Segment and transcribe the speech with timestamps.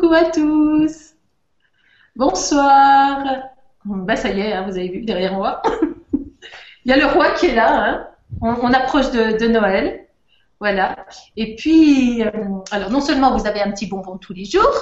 [0.00, 1.14] Coucou à tous.
[2.14, 3.24] Bonsoir.
[3.84, 5.60] Bah ça y est, hein, vous avez vu derrière moi.
[6.84, 7.84] Il y a le roi qui est là.
[7.84, 8.08] Hein.
[8.40, 10.06] On, approche de, Noël.
[10.60, 11.04] Voilà.
[11.36, 12.30] Et puis, euh,
[12.70, 14.72] alors non seulement vous avez un petit bonbon tous les jours,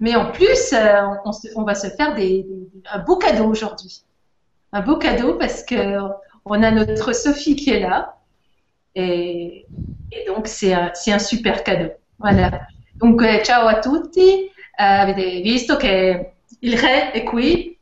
[0.00, 1.02] mais en plus, euh,
[1.54, 2.16] on, va se faire
[2.90, 4.02] un beau cadeau aujourd'hui.
[4.72, 5.98] Un beau cadeau parce que
[6.46, 8.16] on a notre Sophie qui est là.
[8.94, 9.66] Et,
[10.26, 11.90] donc, c'est un super cadeau.
[12.18, 12.66] Voilà.
[12.96, 17.78] Dunque, ciao a tutti, uh, avete visto che il re è qui,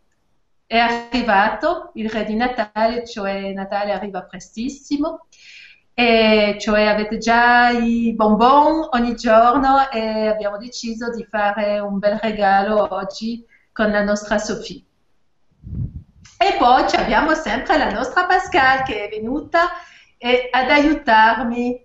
[0.66, 5.27] è arrivato, il re di Natale, cioè Natale arriva prestissimo,
[5.95, 12.19] e cioè avete già i bonbon ogni giorno e abbiamo deciso di fare un bel
[12.20, 14.83] regalo oggi con la nostra Sophie.
[16.36, 19.60] E poi abbiamo sempre la nostra Pascal che è venuta
[20.50, 21.83] ad aiutarmi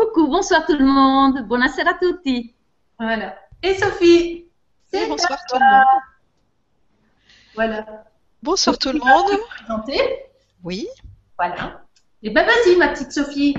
[0.00, 1.46] Coucou, bonsoir tout le monde.
[1.46, 2.54] Buonasera a tutti.
[2.98, 3.36] Voilà.
[3.62, 4.46] Et Sophie
[4.86, 6.02] c'est Bonsoir tout le monde.
[7.54, 7.84] Voilà.
[8.42, 9.38] Bonsoir tout le monde.
[10.64, 10.88] Oui.
[11.36, 11.82] Voilà.
[12.22, 13.54] Et ben vas-y, ma petite Sophie.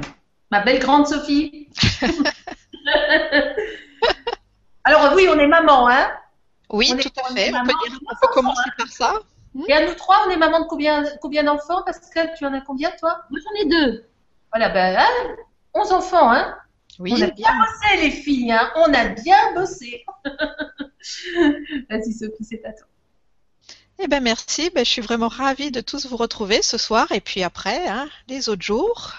[0.49, 1.69] Ma belle grande Sophie.
[4.83, 6.11] Alors oui, on est maman, hein
[6.71, 7.53] Oui, tout à fait.
[7.53, 9.13] On peut, dire, on peut commencer par ça.
[9.67, 11.83] Et à nous trois, on est maman de combien, combien d'enfants?
[11.83, 13.25] Pascal, tu en as combien, toi?
[13.29, 14.05] Moi, j'en ai deux.
[14.51, 15.35] Voilà, ben, hein
[15.73, 16.55] 11 enfants, hein?
[16.99, 17.13] Oui.
[17.15, 18.69] On a bien bossé, les filles, hein?
[18.75, 20.03] On a bien bossé.
[21.89, 22.87] Vas-y, Sophie, c'est à toi.
[23.97, 24.69] Eh bien, merci.
[24.73, 28.09] Ben, je suis vraiment ravie de tous vous retrouver ce soir et puis après, hein,
[28.27, 29.13] les autres jours,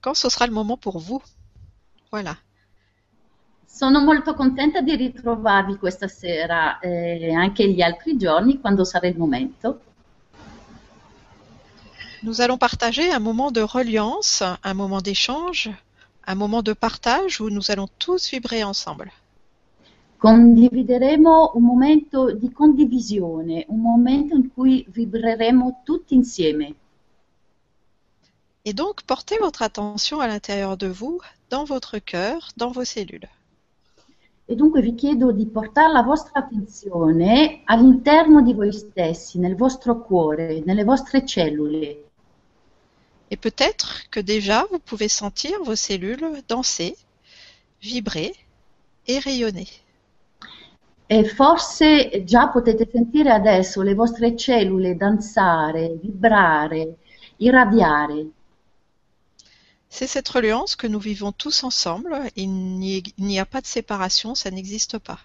[0.00, 1.22] quand ce sera le moment pour vous.
[2.10, 2.36] Voilà.
[3.66, 9.06] Sono molto contenta di ritrovarvi questa sera e eh, anche gli altri giorni quando sarà
[9.06, 9.82] il momento.
[12.24, 15.70] Nous allons partager un moment de reliance, un moment d'échange,
[16.26, 19.12] un moment de partage où nous allons tous vibrer ensemble.
[20.18, 26.74] Condivideremo un momento di condivisione, un momento in cui vibreremo tutti insieme.
[28.64, 31.20] Et donc, portez votre attention à l'intérieur de vous,
[31.50, 33.28] dans votre cœur, dans vos cellules.
[34.50, 40.00] E dunque vi chiedo di portare la vostra attenzione all'interno di voi stessi, nel vostro
[40.00, 42.07] cuore, nelle vostre cellule.
[43.30, 46.96] Et peut-être que déjà vous pouvez sentir vos cellules danser,
[47.82, 48.34] vibrer
[49.06, 49.68] et rayonner.
[51.10, 56.96] E forse già potete sentire adesso le vostre cellule danzare, vibrare,
[57.38, 58.26] irradiare.
[59.88, 62.14] C'est cette reliance que nous vivons tous ensemble.
[62.36, 65.18] Il n'y a pas de séparation, ça n'existe pas.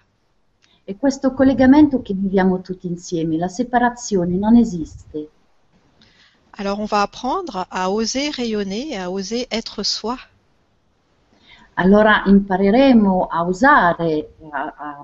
[0.86, 5.28] E questo collegamento che viviamo tutti insieme, la separazione non esiste.
[6.56, 10.18] Alors on va apprendre à oser rayonner, à oser être soi.
[11.76, 15.02] Allora impareremo a usare, a, a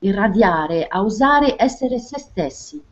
[0.00, 2.82] irradiare, a usare essere se stessi.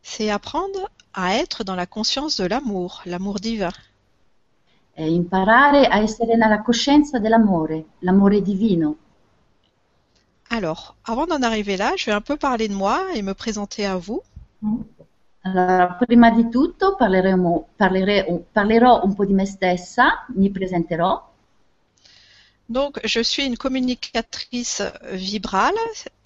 [0.00, 3.72] C'est apprendre à être dans la conscience de l'amour, l'amour divin.
[4.94, 8.96] È imparare a essere nella coscienza dell'amore, l'amore divino.
[10.48, 13.86] Alors, avant d'en arriver là, je vais un peu parler de moi et me présenter
[13.86, 14.22] à vous.
[14.60, 14.82] Mm.
[15.44, 21.30] Allora, prima di tutto parleremo, parlerò, parlerò un po' di me stessa, mi presenterò.
[22.66, 25.78] Donc, je suis une communicatrice vibrale.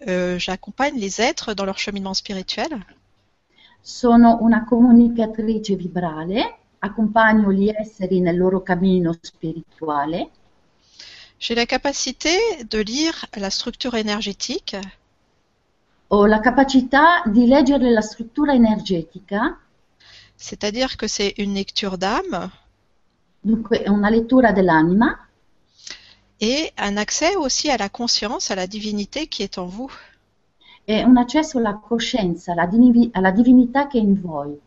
[0.06, 2.84] Euh, J'accompagne les êtres dans leur cheminement spirituel.
[3.80, 10.30] Sono una comunicatrice vibrale, accompagno gli esseri nel loro cammino spirituale.
[11.38, 12.38] J'ai la capacité
[12.68, 14.76] de lire la structure énergétique
[16.08, 19.58] ho la capacità di leggere la struttura energetica.
[20.36, 22.50] C'est-à-dire que c'est une lecture d'âme.
[23.70, 25.18] È una lettura dell'anima.
[26.40, 29.90] Et un accès aussi à la conscience, à la divinité qui est en vous.
[30.86, 34.60] Et un accesso alla coscienza, alla, divi alla divinità che è in voi.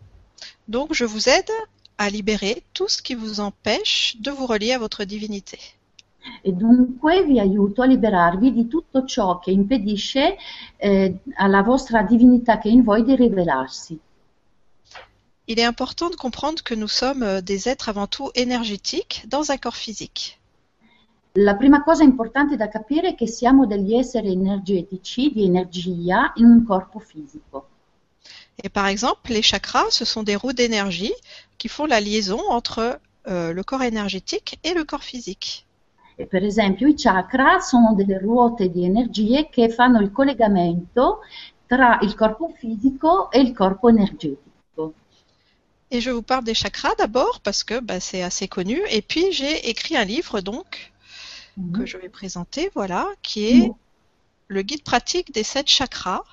[0.67, 1.51] Donc je vous aide
[1.97, 5.59] à libérer tout ce qui vous empêche de vous relier à votre divinité.
[6.41, 10.37] E dunque vi aiuto a liberarvi di tutto ciò che impedisce
[10.77, 13.99] eh, alla vostra divinità che è in voi di rivelarsi.
[15.47, 19.49] Il est important de comprendre que nous sommes euh, des êtres avant tout énergétiques dans
[19.49, 20.37] un corps physique.
[21.35, 26.45] La prima cosa importante da capire è che siamo degli esseri energetici di energia in
[26.45, 27.67] un corpo fisico.
[28.63, 31.13] Et par exemple, les chakras, ce sont des roues d'énergie
[31.57, 35.65] qui font la liaison entre euh, le corps énergétique et le corps physique.
[36.27, 41.19] Per esempio i chakra sono delle ruote di energie che fanno il collegamento
[41.65, 44.93] tra il corpo fisico e il corpo energetico.
[45.91, 48.79] Et je vous parle des chakras d'abord parce que bah, c'est assez connu.
[48.89, 50.91] Et puis j'ai écrit un livre donc
[51.73, 53.71] que je vais présenter, voilà, qui est
[54.47, 56.23] le guide pratique des sept chakras.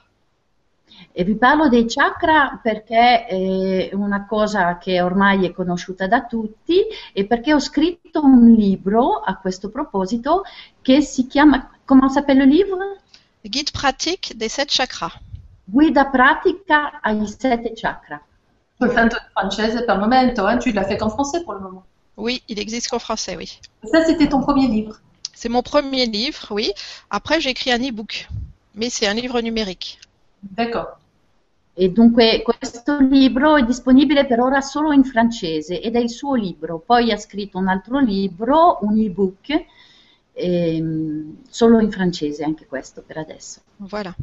[1.12, 6.82] E vi parlo dei chakra perché è una cosa che ormai è conosciuta da tutti
[7.12, 10.42] e perché ho scritto un libro a questo proposito
[10.82, 13.00] che si chiama, comment s'appelle le livre?
[13.42, 15.12] Guide pratique des sept chakras.
[15.64, 18.20] Guida pratica ai sette chakra.
[18.78, 21.84] Soltanto in francese per il momento, hein, tu l'as fait qu'en français pour le moment.
[22.16, 23.58] Oui, il existe qu'en français, oui.
[23.90, 25.00] Ça, c'était ton premier livre.
[25.34, 26.72] C'est mon premier livre, oui.
[27.10, 28.28] Après, j'ai écrit un e-book,
[28.74, 29.98] mais c'est un livre numérique.
[30.50, 30.98] D'accord.
[31.78, 36.34] E dunque questo libro è disponibile per ora solo in francese ed è il suo
[36.34, 36.78] libro.
[36.78, 39.64] Poi ha scritto un altro libro, un ebook,
[40.32, 43.60] ehm, solo in francese anche questo per adesso.
[43.76, 44.14] Voilà.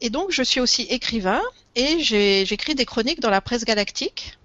[0.00, 1.42] Et donc, je suis aussi écrivain
[1.74, 4.38] et j'écris des chroniques dans la presse galactique.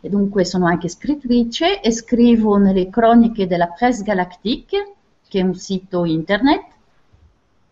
[0.00, 4.94] E dunque sono anche scrittrice e scrivo nelle croniche della Presse Galactique,
[5.26, 6.64] che è un sito internet.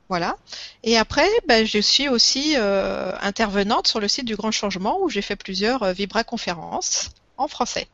[0.08, 0.36] Voilà.
[0.84, 5.08] Et après, ben, je suis aussi euh, intervenante sur le site du Grand Changement où
[5.08, 7.88] j'ai fait plusieurs euh, Vibra-conférences en français.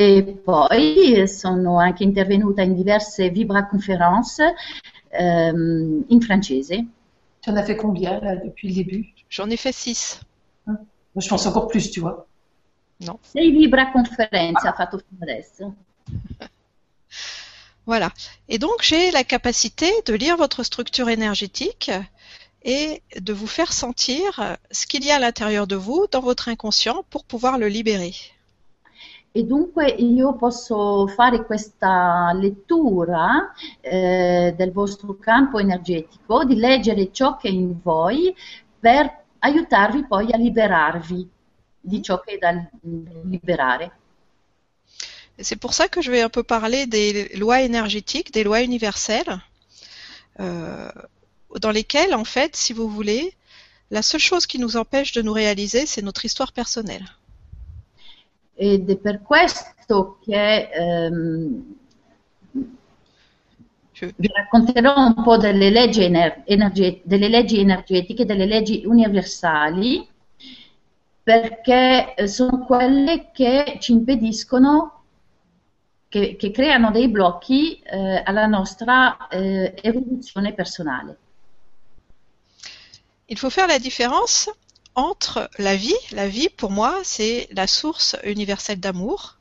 [0.00, 0.68] E poi
[1.26, 4.42] sono anche intervenuta in diverse Vibra-conferenze
[5.10, 6.84] ehm, in francese.
[7.40, 9.12] Tu en as fait combien là, depuis le début?
[9.28, 10.20] J'en ai fait six.
[10.66, 10.76] Moi,
[11.16, 12.28] Je pense encore plus, tu vois.
[13.22, 15.74] Sei Vibra-conferenze ha fatto fino adesso.
[17.88, 18.10] Voilà.
[18.50, 21.90] Et donc, j'ai la capacité de lire votre structure énergétique
[22.62, 26.50] et de vous faire sentir ce qu'il y a à l'intérieur de vous, dans votre
[26.50, 28.12] inconscient, pour pouvoir le libérer.
[29.32, 37.36] E dunque io posso fare questa lettura eh, del vostro campo energetico, di leggere ciò
[37.36, 38.34] che è in voi
[38.80, 41.28] per aiutarvi poi a liberarvi
[41.80, 42.68] di ciò che è da
[43.24, 43.92] liberare.
[45.40, 49.40] C'est pour ça que je vais un peu parler des lois énergétiques, des lois universelles,
[50.40, 50.90] euh,
[51.60, 53.34] dans lesquelles, en fait, si vous voulez,
[53.90, 57.06] la seule chose qui nous empêche de nous réaliser, c'est notre histoire personnelle.
[58.60, 61.62] Ed è per questo che ehm,
[64.16, 70.06] vi racconterò un po' delle leggi, ener- energe- delle leggi energetiche, delle leggi universali,
[71.22, 74.97] perché eh, sono quelle che ci impediscono,
[76.08, 81.18] che, che creano dei blocchi eh, alla nostra eh, evoluzione personale.
[83.28, 84.50] Il faut faire la différence
[84.94, 85.96] entre la vie.
[86.12, 89.36] La vie, pour moi, c'est la source universelle d'amour.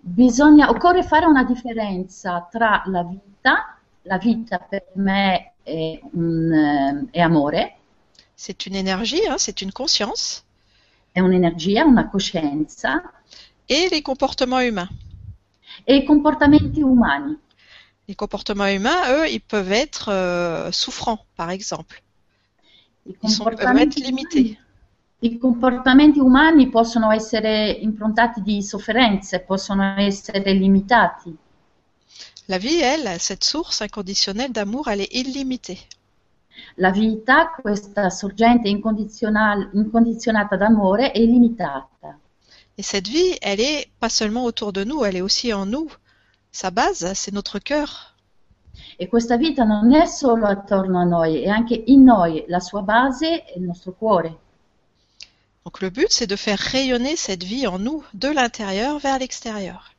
[0.00, 7.18] Bisogna, occorre fare una differenza tra la vita, la vita per me è, un, eh,
[7.18, 7.74] è amore,
[8.34, 10.42] C'est une énergie, hein, c'est une conscience.
[11.12, 13.02] è un'energia, una coscienza,
[13.68, 14.88] Et les comportements humains.
[15.84, 17.38] E i comportamenti umani.
[18.06, 22.02] Les comportements humains, eux, ils peuvent être euh, souffrants, par exemple.
[23.06, 24.58] I Ils sont, peuvent être limités.
[25.20, 31.36] I comportamenti umani possono essere improntati di sofferenze, possono essere limitati.
[32.46, 35.78] La vie, elle, cette source inconditionnelle d'amour, elle est illimitée.
[36.76, 42.18] La vita, questa sorgente incondizionata d'amore, è illimitata.
[42.78, 45.90] Et cette vie, elle est pas seulement autour de nous, elle est aussi en nous.
[46.52, 48.14] Sa base, c'est notre cœur.
[49.00, 52.82] E questa vita non è solo attorno a noi, è anche in noi, la sua
[52.82, 54.38] base è il nostro cuore.
[55.64, 59.92] Donc le but, c'est de faire rayonner cette vie en nous, de l'intérieur vers l'extérieur.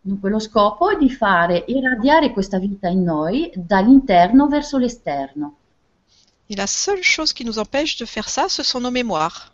[0.00, 5.56] Dunque lo scopo è di fare irradiare questa vita in noi dall'interno verso l'esterno.
[6.48, 9.52] Et la seule chose qui nous empêche de faire ça, ce sont nos mémoires.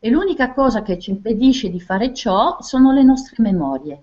[0.00, 4.02] E l'unica cosa che ci impedisce di fare ciò sono le nostre memorie.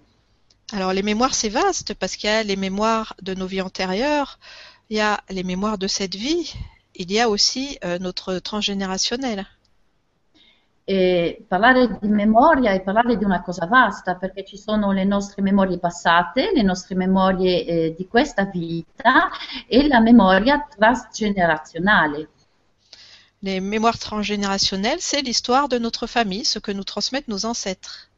[0.73, 4.39] Alors les mémoires, c'est vaste parce qu'il y a les mémoires de nos vies antérieures,
[4.89, 6.51] il y a les mémoires de cette vie,
[6.95, 9.45] il y a aussi euh, notre transgénérationnel.
[10.87, 15.41] E parlare di memoria è parlare di una cosa vasta, perché ci sono le nostre
[15.41, 19.29] memorie passate, le nostre memorie eh, di questa vita
[19.67, 22.29] e la memoria transgenerazionale.
[23.45, 28.09] Les mémoires transgénérationnelles, c'est l'histoire de notre famille, ce que nous transmettent nos ancêtres.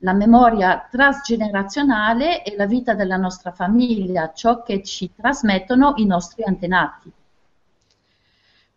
[0.00, 6.42] La memoria transgenerazionale è la vita della nostra famiglia, ciò che ci trasmettono i nostri
[6.42, 7.08] antenati.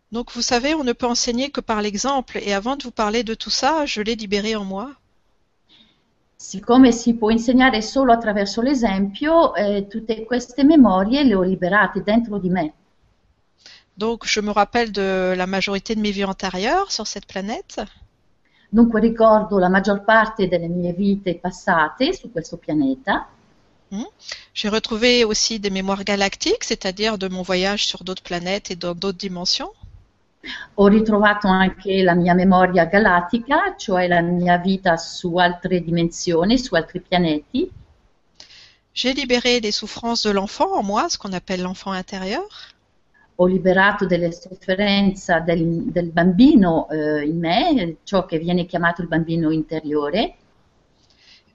[0.10, 3.24] Donc vous savez, on ne peut enseigner que par l'exemple, et avant de vous parler
[3.24, 4.96] de tout ça, je l'ai libéré en moi.
[6.36, 12.38] Siccome si può insegnare solo attraverso l'esempio, eh, tutte queste memorie le ho liberate dentro
[12.38, 12.74] di me.
[14.02, 17.80] Donc je me rappelle de la majorité de mes vies antérieures sur cette planète.
[18.74, 23.28] Dunque ricordo la maggior parte delle mie vite passate su questo pianeta
[24.56, 28.96] J'ai retrouvé aussi des mémoires galactiques, c'est-à-dire de mon voyage sur d'autres planètes et dans
[28.96, 29.72] d'autres dimensions.
[30.76, 36.74] Ho ritrovato anche la mia memoria galattica, cioè la mia vita su altre dimensioni, su
[36.74, 37.70] altri pianeti.
[38.94, 42.71] J'ai libéré les souffrances de l'enfant en moi, ce qu'on appelle l'enfant intérieur.
[43.42, 49.08] Ho liberato delle sofferenze del, del bambino eh, in me, ciò che viene chiamato il
[49.08, 50.36] bambino interiore.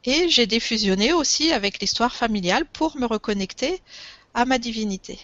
[0.03, 3.81] Et j'ai défusionné aussi avec l'histoire familiale pour me reconnecter
[4.35, 5.17] à ma divinité.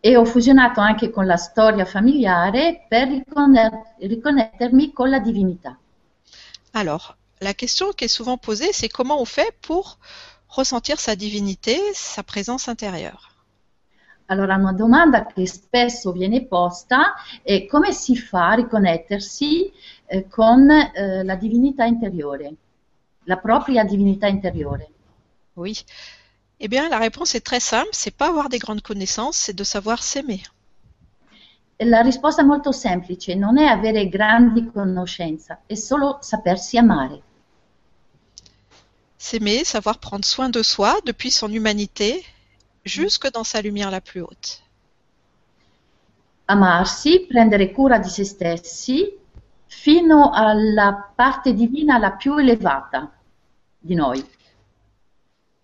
[0.00, 5.78] E ho fusionato anche con la storia familiare per riconne- riconnettermi con la divinità.
[6.72, 9.98] Alors, la question qui est souvent posée, c'est comment on fait pour
[10.48, 13.35] ressentir sa divinité, sa présence intérieure?
[14.26, 19.72] Allora, una domanda che spesso viene posta è come si fa a riconnettersi
[20.06, 22.54] eh, con eh, la divinità interiore,
[23.24, 24.88] la propria divinità interiore?
[25.54, 25.76] Oui.
[26.58, 29.64] Eh bien, la réponse est très simple, c'est pas avoir des grandes connaissances, c'est de
[29.64, 30.42] savoir s'aimer.
[31.78, 37.22] E La risposta è molto semplice, non è avere grandi conoscenze, è solo sapersi amare.
[39.18, 42.24] S'aimer, savoir prendre soin de soi depuis son humanité
[42.86, 44.62] jusque dans sa lumière la plus haute.
[46.46, 49.18] Amarsi, prendere cura di se stessi
[49.66, 53.12] fino alla parte divina la più elevata
[53.78, 54.24] di noi.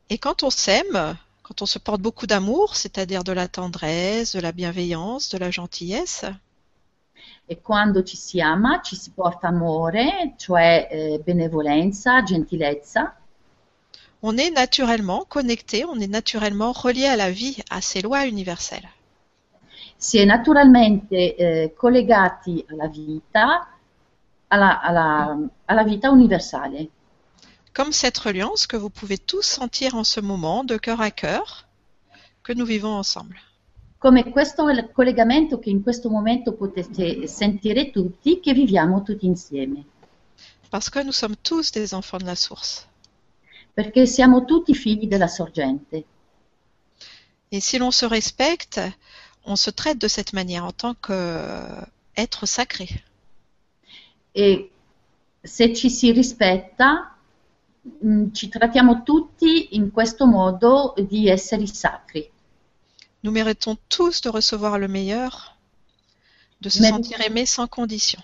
[0.09, 4.41] Et quand on s'aime, quand on se porte beaucoup d'amour, c'est-à-dire de la tendresse, de
[4.41, 6.27] la bienveillance, de la gentillesse,
[7.45, 13.22] E quando ci si ama ci si porta amore, cioè eh, benevolenza, gentilezza,
[14.23, 18.89] on est naturellement connecté, on est naturellement relié à la vie, à ces lois universelles.
[19.97, 23.69] si è naturalmente eh, collegati alla vita,
[24.49, 26.89] alla, alla- alla vita universale.
[27.73, 31.67] Comme cette reliance que vous pouvez tous sentir en ce moment, de cœur à cœur,
[32.43, 33.37] que nous vivons ensemble.
[33.99, 39.27] Come questo è il collegamento che in questo momento potete sentire tutti, che viviamo tutti
[39.27, 39.85] insieme,
[40.71, 42.87] Parce que nous sommes tous des enfants de la source.
[43.73, 46.05] Perché siamo tutti figli della sorgente.
[47.51, 48.81] Et si l'on se respecte,
[49.45, 52.89] on se traite de cette manière en tant qu'être sacré.
[54.35, 54.71] E
[55.45, 57.15] se ci si rispetta,
[57.83, 62.31] mh, ci trattiamo tutti in questo modo di esseri sacri.
[63.23, 65.57] Nous méritons tous de recevoir le meilleur,
[66.61, 68.21] de se sentir aimé sans condition.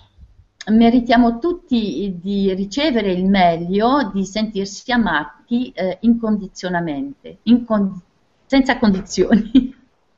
[0.68, 8.00] Meritiamo tutti di ricevere il meglio, di sentirsi amati eh, incondizionamente, incon-
[8.46, 9.75] senza condizioni.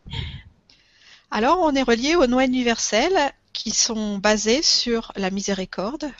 [1.32, 6.12] Alors, on est relié aux lois universelles qui sont basées sur la miséricorde,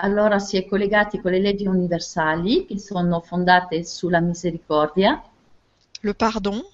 [0.00, 5.20] Allora si è collegati con le leggi universali che sono fondate sulla misericordia,
[6.00, 6.64] le pardon,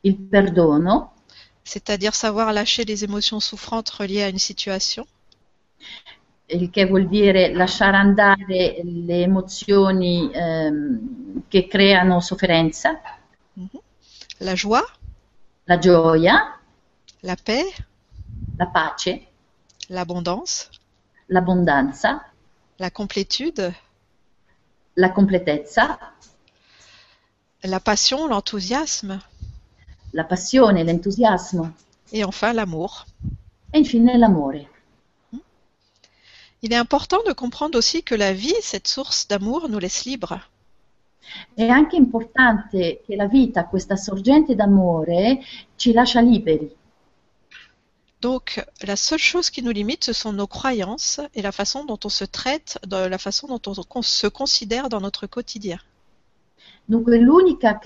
[0.00, 1.12] il perdono,
[1.62, 5.06] c'est-à-dire savoir lâcher les émotions souffrantes reliées à une situation,
[6.46, 13.00] il che vuol dire lasciare andare le emozioni ehm, che creano sofferenza,
[14.38, 14.84] la joie,
[15.64, 16.60] la gioia,
[17.20, 17.64] la paix,
[18.56, 19.26] la pace,
[19.88, 20.68] l'abondance,
[21.26, 22.30] l'abbondanza,
[22.76, 23.76] la complétude,
[24.94, 26.14] la completezza,
[27.62, 29.20] la passion, l'enthousiasme.
[30.12, 31.72] La passione, l'entusiasmo.
[32.12, 33.04] Et enfin l'amour.
[33.72, 34.68] e infine l'amore.
[36.66, 40.40] Il est important de comprendre aussi que la vie, cette source d'amour, nous laisse libres.
[41.54, 45.38] È anche importante che la vita, questa sorgente d'amore,
[45.76, 46.68] ci lascia liberi.
[48.20, 52.00] Donc, la seule chose qui nous limite, ce sont nos croyances et la façon dont
[52.02, 55.78] on se traite, la façon dont on se considère dans notre quotidien.
[56.88, 57.78] Dunque l'unica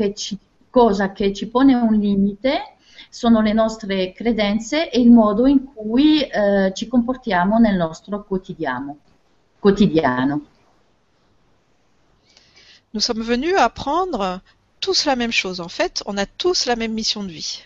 [0.70, 2.78] cosa che ci pone un limite
[3.08, 8.98] sono le nostre credenze e il modo in cui eh, ci comportiamo nel nostro quotidiano.
[9.60, 10.40] quotidiano.
[12.92, 14.40] Nous sommes venus apprendre
[14.80, 15.60] tous la même chose.
[15.60, 17.62] En fait, on a tous la même mission de vie.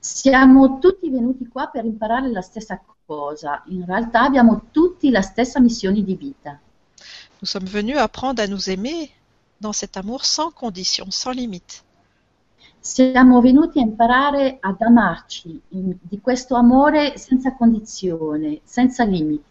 [0.00, 3.62] Siamo tutti venuti qua per imparare la stessa cosa.
[3.66, 6.58] In realtà abbiamo tutti la stessa missione di vita.
[7.40, 9.10] Nous sommes venus apprendre à nous aimer
[9.60, 11.84] dans cet amour sans condition, sans limite.
[12.88, 19.44] Siamo venuti a imparare ad amarci in- di questo amore senza condizione, senza limiti.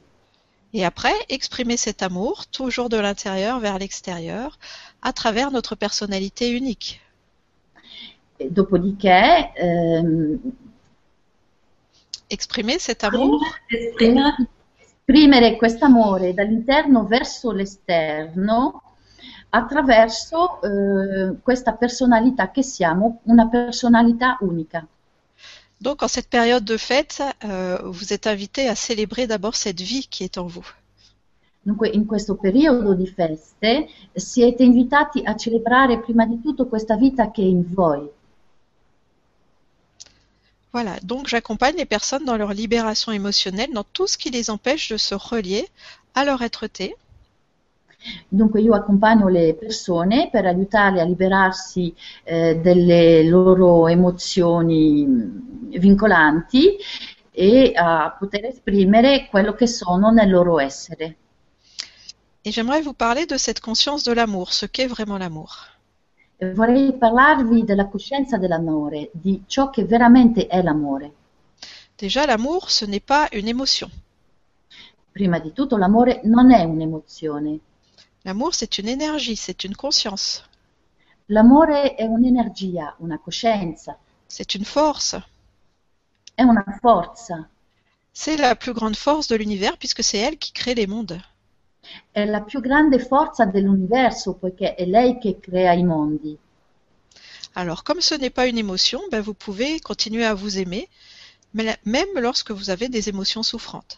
[0.73, 4.57] Et après, exprimer cet amour, toujours de l'intérieur vers l'extérieur,
[5.01, 6.99] à travers notre personnalité unique.
[8.37, 10.39] E dopodiché ehm,
[12.29, 13.39] Exprimer cet amour
[13.69, 14.35] Esprimere
[14.79, 18.81] esprimere questo amore dall'interno verso l'esterno
[19.49, 24.85] attraverso eh, questa personalità che siamo, una personalità unica.
[25.79, 30.07] Donc en cette période de fête, euh, vous êtes invité à célébrer d'abord cette vie
[30.07, 30.65] qui est en vous.
[31.61, 37.29] Dunque, in questo periodo di feste siete invitati a celebrare prima di tutto questa vita
[37.29, 38.09] che è in voi.
[40.71, 44.89] Voilà, donc j'accompagne les personnes dans leur libération émotionnelle, dans tout ce qui les empêche
[44.91, 45.67] de se relier
[46.15, 46.95] à leur être-té.
[48.27, 55.05] Dunque io accompagno le persone per aiutarle a liberarsi eh, delle loro emozioni
[55.77, 56.77] vincolanti
[57.31, 61.17] e a poter esprimere quello che sono nel loro essere.
[62.43, 65.67] Et j'aimerais vous parler de cette conscience de l'amour, ce qu'est vraiment l'amour.
[66.37, 71.11] E Vorrei parlarvi della coscienza dell'amore, di ciò che veramente è l'amore.
[71.97, 73.89] Déjà, l'amour, ce n'est pas une émotion.
[75.11, 77.59] Prima di tutto l'amore non è un'emozione,
[78.27, 80.43] L'amour, c'est une énergie, c'est une conscience,
[81.29, 85.15] l'amore è un'energia, una coscienza, c'est une force.
[86.35, 87.47] è una forza,
[88.11, 91.17] C'est la plus grande force de l'univers puisque c'est elle qui crée les mondes.
[92.11, 96.37] è la più grande forza dell'universo poiché è lei che crea i mondi.
[97.53, 100.89] Alors, comme ce n'est pas une émotion, ben, vous pouvez continuer à vous aimer,
[101.53, 103.97] même lorsque vous avez des émotions souffrantes.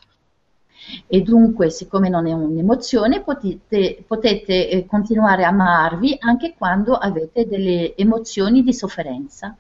[1.08, 7.48] E dunque, siccome non è un'emozione, potete, potete eh, continuare a amarvi anche quando avete
[7.48, 9.56] delle emozioni di sofferenza.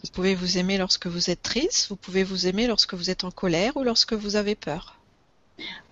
[0.00, 3.24] Vous pouvez vous aimer lorsque vous êtes triste, vous pouvez vous aimer lorsque vous êtes
[3.24, 4.98] en colère ou lorsque vous avez peur.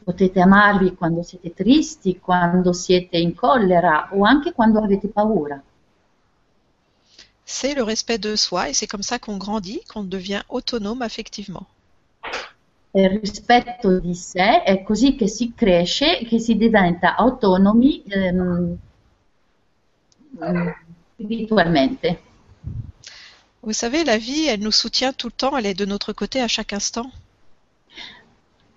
[0.04, 5.62] Potete amarvi quando siete tristi, quando siete in collera o anche quando avete paura.
[7.44, 11.66] C'est le respect de soi et c'est comme ça qu'on grandit, qu'on devient autonome affectivement.
[12.94, 18.78] Il rispetto di sé è così che si cresce, che si diventa autonomi ehm,
[20.36, 20.68] mm,
[21.14, 22.20] spiritualmente.
[23.62, 26.42] Vous savez, la vie, elle nous soutient tout le temps, elle est de notre côté
[26.42, 27.10] à chaque instant.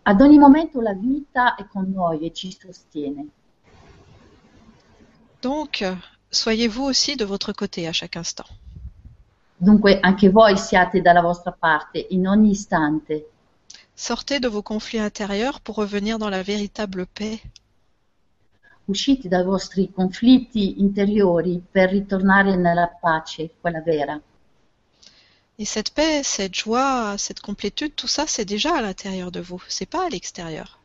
[0.04, 3.28] Ad ogni momento la vita è con noi e ci sostiene.
[5.41, 5.95] Donc, euh,
[6.30, 8.47] soyez vous aussi de votre côté à chaque instant.
[9.58, 13.32] Dunque anche voi siate dalla vostra parte in ogni istante.
[13.95, 17.39] Sortez de vos conflits intérieurs pour revenir dans la véritable paix.
[18.88, 24.21] Uscite dai vostri conflitti interiori per ritornare nella pace, quella vera.
[25.58, 29.63] Et cette paix, cette joie, cette complétude, tout ça, c'est déjà à l'intérieur de vous,
[29.69, 30.77] c'est pas à l'extérieur.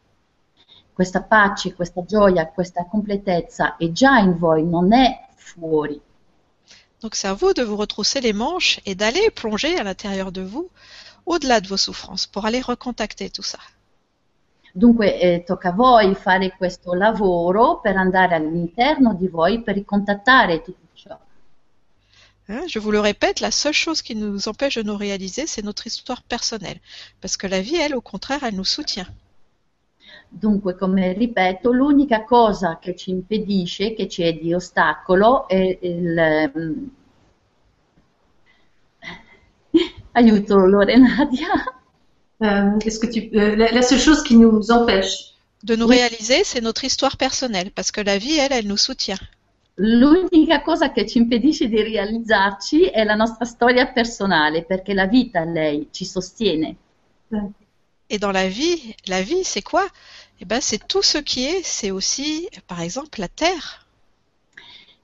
[0.95, 6.01] Questa pace, questa gioia, questa completezza è già in voi, non è fuori.
[7.03, 10.43] Donc c'est à vous de vous retrousser les manches et d'aller plonger à l'intérieur de
[10.43, 10.71] vous,
[11.33, 13.61] au-delà de vos souffrances, pour aller recontacter tout ça.
[14.73, 20.63] Dunque eh, tocca a voi fare questo lavoro per andare all'interno di voi per ricontattare
[20.63, 21.19] tutto ciò.
[22.49, 25.65] Hein, je vous le répète, la seule chose qui nous empêche de nous réaliser, c'est
[25.65, 26.81] notre histoire personnelle.
[27.21, 29.09] Parce que la vie, elle, au contraire, elle nous soutient.
[30.29, 36.19] Dunque, come ripeto, l'unica cosa che ci impedisce, che c'è di ostacolo, è il...
[36.19, 36.91] ehm,
[40.15, 41.49] Aiuto Lorenadia.
[42.43, 45.97] Euh, Est-ce que tu, euh, la, la seule chose qui nous empêche, De nous Oui.
[45.97, 47.71] réaliser, c'est notre histoire personnelle.
[47.71, 49.19] Parce que la vie, elle, elle nous soutient.
[49.77, 55.45] L'unica cosa che ci impedisce di realizzarci è la nostra storia personale, perché la vita,
[55.45, 56.77] lei, ci sostiene.
[58.09, 59.87] Et dans la vie, la vie, c'est quoi?
[60.41, 61.63] Eh ben, c'est tout ce qui est.
[61.63, 63.87] C'est aussi, par exemple, la terre.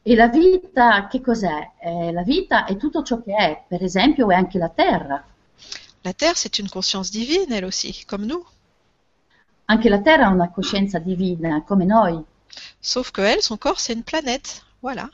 [0.09, 1.73] E la vita, che cos'è?
[1.81, 5.25] Eh, la vita è tutto ciò che è, per esempio è anche la terra.
[6.03, 8.45] La terre, c'est une conscience divine, elle aussi, comme nous.
[9.65, 12.23] Anche la terra ha una coscienza divina, come noi,
[12.81, 14.63] Sauf que elle, son corps, c'est une planète.
[14.81, 15.11] Voilà.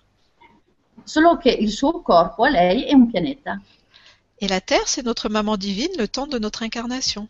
[1.04, 3.60] solo che il suo corpo a lei è un pianeta
[4.38, 7.26] Et la terre, c'est notre maman divine le temps de notre incarnation.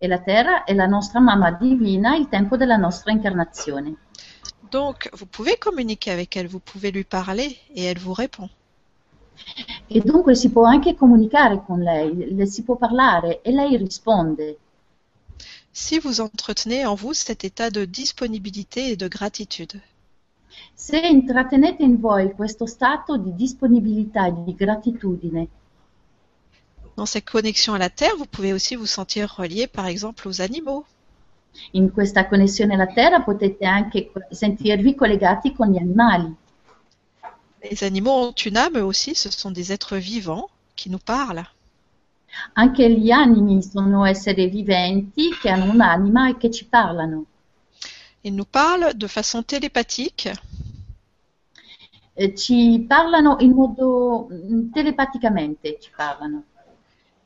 [0.00, 3.94] e la terra è la nostra mamma divina il tempo della nostra incarnazione.
[4.74, 8.48] Donc, vous pouvez communiquer avec elle, vous pouvez lui parler et elle vous répond.
[9.88, 14.56] E dunque si può anche comunicare con lei, le si può parlare e lei risponde.
[15.72, 19.80] Si vous entretenez en vous cet état de disponibilité et de gratitude.
[20.74, 25.48] Se intrattenete in voi questo stato di disponibilità e di gratitudine,
[26.96, 30.40] Dans cette connexion à la terre, vous pouvez aussi vous sentir relié, par exemple, aux
[30.40, 30.84] animaux.
[31.72, 36.34] In questa connessione alla terra potete anche sentirvi collegati con gli animali.
[37.62, 41.46] Les animaux ont une âme eux aussi, ce sont des êtres vivants qui nous parlent.
[42.54, 47.26] Anche gli animi sono esseri viventi che hanno un'anima e che ci parlano.
[48.22, 50.32] Ils nous parlent de façon télépathique
[52.16, 56.44] Eh, ci parlano in modo mm, telepaticamente, ci parlano.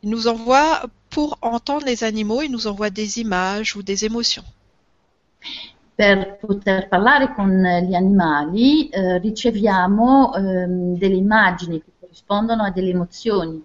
[0.01, 4.45] Ils nous envoient, pour entendre les animaux, ils nous envoient des images ou des émotions.
[5.97, 12.91] Per poter parlare con gli animali eh, riceviamo ehm, delle immagini che corrispondono a delle
[12.91, 13.65] emozioni.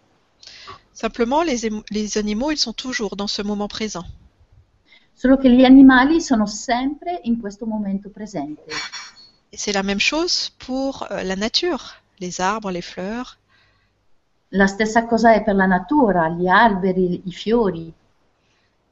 [0.91, 4.05] Simplement, les, les animaux, ils sont toujours dans ce moment présent.
[5.13, 8.71] Solo che gli animali sono sempre in questo momento presente.
[9.51, 13.37] Et c'est la même chose pour euh, la nature, les arbres, les fleurs.
[14.55, 17.91] La stessa cosa è per la natura, gli alberi, i fiori.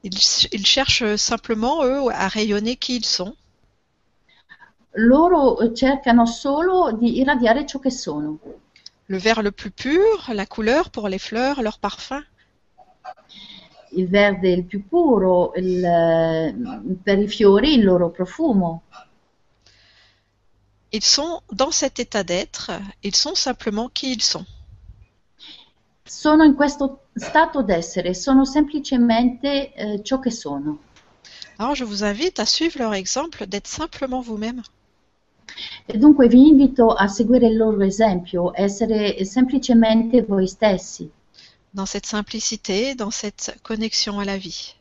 [0.02, 3.36] Ils, ils cherchent simplement, eux, à rayonner qui ils sont.
[4.94, 8.38] Loro eh, cercano solo di irradiare ciò che sono.
[9.06, 12.24] Le vert le plus pur, la couleur pour les fleurs, leur parfum.
[13.92, 16.54] Il verde il più puro, il, eh,
[17.04, 18.82] per i fiori il loro profumo.
[20.90, 22.72] Ils sont dans cet état d'être,
[23.02, 24.44] ils sont simplement qui ils sont.
[26.04, 30.78] Sono in questo stato d'essere, sono semplicemente eh, ciò che sono.
[31.56, 34.62] Alors je vous invite à suivre leur exemple d'être simplement vous-même.
[35.86, 41.10] E dunque vi invito a seguire il loro esempio, essere semplicemente voi stessi,
[41.70, 44.74] dans cette simplicité, dans cette connexion à la vie.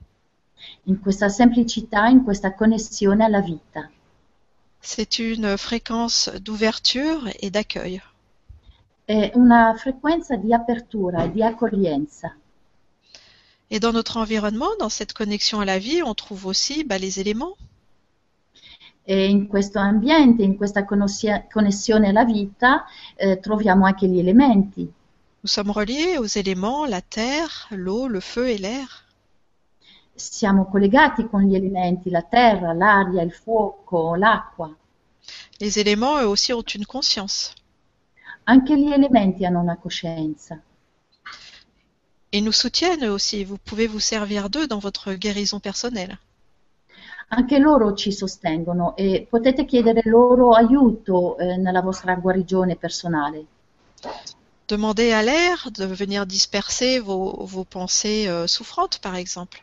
[0.87, 3.89] in questa semplicità, in questa connessione alla vita.
[4.79, 8.01] C'est une fréquence d'ouverture et d'accueil.
[9.03, 12.35] È una frequenza di apertura e di accoglienza.
[13.69, 17.19] Et dans notre environnement, dans cette connexion à la vie, on trouve aussi bah, les
[17.19, 17.55] éléments.
[19.03, 22.85] E in questo ambiente, in questa connessione alla vita,
[23.15, 24.91] eh, troviamo anche gli elementi.
[25.43, 29.05] Nous sommes reliés aux éléments, la terre, l'eau, le feu et l'air.
[30.13, 34.69] Siamo collegati con gli elementi, la terra, l'aria, il fuoco, l'acqua.
[35.59, 37.55] Les éléments, eux aussi, ont une conscience.
[38.51, 40.61] Anche gli elementi hanno una coscienza.
[42.33, 43.45] Ils nous soutiennent aussi.
[43.45, 46.17] Vous pouvez vous servir d'eux dans votre guérison personnelle.
[47.29, 53.45] Anche loro ci sostengono e potete chiedere loro aiuto eh, nella vostra guarigione personale.
[54.67, 59.61] Demandez à l'air de venir disperser vos, vos pensées euh, souffrantes, par exemple.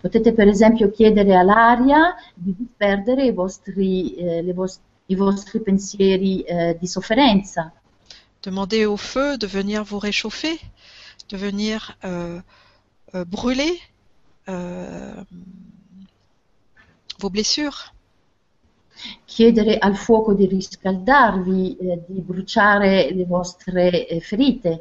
[0.00, 6.40] Potete per esempio chiedere all'aria di disperdere i vostri, eh, le vos- i vostri pensieri
[6.44, 7.72] eh, di sofferenza.
[8.46, 10.60] Demandez au feu de venir vous réchauffer,
[11.30, 12.40] de venir euh,
[13.16, 13.80] euh, brûler
[14.48, 15.24] euh,
[17.18, 17.92] vos blessures.
[19.26, 24.80] Chiedere al fuoco di riscaldarvi, eh, di bruciare le vostre eh, ferite.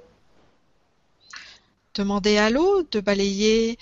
[1.95, 3.80] Demandez à l'eau de balayer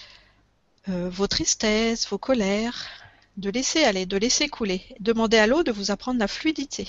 [0.87, 2.87] vos tristesses, vos colères,
[3.35, 4.81] de laisser aller, de laisser couler.
[5.01, 6.87] Demandez à l'eau de vous apprendre la fluidité.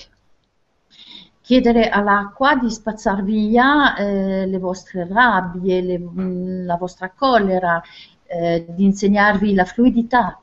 [1.44, 7.82] Chiedere all'acqua di spazzar via eh, le vostre rabbie, le- la vostra collera,
[8.26, 10.40] eh, di insegnarvi la fluidità.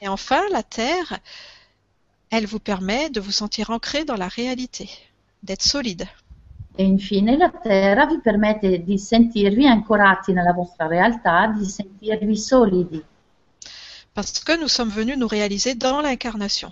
[0.00, 1.20] Et enfin, la terre,
[2.30, 4.90] elle vous permet de vous sentir ancré dans la réalité,
[5.42, 6.08] d'être solide.
[6.76, 13.04] E infine la terra vi permette di sentirvi ancorati nella vostra realtà, di sentirvi solidi,
[14.14, 16.70] Parce que nous sommes venus nous réaliser dans l'incarnation.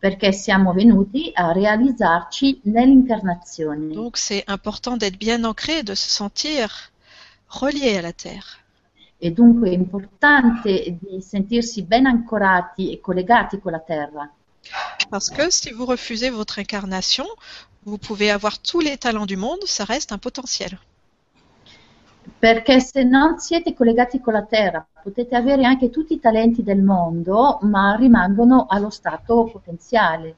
[0.00, 3.92] Perché siamo venuti a realizzarci nell'incarnazione.
[3.92, 6.90] Donc c'est important d'être bien ancré, de se sentir
[7.48, 8.64] relié à la terre.
[9.18, 14.32] E dunque è importante di sentirsi ben ancorati e collegati con la terra.
[15.10, 17.26] Parce que si vous refusez votre incarnation,
[17.84, 20.78] vous pouvez avoir tous les talents du monde, ça reste un potentiel.
[22.38, 26.82] Perché se non siete collegati con la terra, potete avere anche tutti i talenti del
[26.82, 30.36] mondo, ma rimangono allo stato potenziale.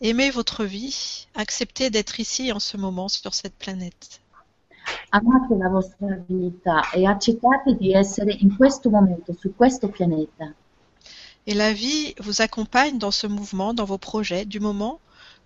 [0.00, 4.20] Aimez votre vie, acceptez d'être ici en ce moment sur cette planète.
[5.10, 10.54] Amate la vostra vita e accettate di essere in questo momento, su questo pianeta.
[11.46, 15.00] Et la vie vous accompagne dans ce mouvement, dans vos projets, du moment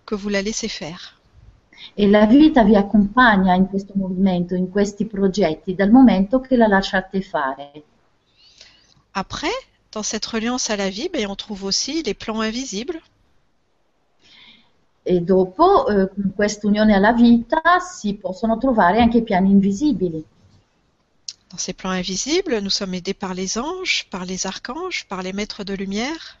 [0.05, 1.19] que vous la laissez faire.
[1.93, 6.67] E la vita vi accompagna in questo movimento, in questi progetti, dal momento che la
[6.67, 7.83] lasciate fare.
[9.11, 9.53] Après,
[9.91, 12.99] dans cette reliance à la vie, ben, on trouve aussi les plans invisibles.
[15.05, 20.23] E dopo, eh, con quest'unione alla vita, si possono trovare anche i piani invisibili.
[21.49, 25.33] Dans ces plans invisibles, nous sommes aidés par les anges, par les archanges, par les
[25.33, 26.39] maîtres de lumière.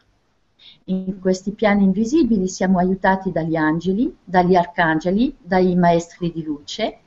[0.85, 6.97] In questi piani invisibili siamo aiutati dagli angeli, dagli arcangeli, dai maestri di luce,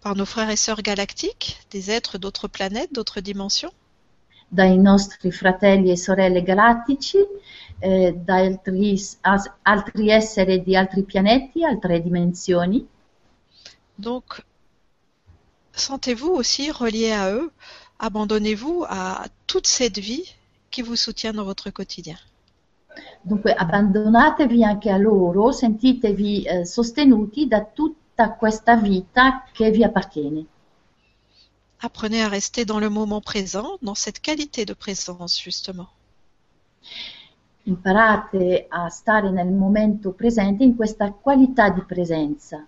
[0.00, 3.72] par nos frères et sœurs galactiques, des êtres d'autres planètes, d'autres dimensions.
[4.50, 7.18] dai nostri fratelli e sorelle galattici,
[7.80, 12.86] eh, da altri, as- altri esseri di altri pianeti, altre dimensioni.
[13.96, 14.42] Donc,
[15.72, 17.50] sentez-vous aussi relié à eux,
[17.98, 20.34] abandonnez-vous à toute cette vie
[20.70, 22.18] qui vous soutient dans votre quotidien?
[23.20, 30.46] Dunque abbandonatevi anche a loro, sentitevi eh, sostenuti da tutta questa vita che vi appartiene.
[31.80, 35.88] Apprenez à rester dans le moment présent, dans cette qualité de présence justement.
[37.64, 42.66] Imparate a stare nel momento presente in questa qualità di presenza.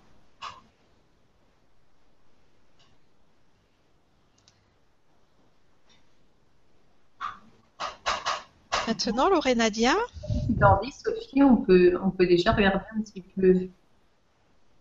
[8.87, 9.95] Maintenant, Lorenadia,
[10.47, 13.69] Si t'as envie, Sophie, on peut, on peut déjà regarder un petit peu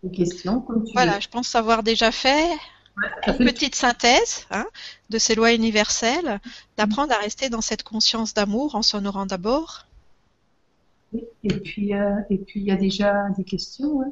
[0.03, 1.21] les questions, comme tu voilà, veux.
[1.21, 2.49] je pense avoir déjà fait
[2.97, 4.67] Ouais, une petite synthèse hein,
[5.11, 6.41] de ces lois universelles,
[6.77, 9.87] d'apprendre à rester dans cette conscience d'amour en s'honorant d'abord.
[11.45, 14.03] Et puis, euh, et puis, il y a déjà des questions.
[14.03, 14.11] hein.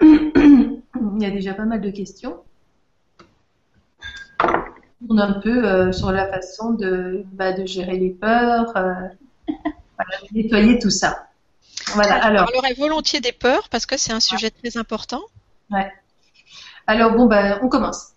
[1.14, 2.41] Il y a déjà pas mal de questions.
[5.08, 8.92] On a un peu euh, sur la façon de, bah, de gérer les peurs, euh,
[9.48, 11.26] voilà, nettoyer tout ça.
[11.94, 12.20] Voilà.
[12.20, 15.20] Je Alors, parlerai volontiers des peurs parce que c'est un sujet très important.
[16.86, 18.08] alors bon, bah, on commence.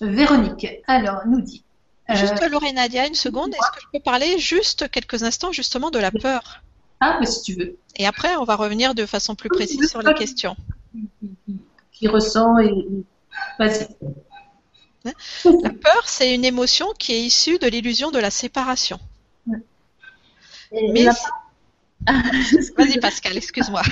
[0.00, 1.62] Véronique, alors, nous dit.
[2.08, 5.98] euh, Juste Lorenadia, une seconde, est-ce que je peux parler juste quelques instants justement de
[5.98, 6.62] la peur?
[7.00, 7.76] Ah, mais si tu veux.
[7.96, 10.56] Et après, on va revenir de façon plus précise sur les questions.
[10.92, 11.08] Qui,
[11.46, 11.58] qui-
[11.92, 12.68] qui ressent et.
[12.68, 13.04] et-
[13.58, 13.88] Vas-y.
[15.04, 18.98] La peur, c'est une émotion qui est issue de l'illusion de la séparation.
[20.72, 21.14] Mais la,
[22.76, 23.82] vas-y Pascal, excuse-moi.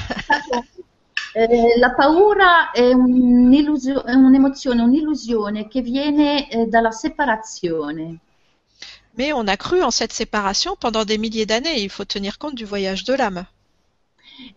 [1.76, 8.18] la paura è, un'emozione, un'illusione che viene eh, dalla separazione.
[9.16, 11.82] Mais on a cru en cette séparation pendant des milliers d'années.
[11.82, 13.46] Il faut tenir compte du voyage de l'âme.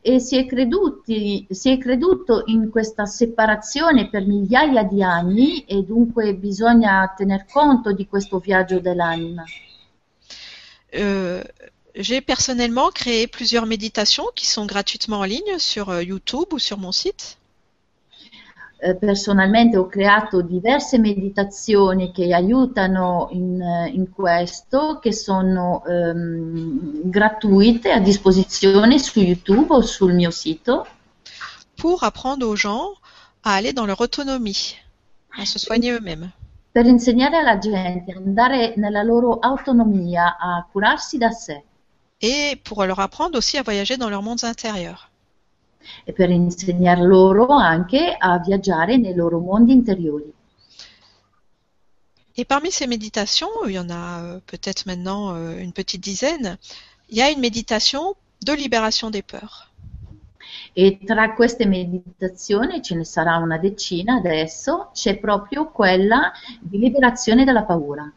[0.01, 5.83] E si è, creduti, si è creduto in questa separazione per migliaia di anni e
[5.83, 9.43] dunque bisogna tener conto di questo viaggio dell'anima.
[10.93, 11.41] Euh,
[11.95, 16.77] J'ai personnellement créé plusieurs méditations qui sont gratuitement en ligne sur euh, YouTube ou sur
[16.77, 17.37] mon site.
[18.83, 23.61] Eh, personalmente ho creato diverse meditazioni che aiutano in,
[23.93, 30.87] in questo, che sono ehm, gratuite a disposizione su YouTube o sul mio sito.
[31.77, 32.93] pour apprendre aux gens
[33.43, 34.75] à aller dans leur autonomie,
[35.37, 36.31] à se soigner eux-mêmes.
[36.71, 41.63] per insegnare alla gente ad andare nella loro autonomia, a curarsi da sé
[42.19, 45.10] Et pour leur apprendre aussi à voyager dans leurs mondes intérieurs.
[46.03, 50.33] E per insegnar loro anche a viaggiare nei loro mondi interiori.
[52.37, 56.57] Et parmi ces méditations, il y en a euh, peut-être maintenant euh, une petite dizaine,
[57.09, 59.71] il y a une méditation de libération des peurs.
[60.73, 67.43] E tra queste meditazioni, ce ne sarà una decina adesso, c'è proprio quella di liberazione
[67.43, 68.11] dalla paura.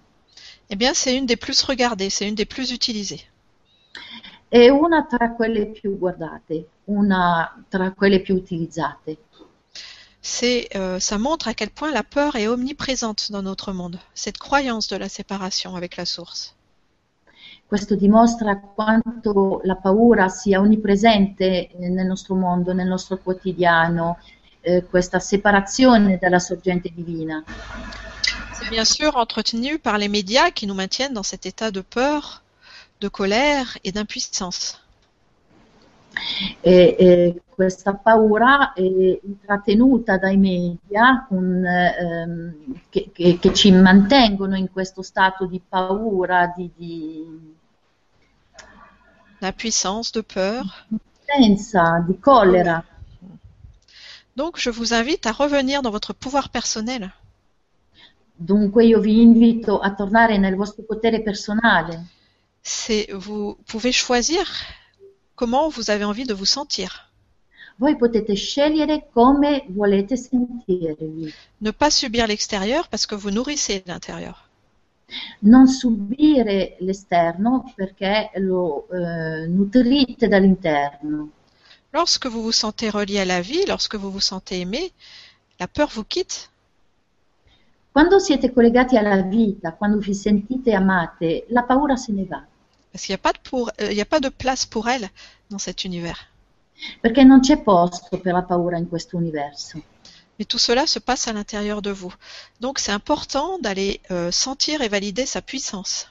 [0.71, 3.21] Eh bien, c'est une des plus regardées, c'est une des plus utilisées.
[4.55, 9.17] È una tra quelle più guardate, una tra quelle più utilizzate.
[10.21, 14.39] C'est, euh, ça montre à quel point la peur est omniprésente dans notre monde, cette
[14.39, 16.55] croyance de la séparation avec la source.
[17.67, 24.19] Questo dimostra quanto la paura sia onnipresente nel nostro mondo, nel nostro quotidiano,
[24.61, 27.43] eh, questa separazione dalla sorgente divina.
[28.53, 32.44] C'est bien sûr entretenu par les médias qui nous maintiennent dans cet état de peur,
[33.05, 34.81] de colère et d'impuissance.
[36.63, 42.55] E, e questa paura è intrattenuta dai media con, ehm,
[42.89, 47.53] che, che- che ci mantengono in questo stato di paura, di, di
[49.41, 50.65] D'impuissance, de peur.
[51.27, 52.83] senza, di collera.
[54.37, 57.13] Donc, je vous invite à revenir dans votre pouvoir personnel.
[58.37, 62.07] Dunque io vi invito a tornare nel vostro potere personale.
[62.65, 64.51] C'est, vous pouvez choisir
[65.37, 67.13] comment vous avez envie de vous sentir.
[67.77, 74.49] Voi potete scegliere come volete sentirvi, Ne pas subir l'extérieur parce que vous nourrissez l'intérieur.
[75.41, 81.31] non subire l'esterno perché lo eh, nutrite dall'interno.
[81.93, 84.93] Lorsque vous vous sentez relié à la vie, lorsque vous vous sentez aimé,
[85.61, 86.51] la peur vous quitte.
[87.93, 92.45] Quando siete collegati alla vita, quando vi sentite amate, la paura se ne va,
[92.95, 95.11] Parce qu'il n'y a, pas de pour- euh, il a pas de place pour elle
[95.51, 96.29] dans cet univers.
[97.01, 99.83] perché non c'è posto per la paura in questo universo.
[100.39, 102.15] Mais tout cela se passe à l'intérieur de vous.
[102.61, 106.07] Donc c'est important d'aller euh, sentir et valider sa puissance.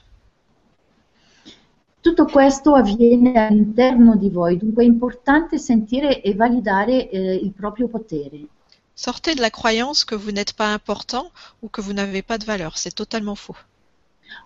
[2.02, 7.88] Tutto questo avviene all'interno di voi, dunque è importante sentire e validare eh, il proprio
[7.88, 8.46] potere.
[8.94, 11.30] Sortez de la croyance que vous n'êtes pas important
[11.62, 12.76] ou que vous n'avez pas de valeur.
[12.76, 13.56] C'est totalement faux.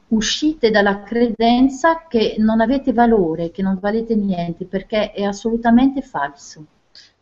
[0.08, 6.64] Uscite dalla credenza che non avete valore, che non valete niente, perché è assolutamente falso.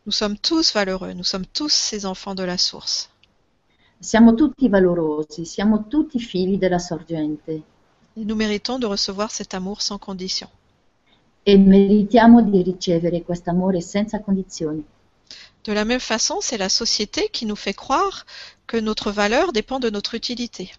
[0.05, 3.09] Nous sommes tous valeureux, nous sommes tous ces enfants de la source.
[3.99, 7.63] Siamo tutti valorosi, siamo tutti figli della sorgente
[8.19, 10.49] Et nous méritons de recevoir cet amour sans condition.
[11.43, 14.85] e meritiamo di ricevere questo amore senza condizioni.
[15.65, 18.25] De la même façon, c'est la société qui nous fait croire
[18.67, 20.73] que notre valeur dépend de notre utilité.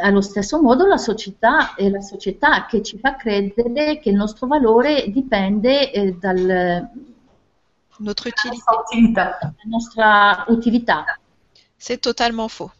[0.00, 4.46] Allo stesso modo la società è la società che ci fa credere che il nostro
[4.46, 6.90] valore dipende eh, dal-
[8.00, 8.64] Notre utilité.
[8.70, 9.38] Utilità.
[9.40, 11.04] dalla nostra utilità.
[11.76, 12.72] C'est totalement faux.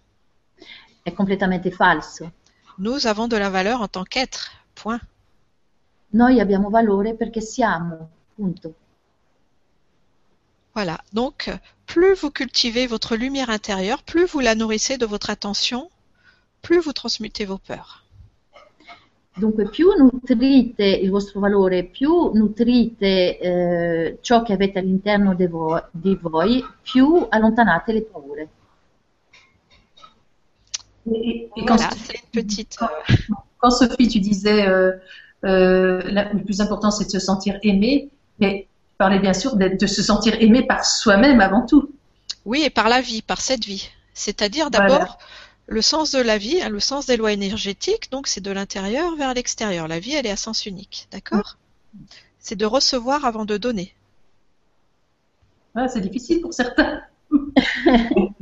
[1.03, 2.31] È completamente falso.
[2.79, 4.51] Nous avons de la valeur en tant qu'être.
[4.75, 5.01] Point.
[6.11, 8.75] Noi abbiamo valore perché siamo, punto.
[10.73, 11.01] Voilà.
[11.13, 11.51] Donc,
[11.87, 15.91] plus vous cultivez votre lumière intérieure, plus vous la nourrissez de votre attention,
[16.63, 18.05] plus vous transmutez vos peurs.
[19.37, 25.81] Dunque, più nutrite il vostro valore, più nutrite eh, ciò che avete all'interno di voi,
[25.93, 28.49] di voi, più allontanate le paure.
[31.11, 32.77] Et, et quand, Voilà, c'est une petite.
[32.83, 32.87] euh,
[33.59, 34.93] quand Sophie, tu disais euh,
[35.45, 39.57] euh, la- le plus important, c'est de se sentir aimé, mais tu parlais bien sûr
[39.57, 41.91] de se sentir aimé par soi-même avant tout.
[42.45, 43.89] Oui, et par la vie, par cette vie.
[44.13, 45.17] C'est-à-dire Voilà.
[45.69, 49.15] Le sens de la vie, hein, le sens des lois énergétiques, donc c'est de l'intérieur
[49.17, 49.87] vers l'extérieur.
[49.87, 51.59] La vie, elle est à sens unique, d'accord?
[52.39, 53.95] C'est de recevoir avant de donner.
[55.75, 57.03] Ouais, c'est difficile pour certains.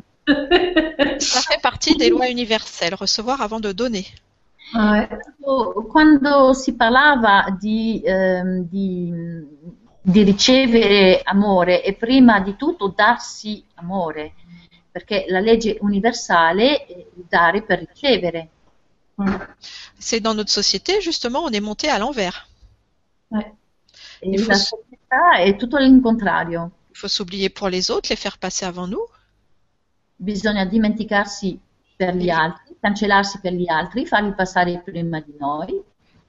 [1.19, 4.07] Ça fait partie des lois universelles, recevoir avant de donner.
[4.75, 5.09] Ouais.
[5.91, 9.13] Quando si parlava di, ehm, di,
[10.01, 14.35] di ricevere amore e prima di tutto darsi amore,
[14.97, 18.49] perché la legge universale è dare per ricevere.
[19.21, 19.35] Mm.
[19.99, 22.49] C'est dans notre société, justement, on est monté à l'envers.
[23.29, 23.53] Ouais.
[24.23, 26.71] E Il faut- la società è tutto l'incontrario.
[26.89, 29.07] Il faut s'oublier pour les autres, les faire passer avant nous.
[30.17, 31.61] Bisogna dimenticarsi
[31.95, 35.79] per gli altri, cancellarsi per gli altri, farli passare prima di noi.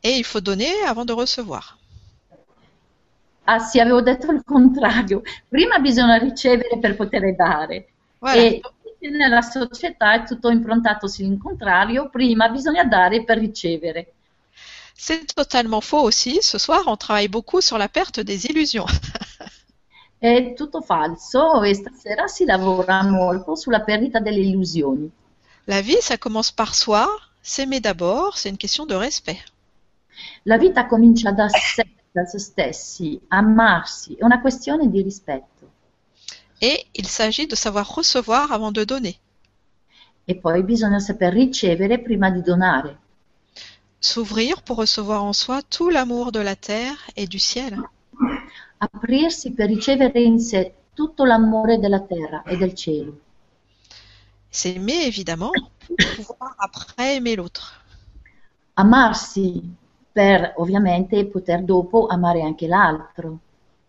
[0.02, 1.78] Et il faut donner avant de recevoir.
[3.46, 5.22] Ah sì, avevo detto il contrario.
[5.48, 7.92] Prima bisogna ricevere per poter dare.
[8.20, 8.42] Voilà.
[8.42, 8.62] E
[9.10, 14.14] nella società è tutto improntato sull'incontrario, prima bisogna dare per ricevere.
[14.96, 16.40] C'est totalement faux aussi.
[16.42, 18.88] Ce soir, on travaille beaucoup sur la perte des illusions.
[20.20, 25.08] È tutto falso e stasera si lavora molto sulla perdita delle illusioni.
[25.66, 27.06] La vie, ça commence par soi.
[27.44, 29.44] S'aimer d'abord, c'est une question de respect.
[30.44, 35.57] La vita comincia da sé, da se stessi, amarsi, è una questione di rispetto.
[36.62, 39.20] Et il s'agit de savoir recevoir avant de donner.
[40.26, 42.98] E poi bisogna saper ricevere prima di donare.
[44.00, 47.82] S'ouvrir pour recevoir en soi tout l'amour de la terre et du ciel.
[48.80, 53.20] Aprirsi per ricevere in sé tutto l'amore della terra e del cielo.
[54.50, 55.52] S'aimer, évidemment,
[55.86, 57.84] pour pouvoir après aimer l'autre.
[58.74, 59.62] Amarsi
[60.12, 63.40] per ovviamente poter dopo amare anche l'altro.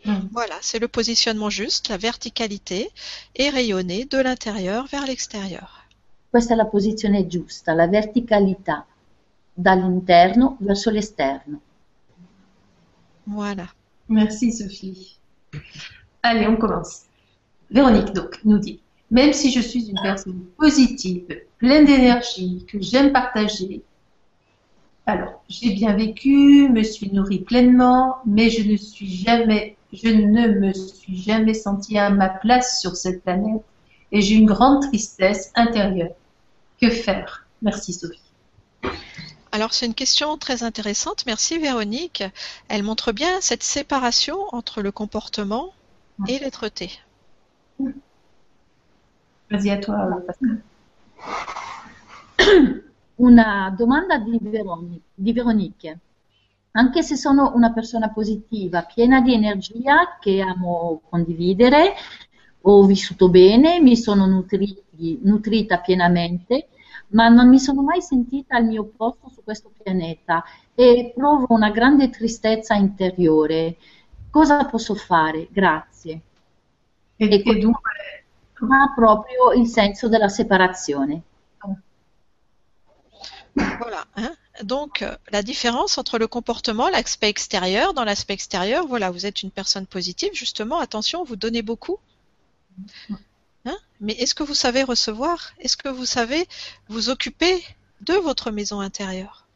[0.04, 2.90] Voilà, c'est le positionnement juste, la verticalité,
[3.34, 5.86] et rayonner de l'intérieur vers l'extérieur.
[6.30, 8.86] Questa è la posizione giusta, la verticalità,
[9.52, 11.60] dall'interno verso l'esterno.
[13.24, 13.68] Voilà.
[14.06, 15.16] Merci Sophie.
[16.22, 17.06] Allez, on commence.
[17.70, 18.80] Véronique donc nous dit
[19.10, 23.82] Même si je suis une personne positive, pleine d'énergie, que j'aime partager,
[25.06, 30.48] alors j'ai bien vécu, me suis nourrie pleinement, mais je ne suis jamais, je ne
[30.48, 33.62] me suis jamais sentie à ma place sur cette planète
[34.12, 36.14] et j'ai une grande tristesse intérieure.
[36.80, 37.46] Que faire?
[37.62, 38.20] Merci Sophie.
[39.50, 41.24] Alors c'est une question très intéressante.
[41.26, 42.22] Merci Véronique.
[42.68, 45.72] Elle montre bien cette séparation entre le comportement
[46.28, 46.90] et l'être-té.
[49.50, 50.62] Vas-y à toi, Pascal.
[53.18, 54.38] Una domanda di,
[55.32, 55.98] Veronique.
[56.72, 61.94] Anche se sono una persona positiva, piena di energia che amo condividere,
[62.62, 66.68] ho vissuto bene, mi sono nutriti- nutrita pienamente,
[67.08, 70.44] ma non mi sono mai sentita al mio posto su questo pianeta
[70.74, 73.76] e provo una grande tristezza interiore.
[74.30, 75.48] Cosa posso fare?
[75.50, 76.20] Grazie.
[77.16, 77.76] Et, Et et donc,
[78.60, 81.22] Ma proprio il senso della separazione.
[83.54, 84.06] Voilà.
[84.16, 84.36] hein.
[84.62, 87.94] Donc la différence entre le comportement, l'aspect extérieur.
[87.94, 91.98] Dans l'aspect extérieur, voilà, vous êtes une personne positive, justement, attention, vous donnez beaucoup.
[93.64, 93.76] Hein?
[94.00, 95.52] Mais est-ce que vous savez recevoir?
[95.60, 96.46] Est-ce que vous savez
[96.88, 97.62] vous occuper
[98.00, 99.46] de votre maison intérieure?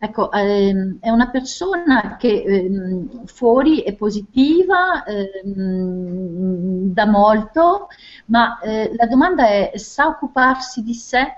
[0.00, 7.88] Ecco, ehm, è una persona che ehm, fuori è positiva, ehm, da molto,
[8.26, 11.36] ma eh, la domanda è sa occuparsi di sé?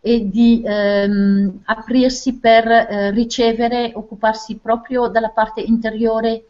[0.00, 6.44] E di ehm, aprirsi per eh, ricevere, occuparsi proprio parte interiore?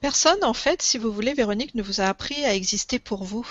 [0.00, 3.46] Personne, en fait, si vous voulez, Véronique, ne vous a appris à exister pour vous.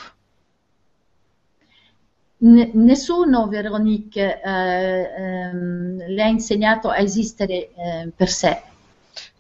[2.41, 8.61] N- nessuno, Veronique, eh, ehm, le ha insegnato a esistere eh, per sé.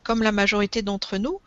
[0.03, 1.39] Comme la majorité d'entre nous,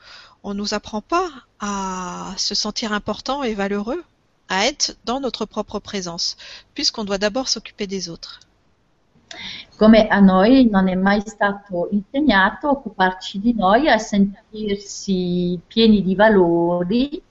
[0.42, 1.28] on ne nous apprend pas
[1.60, 4.04] à se sentir important et valeureux,
[4.48, 6.36] à être dans notre propre présence,
[6.74, 8.40] puisqu'on doit d'abord s'occuper des autres.
[9.76, 16.02] Come a noi non è mai stato insegnato a occuparci di noi, a sentirsi pieni
[16.02, 17.22] di valori,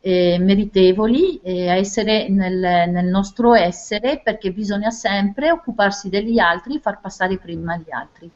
[0.00, 6.80] eh, meritevoli, e a essere nel, nel nostro essere, perché bisogna sempre occuparsi degli altri,
[6.80, 8.30] far passare prima gli altri.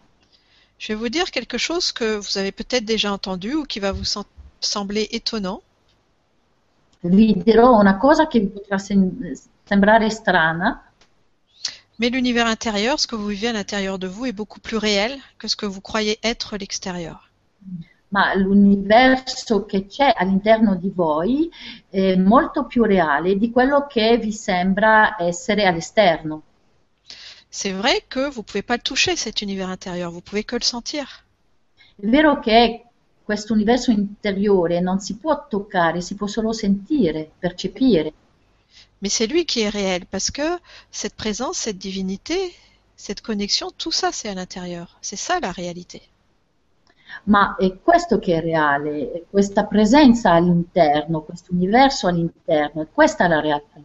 [0.78, 3.91] Je vais vous dire quelque chose que vous avez peut-être déjà entendu ou qui va
[3.91, 4.24] vous sem-
[4.61, 5.61] sembler étonnant.
[7.01, 9.32] Vi dirò una cosa che vi potrà sem-
[9.64, 10.82] sembrare strana,
[12.01, 15.18] Mais l'univers intérieur, ce que vous vivez à l'intérieur de vous, est beaucoup plus réel
[15.36, 17.28] que ce que vous croyez être l'extérieur.
[18.11, 21.51] ma l'universo che c'è all'interno di voi
[21.90, 26.42] è molto più reale di quello che vi sembra essere all'esterno.
[27.51, 30.57] C'est vrai que vous ne pouvez pas le toucher, cet univers intérieur, vous pouvez que
[30.57, 31.07] le sentir.
[31.96, 32.84] È vero che
[33.29, 38.11] questo universo interiore non si può toccare, si può solo sentire, percepire,
[39.03, 40.59] Mais c'est lui qui est réel, parce que
[40.91, 42.55] cette présence, cette divinité,
[42.97, 44.97] cette connexion, tout ça, c'est à l'intérieur.
[45.03, 46.01] C'est ça la réalité.
[47.26, 53.26] ma è questo che è reale, è questa presenza all'interno, questo universo all'interno, e questa
[53.26, 53.81] è la realtà.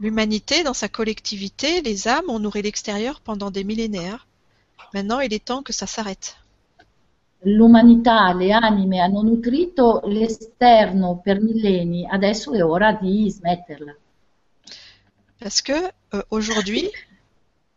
[0.00, 4.26] L'humanité, dans sa collectivité, les âmes ont nourri l'extérieur pendant des millénaires.
[4.92, 6.36] Maintenant, il est temps que ça s'arrête.
[7.44, 13.96] L'umanità, le anime hanno nutrito l'esterno per millenni, adesso è ora di smetterla.
[15.40, 15.72] Parce que
[16.14, 16.88] euh, aujourd'hui,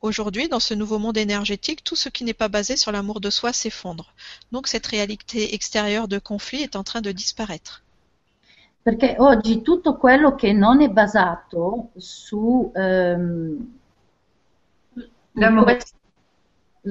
[0.02, 3.32] aujourd'hui, dans ce nouveau monde énergétique, tout ce qui n'est pas basé sur l'amour de
[3.32, 4.14] soi s'effondre.
[4.52, 7.82] Donc cette réalité extérieure de conflit est en train de disparaître.
[8.84, 13.74] Perché oggi tutto quello che non è basato su, ehm,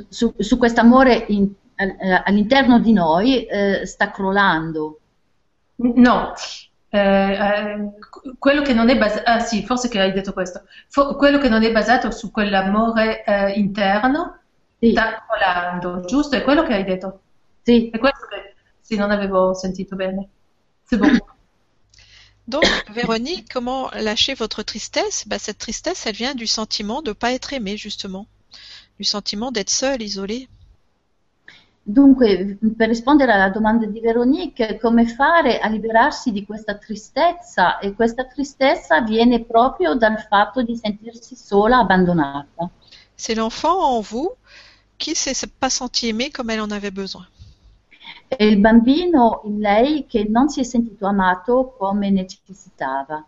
[0.08, 1.26] su, su quest'amore
[1.76, 5.00] all'interno di noi eh, sta crollando.
[5.76, 6.34] No,
[6.90, 7.90] Eh, eh,
[8.38, 11.48] quello che non è basato, ah sì, forse che hai detto questo, Fo- quello che
[11.48, 14.38] non è basato su quell'amore eh, interno
[14.80, 16.36] Sì, sta colando, giusto?
[16.36, 17.22] È quello che hai detto?
[17.62, 20.28] sì, È questo che, sì, non avevo sentito bene.
[20.84, 21.24] C'est bon.
[22.46, 25.24] Donc, Véronique, comment lâcher votre tristesse?
[25.28, 28.26] Bah, Cette tristesse, elle vient du sentiment de ne pas être aimé, justement.
[28.98, 30.48] Du sentiment d'être seul, isolé.
[31.86, 37.78] Dunque, per rispondere alla domanda di Veronique, come fare a liberarsi di questa tristezza?
[37.78, 42.70] E questa tristezza viene proprio dal fatto di sentirsi sola, abbandonata.
[43.14, 44.32] C'est l'enfant en vous
[44.98, 47.26] qui ne s'est pas senti aimé comme elle en avait besoin.
[48.28, 53.22] È il bambino in lei che non si è sentito amato come necessitava.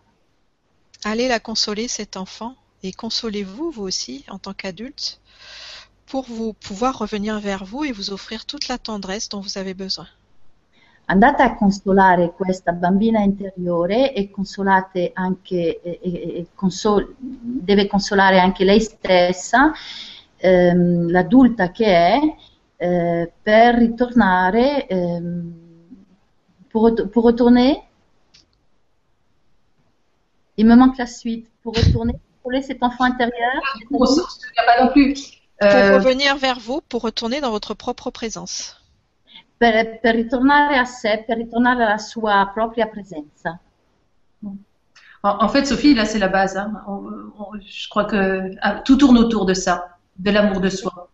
[1.03, 5.19] Allez la consoler, cet enfant, et consolez-vous, vous aussi, en tant qu'adulte,
[6.07, 9.73] pour vous pouvoir revenir vers vous et vous offrir toute la tendresse dont vous avez
[9.73, 10.07] besoin.
[11.09, 18.39] Andate a consolare questa bambina interiore e consolate anche, e- e- e consol- deve consolare
[18.39, 19.71] anche lei stessa,
[20.37, 22.19] ehm, l'adulta che è,
[22.77, 25.53] eh, per ritornare, ehm,
[26.69, 27.81] pour, pour retourner,
[30.57, 34.39] il me manque la suite, pour retourner, consoler cet enfant intérieur, cet Pour adulte, se
[34.41, 35.36] souvenir pas non plus.
[35.59, 38.75] Pour Euh, revenir vers vous, pour retourner dans votre propre présence.
[39.59, 43.59] per, per ritornare a sé, per ritornare alla sua propria presenza.
[45.23, 46.57] En, en fait, Sophie, là, c'est la base.
[46.57, 46.83] hein.
[46.87, 51.09] On- on- je crois que ah, tout tourne autour de ça, de l'amour de soi.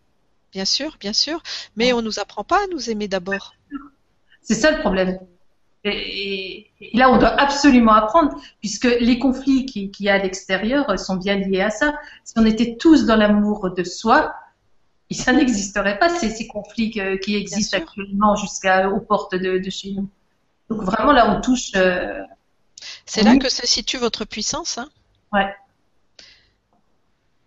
[0.51, 1.41] Bien sûr, bien sûr,
[1.75, 3.53] mais on ne nous apprend pas à nous aimer d'abord.
[4.41, 5.19] C'est ça le problème.
[5.85, 10.97] Et, là, on doit absolument apprendre, puisque les conflits qui- qu'il y a à l'extérieur
[10.97, 11.93] sont bien liés à ça.
[12.23, 14.33] Si on était tous dans l'amour de soi,
[15.11, 19.91] ça n'existerait pas ces, ces conflits que- qui existent actuellement jusqu'aux portes de, de chez
[19.91, 20.07] nous.
[20.69, 21.71] Donc vraiment, là, on touche.
[21.75, 22.21] euh,
[23.05, 24.77] C'est là que se situe votre puissance.
[24.77, 24.89] hein.
[25.33, 25.53] ouais.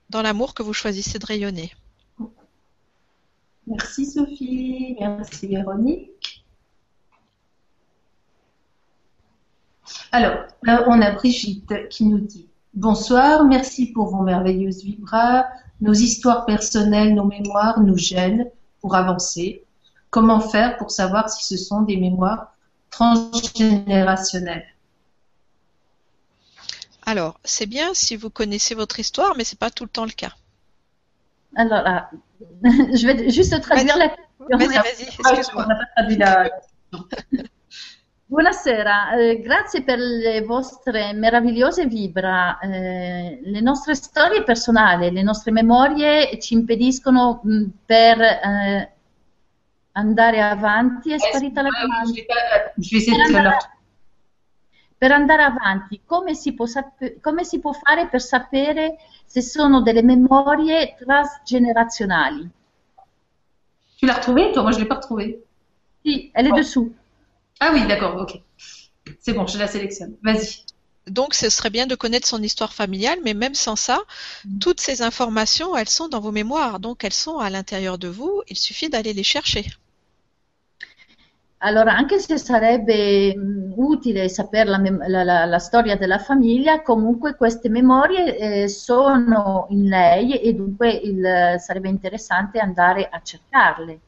[0.09, 1.73] dans l'amour que vous choisissez de rayonner.
[3.67, 6.16] Merci Sophie, merci Véronique.
[10.13, 15.47] Alors, euh, on a Brigitte qui nous dit Bonsoir, merci pour vos merveilleuses vibras.
[15.81, 19.65] Nos histoires personnelles, nos mémoires nous gênent pour avancer.
[20.11, 22.55] Comment faire pour savoir si ce sont des mémoires
[22.91, 24.67] transgénérationnelles?
[27.05, 30.11] Alors, c'est bien si vous connaissez votre histoire, mais c'est pas tout le temps le
[30.11, 30.33] cas.
[31.55, 32.11] Alors, là,
[32.63, 34.25] je vais juste traduire la question.
[34.51, 35.67] Vas-y, vas-y, excuse-moi.
[38.29, 42.59] Buonasera, eh, grazie per le vostre meravigliose vibra.
[42.59, 48.93] Eh, le nostre storie personali, le nostre memorie ci impediscono mh, per eh,
[49.93, 51.13] andare avanti.
[51.13, 52.13] È sparita la domanda.
[52.75, 53.59] Per andare,
[54.99, 56.67] per andare avanti, come si, può
[57.21, 62.51] come si può fare per sapere se sono delle memorie transgenerazionali?
[63.99, 65.45] Tu l'as retrouvée Toi, moi, je ne l'ai pas retrouvée.
[66.05, 66.57] Si, elle est oh.
[66.57, 66.93] dessous.
[67.61, 68.41] Ah oui, d'accord, ok.
[69.21, 70.17] C'est bon, je la sélectionne.
[70.23, 70.65] Vas-y.
[71.07, 74.01] Donc, ce serait bien de connaître son histoire familiale, mais même sans ça,
[74.45, 74.59] mm.
[74.59, 78.43] toutes ces informations, elles sont dans vos mémoires, donc elles sont à l'intérieur de vous,
[78.49, 79.67] il suffit d'aller les chercher.
[81.59, 84.79] Allora, anche se sarebbe mm, utile sapere la,
[85.09, 90.91] la, la, la, storia della famiglia, comunque queste memorie eh, sono in lei e dunque
[90.91, 93.99] il, sarebbe interessante andare a cercarle.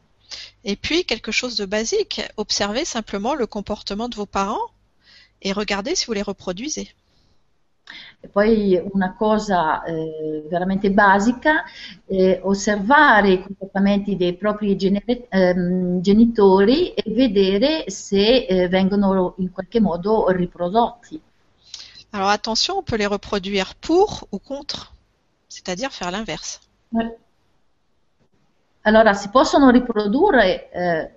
[0.65, 4.71] Et puis, quelque chose de basique, observez simplement le comportement de vos parents
[5.43, 6.89] et regardez si vous les reproduisez.
[8.21, 11.65] E poi una cosa eh, veramente basica
[12.05, 19.81] è osservare i comportamenti dei propri ehm, genitori e vedere se eh, vengono in qualche
[19.81, 21.21] modo riprodotti.
[22.11, 24.93] Alors attention, on peut les reproduire pour ou contre,
[25.49, 26.61] c'est-à-dire faire l'inverse.
[26.93, 27.17] Ouais.
[28.89, 31.11] Allora si possono riprodurre, eh,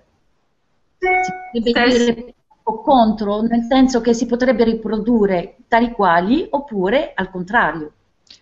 [1.52, 7.30] si potrebbe dire o contro, nel senso che si potrebbe riprodurre tali quali oppure al
[7.30, 7.92] contrario.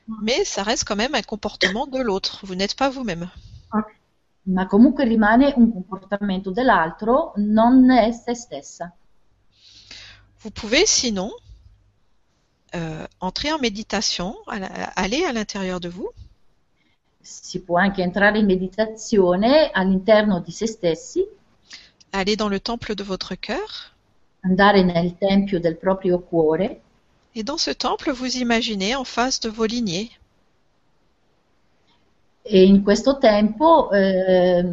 [0.04, 3.30] Mais ça reste quand même un comportement de l'autre, vous n'êtes pas vous-même.
[4.46, 8.92] Ma comunque rimane un comportamento dell'altro, non è se stessa.
[10.42, 11.30] Vous pouvez sinon
[12.74, 16.10] euh, entrer en méditation, aller à l'intérieur de vous
[17.20, 21.26] si può anche entrare in meditazione all'interno di se stessi.
[22.10, 23.92] Aller dans le temple de votre cœur.
[24.40, 26.80] Andare nel tempio del proprio cuore.
[27.34, 30.10] Et dans ce temple, vous imaginez en face de vos lignées.
[32.42, 34.64] E in questo tempo eh,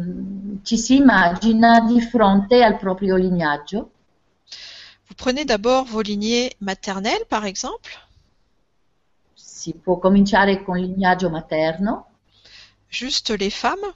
[0.62, 3.90] ci si immagina di fronte al proprio lignaggio.
[5.06, 7.92] Vous prenez d'abord vos lignées maternelles, par exemple.
[9.34, 12.07] Si può cominciare con il lignaggio materno.
[12.90, 13.92] Juste les femmes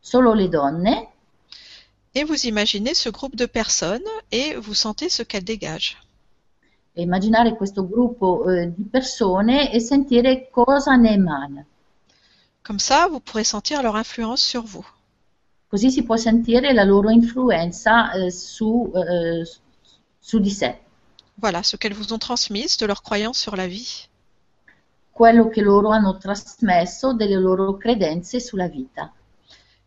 [0.00, 0.88] Solo le donne.
[2.14, 5.96] Et vous imaginez ce groupe de personnes et vous sentez ce qu'elles dégagent.
[6.94, 11.64] Immaginare questo gruppo eh, di persone e sentire cosa ne emana.
[12.62, 14.86] Comme ça, vous pourrez sentir leur influence sur vous.
[15.68, 19.42] Così si può sentire la loro influenza eh, su, eh,
[20.20, 20.78] su di sé.
[21.38, 24.08] Voilà, ce qu'elles vous ont transmis de leur croyance sur la vie
[25.12, 29.12] quello che loro hanno trasmesso delle loro credenze sulla vita.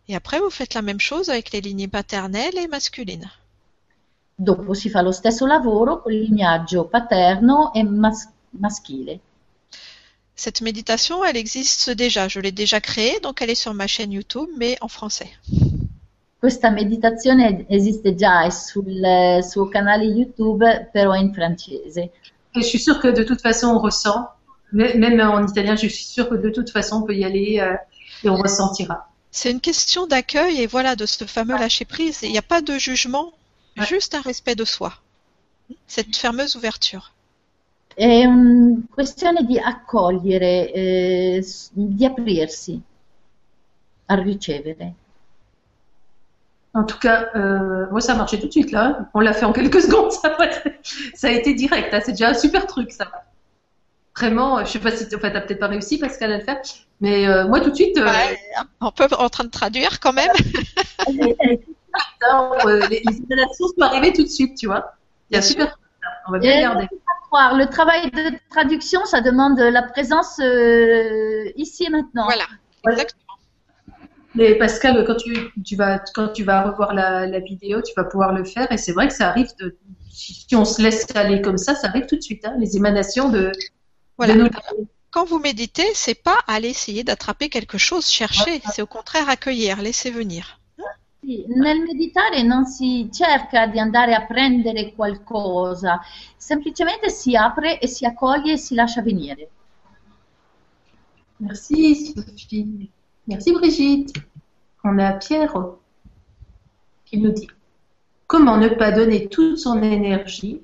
[0.08, 3.30] Et après, vous faites la même chose avec les lignées paternelles et masculines.
[4.38, 9.20] Dopo si fa lo stesso lavoro con il lignaggio paterno e mas- maschile.
[10.36, 12.28] Cette méditation, elle existe déjà.
[12.28, 15.32] Je l'ai déjà créée, donc elle est sur ma chaîne YouTube, mais en français.
[16.38, 22.12] Questa meditazione esiste già, è sul suo canale YouTube, però in francese.
[22.54, 24.28] Et je suis sûre que de toute façon on ressent
[24.72, 27.76] même en italien, je suis sûre que de toute façon, on peut y aller euh,
[28.24, 29.10] et on ressentira.
[29.32, 32.20] C'est une question d'accueil et voilà, de ce fameux lâcher-prise.
[32.24, 33.34] Il n'y a pas de jugement,
[33.78, 34.94] juste un respect de soi.
[35.88, 37.12] Cette fameuse ouverture.
[37.98, 42.82] È una questione di accogliere, eh, di aprirsi
[44.08, 44.94] a ricevere.
[46.74, 49.10] En tout cas, euh, moi, ça a marché tout de suite là.
[49.14, 50.12] On l'a fait en quelques secondes.
[50.12, 50.38] Ça,
[51.14, 51.94] ça a été direct.
[51.94, 52.02] Hein.
[52.04, 53.25] C'est déjà un super truc ça
[54.18, 56.62] vraiment, je sais pas si, tu fait, peut-être pas réussi Pascal à le faire,
[57.02, 57.98] mais euh, moi tout de suite.
[57.98, 58.08] Euh,
[58.82, 60.32] on peut en train de traduire quand même.
[62.66, 64.96] Euh, les, installations sont arrivées tout de suite, tu vois.
[65.30, 65.80] Il y a super.
[66.28, 66.90] On va bien regarder.
[67.32, 70.42] Le travail de traduction, ça demande la présence
[71.56, 72.26] ici et maintenant.
[72.26, 72.44] Voilà,
[72.90, 73.22] exactement.
[74.34, 78.04] Mais Pascal, quand tu, tu, vas, quand tu vas revoir la, la, vidéo, tu vas
[78.04, 78.70] pouvoir le faire.
[78.74, 79.78] Et c'est vrai que ça arrive de,
[80.10, 82.46] si on se laisse aller comme ça, ça arrive tout de suite.
[82.46, 83.54] Hein, les émanations de,
[84.18, 84.50] voilà.
[85.12, 89.82] quand vous méditez, c'est pas aller essayer d'attraper quelque chose, chercher, c'est au contraire accueillir,
[89.82, 90.60] laisser venir.
[91.48, 96.00] Nel meditare non si cerca di andare a prendere qualcosa,
[96.38, 99.50] semplicemente si apre e si accoglie e si lascia venire.
[101.38, 102.90] Merci Sophie.
[103.24, 104.22] Merci Brigitte.
[104.84, 105.78] On a Pierre
[107.06, 107.50] qui nous dit
[108.28, 110.62] Comment ne pas donner toute son énergie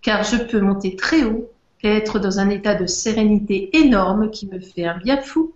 [0.00, 1.50] Car je peux monter très haut
[1.82, 5.52] être dans un état de sérénité énorme qui me fait un bien fou.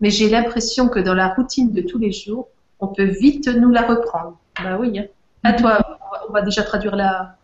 [0.00, 2.48] Mais j'ai l'impression que dans la routine de tous les jours,
[2.78, 4.38] on peut vite nous la reprendre.
[4.62, 4.98] Bah oui.
[4.98, 5.04] hein.
[5.42, 5.98] À toi,
[6.28, 7.36] on va- déjà traduire la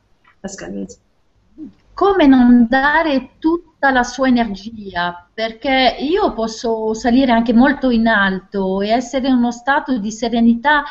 [0.43, 0.87] Pascal.
[1.95, 5.27] Come non dare tutta la sua energia?
[5.33, 10.85] Perché io posso salire anche molto in alto e essere in uno stato di serenità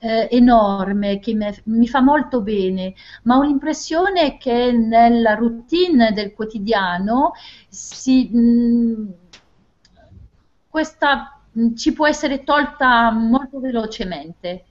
[0.00, 2.94] eh, enorme che me- mi fa molto bene,
[3.24, 7.32] ma ho l'impressione che nella routine del quotidiano
[7.68, 9.14] si, mh,
[10.68, 14.64] questa mh, ci può essere tolta molto velocemente.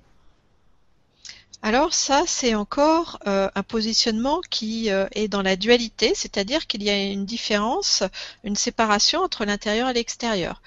[1.62, 6.84] Alors ça, c'est encore euh, un positionnement qui euh, est dans la dualité, c'est-à-dire qu'il
[6.84, 8.04] y a une différence,
[8.46, 10.62] une séparation entre l'intérieur et l'extérieur.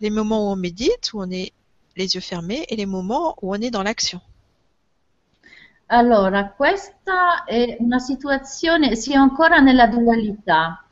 [0.00, 1.52] Les moments où on médite, où on est
[2.00, 4.20] les yeux fermés, et les moments où on est dans l'action.
[5.92, 10.84] Allora, questa è una situazione, si è ancora nella dualità,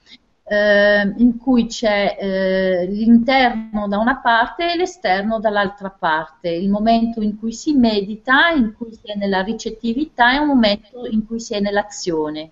[0.43, 6.49] eh, in cui c'è eh, l'interno da una parte e l'esterno dall'altra parte.
[6.49, 11.07] Il momento in cui si medita, in cui si è nella ricettività, è un momento
[11.07, 12.51] in cui si è nell'azione.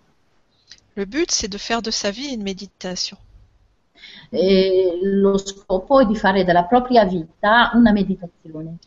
[0.95, 3.19] Le but, c'est de faire de sa vie une méditation.
[4.31, 8.79] E lo scopo è di fare della propria vita una meditazione.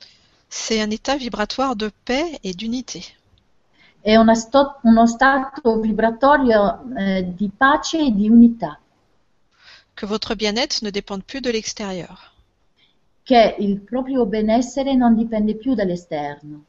[0.48, 3.04] C'est un état vibratoire de paix et d'unité.
[4.02, 8.80] È una sto- uno stato vibratorio eh, di pace e di unità.
[9.94, 12.30] Que votre bien-être ne dépende plus de l'extérieur.
[13.30, 16.66] che il proprio benessere non dipende più dall'esterno.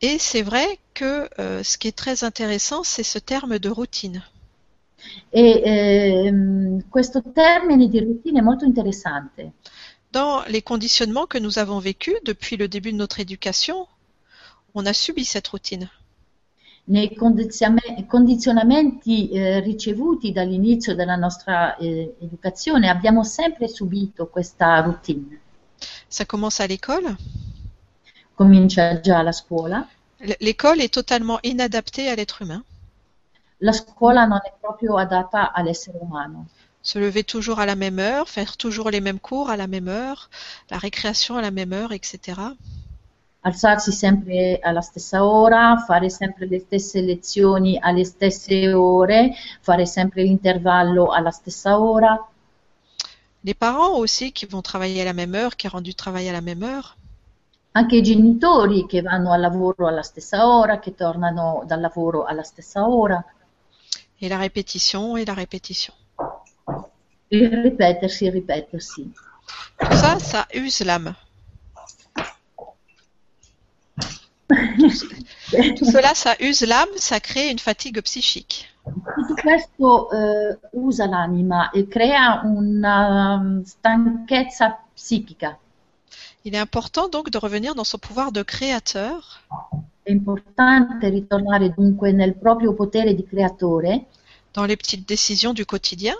[0.00, 4.24] Et c'est vrai que euh, ce qui est très intéressant, c'est ce terme de routine.
[5.30, 9.54] E ehm, questo termine di routine è molto interessante.
[10.10, 13.88] Dans les conditionnements que nous avons vécus depuis le début de notre éducation,
[14.74, 15.90] on a subi cette routine.
[16.86, 25.40] Nei condizionamenti eh, ricevuti dall'inizio della nostra eh, educazione abbiamo sempre subito questa routine.
[26.08, 27.16] Ça commence à l'école.
[28.34, 29.88] Comincia già la scuola.
[30.40, 32.62] L'école est totalement inadaptée à l'être humain.
[33.58, 36.46] La scuola non è proprio adatta all'essere umano.
[36.80, 39.88] Se lever toujours à la même heure, faire toujours les mêmes cours à la même
[39.88, 40.28] heure,
[40.68, 42.54] la récréation à la même heure, etc.
[43.46, 50.22] alzarsi sempre alla stessa ora, fare sempre le stesse lezioni alle stesse ore, fare sempre
[50.22, 52.18] l'intervallo alla stessa ora.
[53.42, 56.32] Les parents aussi qui vont travailler à la même heure, qui rendent du travail à
[56.32, 56.96] la même heure.
[57.72, 62.44] Anche i genitori che vanno al lavoro alla stessa ora, che tornano dal lavoro alla
[62.44, 63.22] stessa ora.
[64.24, 65.92] Et la répétition et la répétition.
[67.30, 67.76] Il.
[69.78, 71.14] Tout ça, ça use l'âme.
[74.48, 78.72] Tout cela, ça use l'âme, ça crée une fatigue psychique.
[78.82, 85.58] Tutto questo eh, usa l'anima e crea una um, stanchezza psichica.
[86.46, 89.42] Il est important donc de revenir dans son pouvoir de créateur
[90.04, 94.04] È importante ritornare dunque nel proprio potere di creatore,
[94.52, 96.14] dans les petites décisions du quotidien.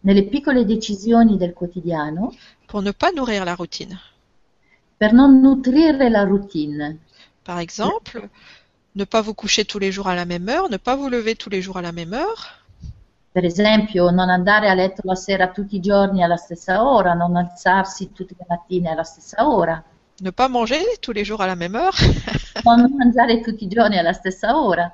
[0.00, 2.34] Nelle piccole decisioni del quotidiano,
[2.66, 3.96] pour ne pas nourrir la routine.
[4.98, 6.98] per non nutrire la routine.
[7.44, 8.28] Par exemple,
[8.94, 11.36] ne pas vous coucher tous les jours à la même heure, ne pas vous lever
[11.36, 12.64] tous les jours à la même heure,
[13.36, 17.36] Per esempio, non andare a letto la sera tutti i giorni alla stessa ora, non
[17.36, 19.84] alzarsi tutte le mattine alla stessa ora,
[20.20, 21.96] ne pas manger tous les jours à la même heure.
[22.64, 24.92] non mangiare tutti i giorni alla stessa ora.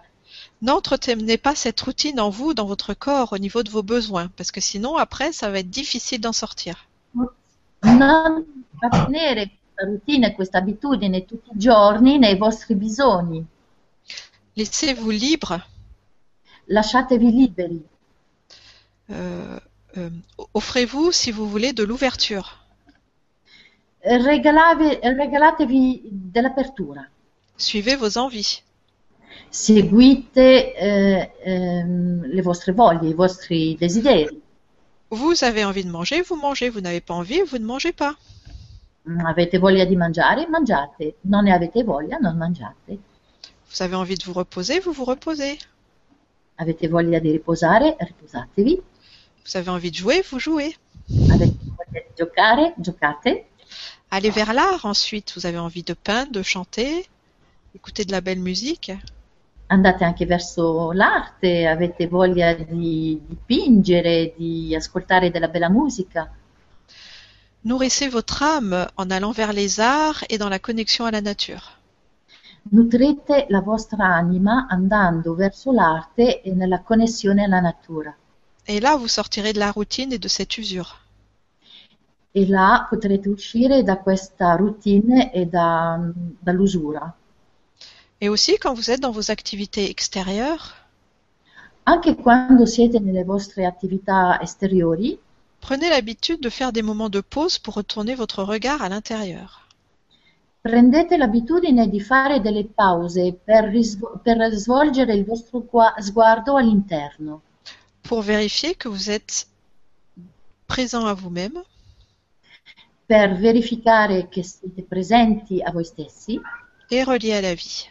[0.61, 4.53] N'entretenez pas cette routine en vous, dans votre corps, au niveau de vos besoins, parce
[4.53, 6.89] que sinon, après, ça va être difficile d'en sortir.
[7.85, 8.45] Non
[8.81, 13.45] mantenere questa routine, questa abitudine tutti i giorni nei vostri bisogni.
[14.55, 15.61] Laissez-vous libre.
[16.67, 17.83] Lasciatevi liberi.
[19.11, 19.59] Euh,
[19.97, 20.11] euh,
[20.55, 22.62] Offrez-vous, si vous voulez, de l'ouverture.
[24.05, 27.09] Regalatevi dell'apertura.
[27.57, 28.63] Suivez vos envies.
[29.49, 34.41] Seguite eh, ehm, le vostre voglie, i vostri desideri.
[35.11, 36.71] Vous avez envie de manger, vous mangez.
[36.71, 38.17] Vous n'avez pas envie, vous ne mangez pas.
[39.27, 40.47] Avete voglia di mangiare?
[40.49, 41.17] Mangiate.
[41.23, 42.19] Non ne avete voglia?
[42.19, 42.99] Non mangiate.
[43.69, 45.59] Vous avez envie de vous reposer, vous vous reposez.
[46.57, 47.97] Avete voglia di riposare?
[47.99, 48.81] Riposatevi.
[49.45, 50.77] Vous avez envie de jouer, vous jouez.
[51.31, 52.75] Avete voglia di giocare?
[52.79, 53.47] Giocate.
[54.15, 55.33] Allez vers l'art ensuite.
[55.35, 57.09] Vous avez envie de peindre, de chanter,
[57.75, 58.93] écouter de la belle musique.
[59.71, 66.31] Andate anche verso l'arte, avete voglia di dipingere, di ascoltare della bella musica?
[67.65, 71.79] Nourrissez votre âme en allant vers les arts et dans la connexion à la nature.
[72.71, 78.15] Nutrite la vostra anima andando verso l'arte e nella connessione alla natura.
[78.67, 81.02] Et là, vous sortirez de la routine et de cette usure.
[82.35, 86.01] E là potrete uscire da questa routine e da-
[86.41, 87.15] dall'usura.
[88.21, 90.75] Et aussi, quand vous êtes dans vos activités extérieures,
[91.85, 95.19] Anche quando siete nelle vostre attività esteriori,
[95.61, 99.69] prenez l'habitude de faire des moments de pause pour retourner votre regard à l'intérieur.
[100.63, 105.67] prendete l'abitudine di fare delle pause per, risvo- per svolgere il vostro
[105.99, 107.43] sguardo all'interno,
[108.03, 109.49] pour vérifier que vous êtes
[110.69, 111.61] présent à vous-même
[113.07, 116.41] per verificare che siete presenti a voi stessi
[116.91, 117.91] et relié à la vie.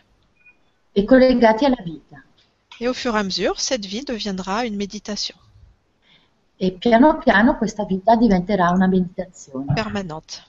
[0.93, 2.23] e collegati alla vita.
[2.79, 5.35] Et au fur et à mesure, cette vie deviendra une méditation
[6.57, 10.43] E piano piano questa vita diventerà una meditazione permanente.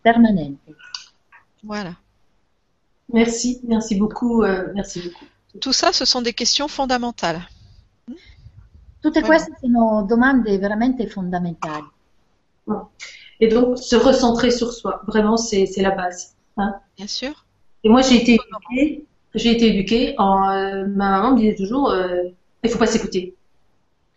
[0.00, 0.74] permanente.
[1.62, 1.94] Voilà.
[3.06, 5.24] Merci, merci beaucoup, euh, merci beaucoup.
[5.60, 7.46] Tout ça, ce sont des questions fondamentales.
[9.00, 9.26] Tutte Voilà.
[9.28, 11.86] queste sono domande veramente fondamentali.
[13.40, 16.34] Et donc, se recentrer sur soi, vraiment, c'est la base.
[16.56, 16.74] hein.
[16.96, 17.44] Bien sûr.
[17.82, 19.04] Et moi, j'ai été éduquée,
[19.34, 22.22] j'ai été éduquée en, euh, ma maman me disait toujours, euh,
[22.62, 23.34] il faut pas s'écouter.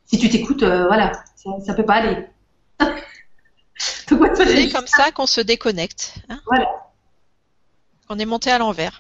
[0.06, 2.26] Si tu t'écoutes, euh, voilà, ça, ça peut pas aller.
[3.78, 6.16] C'est comme ça qu'on se déconnecte.
[6.30, 6.40] hein.
[6.46, 6.68] Voilà.
[8.10, 9.00] On est monté à l'envers.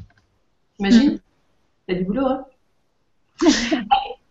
[0.80, 1.20] Imagine,
[1.88, 2.46] il y a du boulot, hein.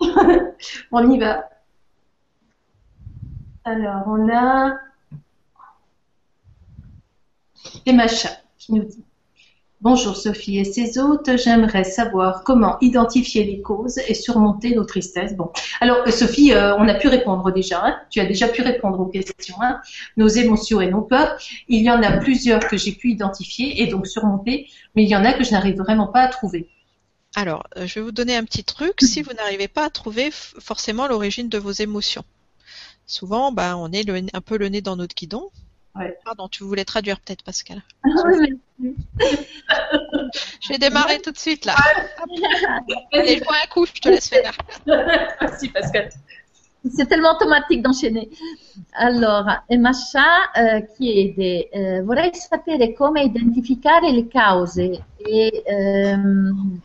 [0.92, 1.48] on y va.
[3.64, 4.76] Alors, on a
[7.86, 9.04] Emacha qui nous dit
[9.82, 15.36] Bonjour Sophie et ses hôtes, j'aimerais savoir comment identifier les causes et surmonter nos tristesses.
[15.36, 15.50] Bon,
[15.82, 18.00] alors euh, Sophie, euh, on a pu répondre déjà, hein.
[18.08, 19.80] tu as déjà pu répondre aux questions, hein.
[20.16, 21.36] nos émotions et nos peurs.
[21.68, 25.14] Il y en a plusieurs que j'ai pu identifier et donc surmonter, mais il y
[25.14, 26.70] en a que je n'arrive vraiment pas à trouver.
[27.34, 28.94] Alors, euh, je vais vous donner un petit truc.
[29.02, 32.24] Si vous n'arrivez pas à trouver forcément l'origine de vos émotions,
[33.06, 35.50] souvent, ben, on est un peu le nez dans notre guidon.
[35.98, 36.16] Ouais.
[36.24, 37.82] Pardon, tu voulais traduire peut-être, Pascal.
[38.04, 39.46] Ah oui, merci.
[40.60, 41.74] Je vais démarrer tout de suite là.
[43.12, 44.52] Allez, je bois un coup, je te laisse faire.
[44.86, 46.10] Merci Pascal.
[46.94, 48.28] C'est tellement automatique d'enchaîner.
[48.92, 56.80] Allora, Emasha eh, chiede, eh, vorrei sapere come identificare le cause e ehm,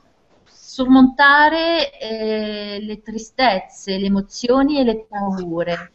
[0.46, 5.92] sormontare eh, le tristezze, le emozioni e le paure.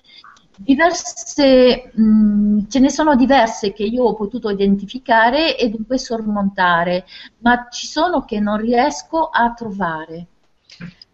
[0.59, 7.05] Diverse, mh, ce ne sono diverse che io ho potuto identificare e dunque sormontare,
[7.39, 10.27] ma ci sono che non riesco a trovare.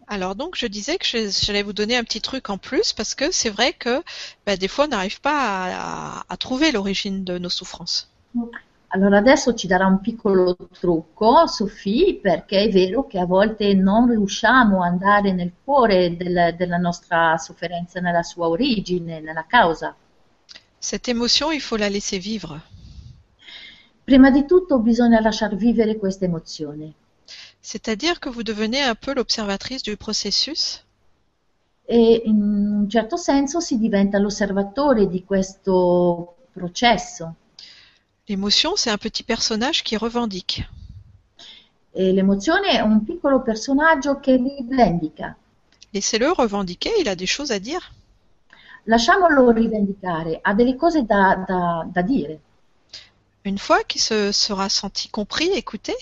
[0.07, 3.15] Alors donc, je disais que je- j'allais vous donner un petit truc en plus parce
[3.15, 4.01] que c'est vrai que
[4.45, 8.09] ben, des fois, on n'arrive pas à, à- à trouver l'origine de nos souffrances.
[8.93, 14.07] Allora adesso ci darà un piccolo trucco, Sofì, perché è vero che a volte non
[14.07, 19.93] riusciamo ad andare nel cuore del- della nostra sofferenza, nella sua origine, nella causa.
[20.79, 22.61] Cette émotion, il faut la laisser vivre.
[24.03, 26.93] Prima di tutto bisogna lasciar vivere questa emozione
[27.61, 30.83] C'est-à-dire que vous devenez un peu l'observatrice du processus
[31.85, 37.35] e in un certo senso si diventa l'osservatore di questo processo.
[38.27, 40.63] L'émotion, c'est un petit personnage qui revendique.
[41.95, 45.35] E l'emozione è un piccolo personaggio che rivendica.
[45.91, 47.81] Laissez-le revendiquer, il a des choses à dire.
[48.85, 52.39] Lasciamolo rivendicare, ha delle cose da, da- da dire.
[53.45, 55.93] Une fois qu'il se sera senti compris, écouté,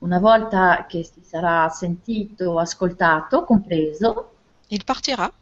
[0.00, 4.30] Una volta che si sarà sentito, ascoltato, compreso,
[4.68, 5.32] il partira.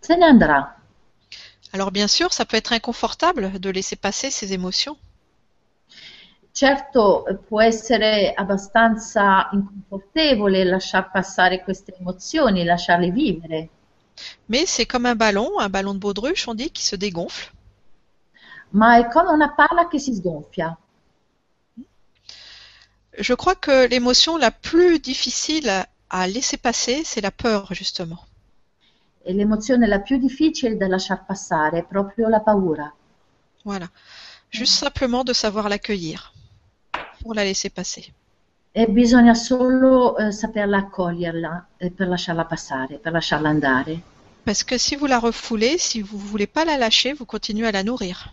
[0.00, 0.81] se ne andrà.
[1.72, 4.96] Alors bien sûr, ça peut être inconfortable de laisser passer ces émotions.
[6.52, 13.70] Certo, può essere abbastanza inconfortevole lasciar passare queste emozioni, lasciarle vivere,
[14.48, 17.50] Mais c'est comme un ballon, un ballon de baudruche, on dit, qui se dégonfle.
[18.72, 20.76] ma è come una palla che si sgonfia.
[23.18, 28.24] Je crois que l'émotion la plus difficile à laisser passer, c'est la peur, justement.
[29.24, 32.92] E l'emozione la più difficile da lasciar passare è proprio la paura.
[33.64, 33.88] Voilà.
[34.50, 36.32] Juste simplement de savoir l'accueillir
[37.20, 38.12] pour la laisser passer.
[38.74, 44.00] E bisogna solo eh, saperla accoglierla eh, per lasciarla passare, per lasciarla andare.
[44.44, 47.66] Parce que si vous la refoulez, si vous ne voulez pas la lâcher, vous continuez
[47.68, 48.32] à la nourrir.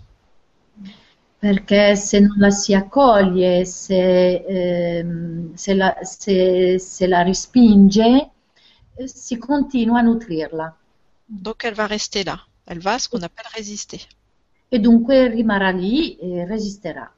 [1.40, 8.32] Perché se non la si accoglie, se, ehm, se la, se- se la respinge,
[8.96, 10.76] eh, si continua a nutrirla
[11.30, 12.42] Donc elle va rester là.
[12.66, 14.02] Elle va, ce qu'on appelle résister.
[14.72, 17.12] e dunque rimarrà lì e resisterà.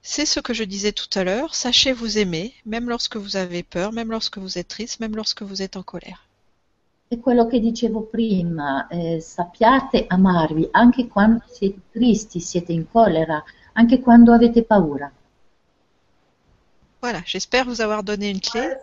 [0.00, 1.54] C'est ce que je disais tout à l'heure.
[1.54, 5.42] Sachez vous aimer, même lorsque vous avez peur, même lorsque vous êtes triste, même lorsque
[5.42, 6.28] vous êtes en colère.
[7.08, 13.42] È quello che dicevo prima, eh, sappiate amarvi anche quando siete tristi, siete in collera,
[13.74, 15.10] anche quando avete paura.
[17.00, 18.76] Voilà, j'espère vous avoir donné une clé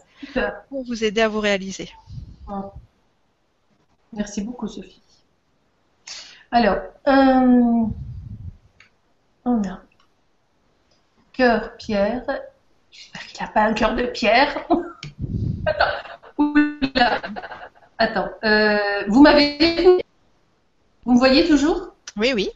[0.69, 1.89] pour vous aider à vous réaliser.
[4.13, 5.01] Merci beaucoup, Sophie.
[6.51, 7.85] Alors, euh,
[9.45, 9.81] on a
[11.33, 12.23] cœur pierre.
[12.91, 14.67] J'espère qu'il n'a pas un cœur de pierre.
[15.65, 15.85] Attends.
[16.37, 17.21] Oula.
[17.97, 18.29] Attends.
[18.43, 20.03] euh, vous m'avez.
[21.05, 21.93] Vous me voyez toujours?
[22.17, 22.49] Oui, oui.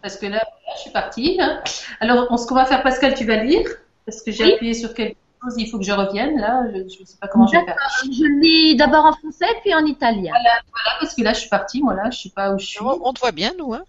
[0.00, 0.44] Parce que là, là,
[0.76, 1.38] je suis partie.
[1.40, 1.60] hein.
[2.00, 3.68] Alors, on- ce qu'on va faire, Pascal, tu vas lire
[4.06, 4.52] Parce que j'ai Oui.
[4.54, 6.38] appuyé sur quelque chose, il faut que je revienne.
[6.38, 7.76] Là, je ne sais pas comment je vais faire.
[8.04, 10.32] Je lis d'abord en français puis en italien.
[10.32, 11.82] Voilà, parce que là, je suis partie.
[11.82, 12.80] Moi, là, je ne sais pas où je suis.
[12.80, 13.74] On, on te voit bien, nous.
[13.74, 13.82] Hein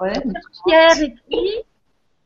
[0.00, 0.12] Ouais.
[0.66, 1.64] Pierre écrit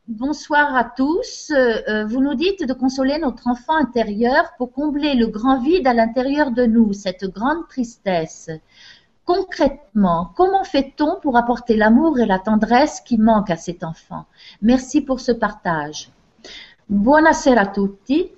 [0.09, 1.53] Bonsoir à tous.
[1.53, 5.87] Euh, euh, vous nous dites de consoler notre enfant intérieur pour combler le grand vide
[5.87, 8.51] à l'intérieur de nous, cette grande tristesse.
[9.24, 14.24] Concrètement, comment fait-on pour apporter l'amour et la tendresse qui manquent à cet enfant?
[14.62, 16.11] Merci pour ce partage.
[16.89, 18.33] Buonasera a tutti.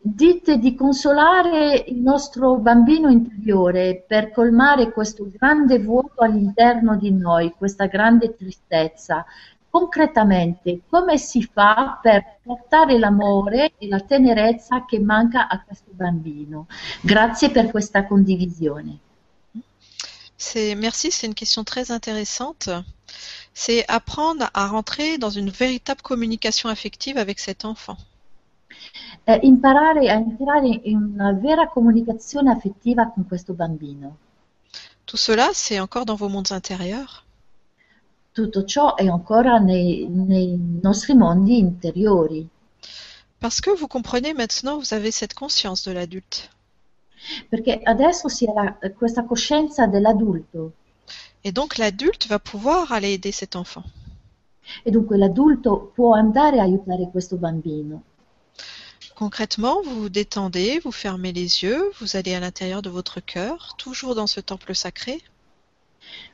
[0.00, 7.54] Dite di consolare il nostro bambino interiore per colmare questo grande vuoto all'interno di noi,
[7.56, 9.24] questa grande tristezza.
[9.70, 16.66] Concretamente, come si fa per portare l'amore e la tenerezza che manca a questo bambino?
[17.00, 18.98] Grazie per questa condivisione.
[20.76, 22.68] Merci, c'est une question très intéressante.
[23.52, 27.96] C'est apprendre à rentrer dans une véritable communication affective avec cet enfant.
[29.24, 34.16] Eh, imparare a entrare in una vera comunicazione affettiva con questo bambino.
[35.04, 37.22] Tout cela, c'est encore dans vos mondes intérieurs.
[38.32, 42.48] Tutto ciò è ancora nei, nei nostri mondi interiori,
[43.38, 46.48] Parce que vous comprenez maintenant, vous avez cette conscience de l'adulte.
[47.48, 50.72] perché adesso si ha questa coscienza dell'adulto
[51.42, 53.84] Et donc l'adulte va pouvoir aller aider cet enfant.
[54.82, 58.02] e dunque l'adulto può andare a aiutare questo bambino.
[59.14, 63.74] Concrètement, vous vous détendez, vous fermez les yeux, vous allez à l'intérieur de votre cœur,
[63.78, 65.22] toujours dans ce temple sacré,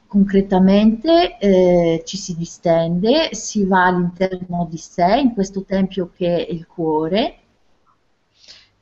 [0.09, 1.07] Concretamente
[1.41, 6.67] eh, ci si distende, si va all'interno di sé, in questo tempio che è il
[6.67, 7.39] cuore,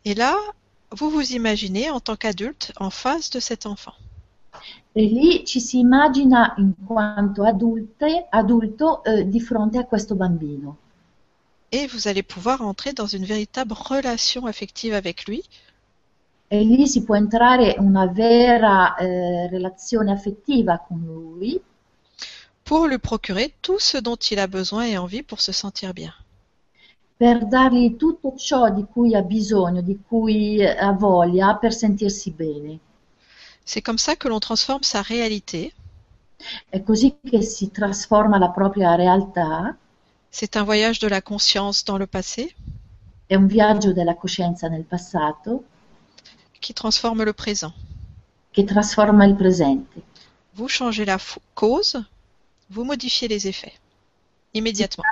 [0.07, 0.35] et là,
[0.93, 3.95] vous vous imaginez en tant qu'adulte en face de cet enfant.
[4.93, 10.77] e lì ci si immagina in quanto adulte, adulto eh, di fronte a questo bambino.
[11.73, 15.43] Et vous allez pouvoir entrer dans une véritable relation affective avec lui,
[16.51, 21.61] E lì si può entrare una vera eh, relazione affettiva con lui
[22.63, 26.15] pour lui procurer tout ce dont il a besoin et envie pour se sentir bien.
[27.19, 32.79] per dargli tutto ciò di cui ha bisogno, di cui ha voglia per sentirsi bene.
[33.65, 35.73] C'est comme ça que l'on transforme sa réalité.
[36.69, 39.77] È così che si trasforma la propria realtà,
[40.31, 42.55] C'est un voyage de la conscience dans le passé
[43.27, 45.63] è un viaggio della coscienza nel passato
[46.61, 47.73] qui transforme le présent.
[48.51, 50.03] che trasforma il presente.
[50.55, 51.19] Vous changez la
[51.55, 51.97] cause,
[52.71, 53.73] vous modifiez les effets
[54.53, 55.05] immédiatement.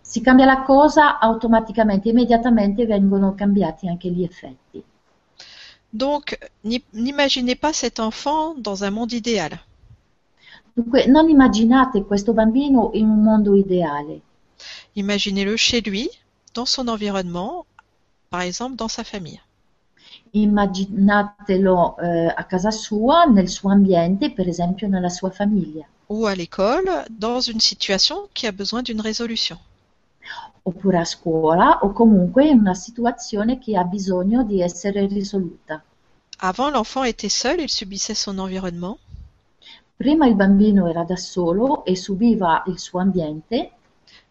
[0.00, 4.82] Si cambia la cosa, automaticamente, immediatamente vengono cambiati anche gli effetti.
[5.92, 9.60] Donc, n'i- n'imaginez pas cet enfant dans un monde idéal.
[10.72, 14.22] Dunque, non immaginate questo bambino in un mondo ideale,
[14.98, 16.10] Imaginez-le chez lui,
[16.54, 17.66] dans son environnement,
[18.30, 19.40] par exemple dans sa famille.
[20.32, 26.34] immaginatelo eh, a casa sua, nel suo ambiente, per esempio nella sua famiglia, ou à
[26.34, 29.58] l'école dans une situation qui a besoin d'une résolution.
[30.64, 35.82] oppure a scuola o comunque in una situazione che ha bisogno di essere risoluta.
[36.40, 38.98] Avant, l'enfant était seul, il subissait son environnement.
[39.96, 43.77] Prima il bambino era da solo e subiva il suo ambiente,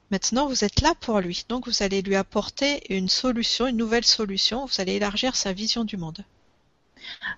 [0.09, 1.43] Maintenant, vous êtes là pour lui.
[1.49, 4.65] Donc, vous allez lui apporter une solution, une nouvelle solution.
[4.65, 6.23] Vous allez élargir sa vision du monde.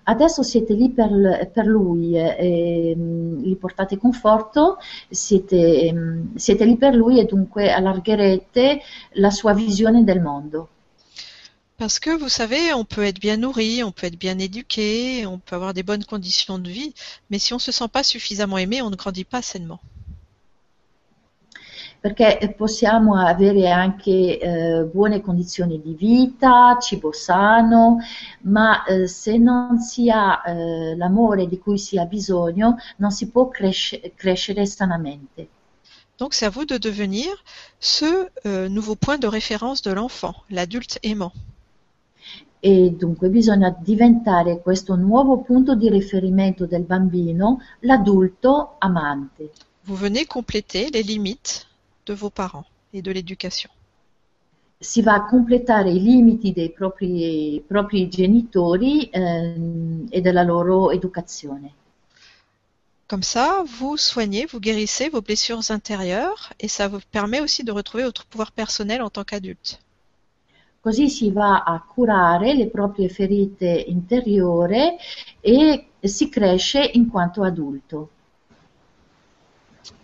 [0.04, 6.64] adesso siete lì per, per lui, eh, e, mm, gli portate conforto, siete, mm, siete
[6.64, 8.80] lì per lui e dunque allargherete
[9.12, 10.68] la sua visione del mondo.
[11.76, 15.38] Parce que vous savez, on peut être bien nourri, on peut être bien éduqué, on
[15.38, 16.92] peut avoir des bonnes conditions de vie,
[17.30, 19.80] mais si on ne se sent pas suffisamment aimé, on ne grandit pas sainement.
[22.00, 27.98] Perché possiamo avere anche eh, buone condizioni di vita, cibo sano,
[28.42, 33.28] ma eh, se non si ha eh, l'amore di cui si ha bisogno non si
[33.28, 35.48] può cresce- crescere sanamente.
[36.16, 37.28] Donc c'est à vous de devenir
[37.78, 41.32] ce euh, nouveau point de référence de l'enfant, l'adulte aimant.
[42.62, 49.50] E dunque bisogna diventare questo nuovo punto di riferimento del bambino, l'adulto amante.
[49.86, 51.66] Vous venez compléter les limites
[52.06, 53.70] de vos parents et de l'éducation.
[54.82, 61.74] si va a completare i limiti dei propri, propri genitori ehm, e della loro educazione.
[63.06, 67.72] Comme ça, vous soignez, vous guérissez vos blessures intérieures et ça vous permet aussi de
[67.72, 69.80] retrouver votre pouvoir personnel en tant qu'adulte.
[70.80, 74.96] Così si va a curare le proprie ferite interiore
[75.42, 78.08] e si cresce in quanto adulto.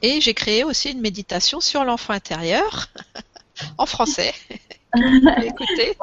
[0.02, 2.86] Et j'ai créé aussi une méditation sur l'enfant intérieur
[3.78, 4.32] en français.
[5.42, 5.96] Écoutez,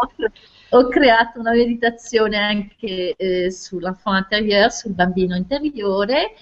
[0.76, 6.34] Ho creato una meditazione anche eh, sull'enfant intérieur, sul bambino interiore,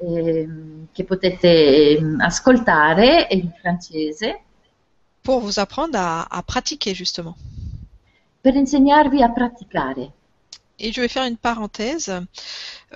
[0.00, 4.40] ehm, che potete ehm, ascoltare è in francese,
[5.22, 7.36] pour vous apprendre à, à pratiquer justement.
[8.40, 10.12] per insegnarvi a praticare.
[10.78, 12.12] Et je vais faire une parenthèse.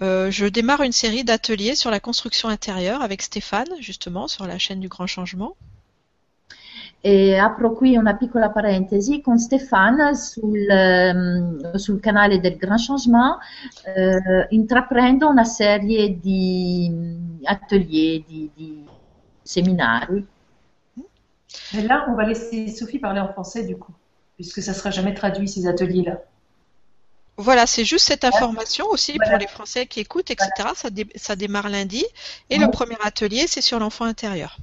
[0.02, 4.58] Euh, je démarre une série d'ateliers sur la construction intérieure avec Stéphane, justement, sur la
[4.58, 5.54] chaîne du Grand Changement.
[7.00, 13.38] E apro qui una piccola parentesi con Stéphane sul, ehm, sul canale del Grand Changement,
[13.84, 18.84] eh, intraprendo una serie di atelier, di, di
[19.42, 20.26] seminari.
[21.72, 23.94] Mais là, on va laisser Sophie parler en français du coup,
[24.34, 26.20] puisque ça sera jamais traduit ces ateliers-là.
[27.38, 30.50] Voilà, c'est juste cette information aussi pour les Français qui écoutent, etc.
[30.74, 32.04] Ça, dé- ça démarre lundi.
[32.50, 34.56] Et le premier atelier, c'est sur l'enfant intérieur.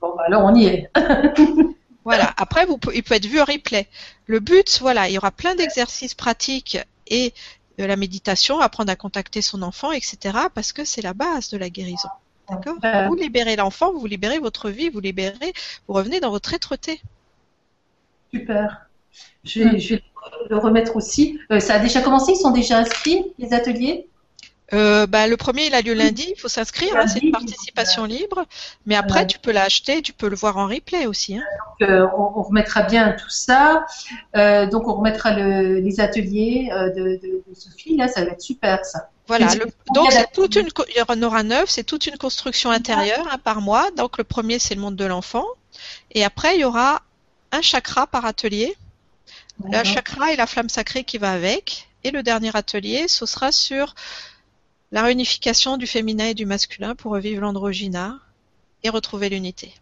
[0.00, 0.90] Bon, bah, alors on y est.
[2.04, 2.32] Voilà.
[2.38, 3.86] Après, vous, il peut être vu en replay.
[4.26, 6.78] Le but, voilà, il y aura plein d'exercices pratiques
[7.08, 7.34] et
[7.78, 10.38] de la méditation, apprendre à contacter son enfant, etc.
[10.54, 12.08] Parce que c'est la base de la guérison.
[12.48, 12.76] D'accord?
[13.08, 15.52] Vous libérez l'enfant, vous libérez votre vie, vous libérez,
[15.88, 17.00] vous revenez dans votre être-té.
[18.32, 18.86] super.
[19.44, 20.02] Je vais
[20.48, 21.38] le remettre aussi.
[21.52, 24.06] Euh, ça a déjà commencé Ils sont déjà inscrits, les ateliers?
[24.72, 28.04] Euh, bah, le premier, il a lieu lundi, il faut s'inscrire, hein, c'est une participation
[28.04, 28.44] libre.
[28.86, 29.26] Mais après, Ouais.
[29.26, 31.36] tu peux l'acheter, tu peux le voir en replay aussi.
[31.36, 31.42] hein.
[31.80, 33.84] Donc, euh, on, on remettra bien tout ça.
[34.36, 37.96] Euh, donc, on remettra le- les ateliers de, de- de Sophie.
[37.96, 39.08] Là, ça va être super, ça.
[39.26, 39.52] Voilà.
[39.56, 43.26] Le- donc, c'est toute une, il y en aura neuf, c'est toute une construction intérieure
[43.32, 43.90] hein, par mois.
[43.96, 45.46] Donc, le premier, c'est le monde de l'enfant.
[46.12, 47.02] Et après, il y aura
[47.50, 48.76] un chakra par atelier.
[49.64, 51.88] Le chakra et la flamme sacrée qui va avec.
[52.04, 53.94] Et le dernier atelier, ce sera sur
[54.92, 58.18] la réunification du féminin et du masculin pour revivre l'androgyna
[58.82, 59.74] et retrouver l'unité.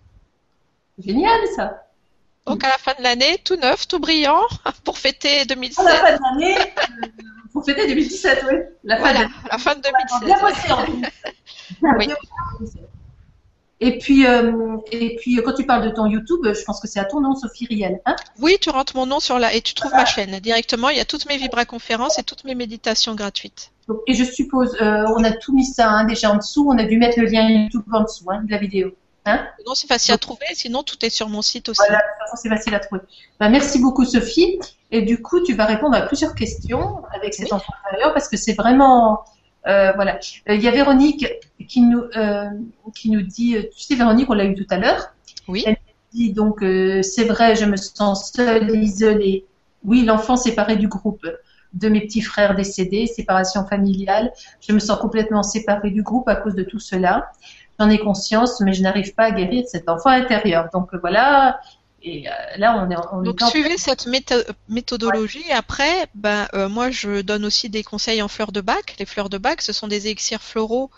[0.98, 1.84] Génial, ça.
[2.46, 4.42] Donc à la fin de l'année, tout neuf, tout brillant,
[4.84, 5.84] pour fêter À 2016.
[5.84, 7.06] la fin de l'année, euh,
[7.52, 8.54] pour fêter 2017, oui.
[8.84, 9.80] La fin Voilà, de la fin de
[10.26, 10.40] Bien 2016.
[10.40, 11.02] bossé, en plus.
[11.82, 12.08] Bien Oui.
[13.80, 16.98] Et puis, euh, et puis, quand tu parles de ton YouTube, je pense que c'est
[16.98, 18.00] à ton nom, Sophie Riel.
[18.06, 18.16] Hein?
[18.40, 20.88] Oui, tu rentres mon nom sur la et tu trouves ma chaîne directement.
[20.88, 23.70] Il y a toutes mes vibraconférences et toutes mes méditations gratuites.
[23.86, 26.68] Donc, et je suppose, euh, on a tout mis ça hein, déjà en dessous.
[26.68, 28.90] On a dû mettre le lien YouTube en dessous hein, de la vidéo.
[29.26, 29.46] Hein?
[29.58, 30.46] Sinon, c'est facile à trouver.
[30.54, 31.80] Sinon, tout est sur mon site aussi.
[31.86, 32.02] Voilà,
[32.34, 33.02] c'est facile à trouver.
[33.38, 34.58] Bah, merci beaucoup, Sophie.
[34.90, 37.52] Et du coup, tu vas répondre à plusieurs questions avec cet Oui.
[37.52, 39.22] enfant intérieur parce que c'est vraiment.
[39.68, 40.18] Euh, voilà.
[40.48, 41.26] Euh, Il y a Véronique
[41.68, 42.48] qui nous, euh,
[42.94, 45.12] qui nous dit Tu sais, Véronique, on l'a eu tout à l'heure.
[45.46, 45.64] Oui.
[45.66, 45.76] Elle
[46.12, 49.44] dit donc C'est vrai, je me sens seule, isolée.
[49.84, 51.26] Oui, l'enfant séparé du groupe
[51.74, 54.32] de mes petits frères décédés, séparation familiale.
[54.66, 57.30] Je me sens complètement séparée du groupe à cause de tout cela.
[57.78, 60.68] J'en ai conscience, mais je n'arrive pas à guérir cet enfant intérieur.
[60.72, 61.60] Donc voilà.
[62.10, 65.50] Et euh, là, on est, on Donc est en- suivez cette métho- méthodologie.
[65.52, 68.94] Après, ben, euh, moi, je donne aussi des conseils en fleurs de bac.
[68.98, 70.90] Les fleurs de bac, ce sont des élixirs floraux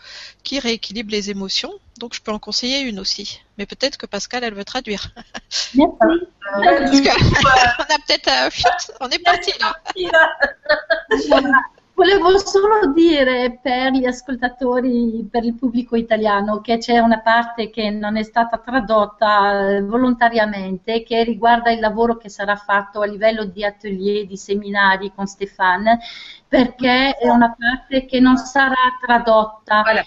[0.45, 1.73] qui rééquilibrent les émotions.
[1.99, 3.41] Donc, je peux en conseiller une aussi.
[3.59, 5.13] Mais peut-être que Pascal, elle veut traduire.
[5.75, 5.79] Merci.
[6.53, 7.09] Parce que
[7.79, 8.65] on a peut-être fit.
[9.01, 9.77] On est parti là.
[12.01, 17.91] Volevo solo dire per gli ascoltatori, per il pubblico italiano, che c'è una parte che
[17.91, 23.45] non è stata tradotta eh, volontariamente, che riguarda il lavoro che sarà fatto a livello
[23.45, 25.99] di atelier, di seminari con Stefan,
[26.49, 29.83] perché è una parte che non sarà tradotta.
[29.83, 30.03] Voilà.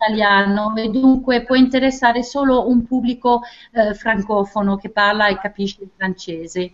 [0.00, 3.40] italiano e dunque può interessare solo un pubblico
[3.72, 6.72] eh, francofono che parla e capisce il francese.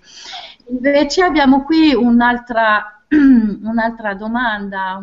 [0.68, 3.04] Invece abbiamo qui un'altra,
[3.62, 5.01] un'altra domanda.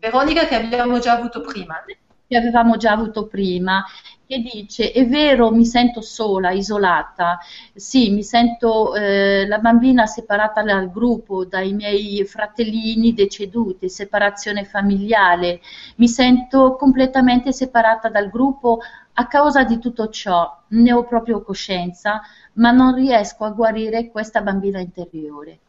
[0.00, 1.82] Veronica che abbiamo già avuto prima.
[2.26, 3.84] Che avevamo già avuto prima
[4.26, 7.38] che dice è vero mi sento sola, isolata,
[7.74, 15.60] sì mi sento eh, la bambina separata dal gruppo, dai miei fratellini deceduti, separazione familiare,
[15.96, 18.80] mi sento completamente separata dal gruppo
[19.16, 22.20] a causa di tutto ciò, ne ho proprio coscienza,
[22.54, 25.60] ma non riesco a guarire questa bambina interiore.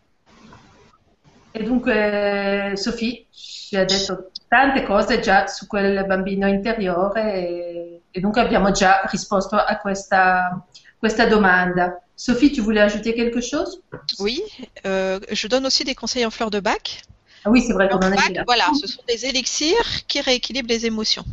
[1.58, 8.20] E dunque Sofì ci ha detto tante cose già su quel bambino interiore e, e
[8.20, 10.62] dunque abbiamo già risposto a questa,
[11.00, 12.04] questa domanda.
[12.14, 13.82] Sophie, tu voulais ajouter quelque chose
[14.20, 14.42] Oui,
[14.86, 17.04] euh, je donne aussi des conseils en fleurs de bac.
[17.46, 18.44] Ah oui, c'est vrai qu'on en a là.
[18.46, 21.24] Voilà, ce sont des élixirs qui rééquilibrent les émotions.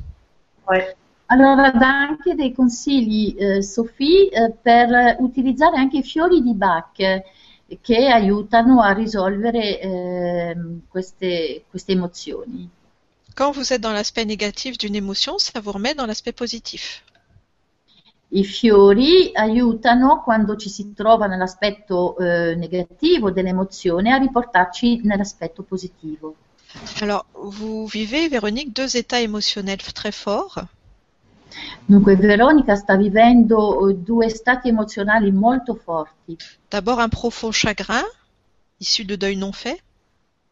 [0.68, 0.94] Ouais.
[1.26, 6.92] Allora dà anche dei consigli, eh, Sophie, eh, per utilizzare anche i fiori di Bach
[7.80, 10.56] che aiutano a risolvere eh,
[10.90, 12.68] queste, queste émotions.
[13.34, 17.02] Quand vous êtes dans l'aspect négatif d'une émotion, ça vous remet dans l'aspect positif.
[18.34, 26.36] I fiori aiutano quando ci si trova nell'aspetto eh, negativo dell'emozione a riportarci nell'aspetto positivo.
[27.00, 30.64] Alors, vous vivez, Véronique, deux états émotionnels très forts.
[31.84, 36.36] Dunque Veronica sta vivendo eh, due stati emozionali molto forti.
[36.68, 38.04] D'abord un profond chagrin,
[38.78, 39.82] issu de deuil non fait.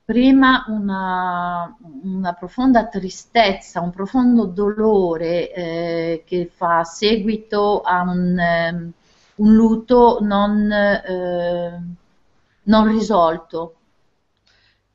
[0.04, 8.92] Prima una, una profonda tristezza, un profondo dolore eh, che fa seguito a un, um,
[9.36, 11.80] un lutto non, eh,
[12.64, 13.76] non risolto.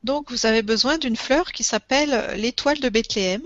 [0.03, 3.41] Donc vous avez besoin d'une fleur qui s'appelle l'étoile de Bethléem.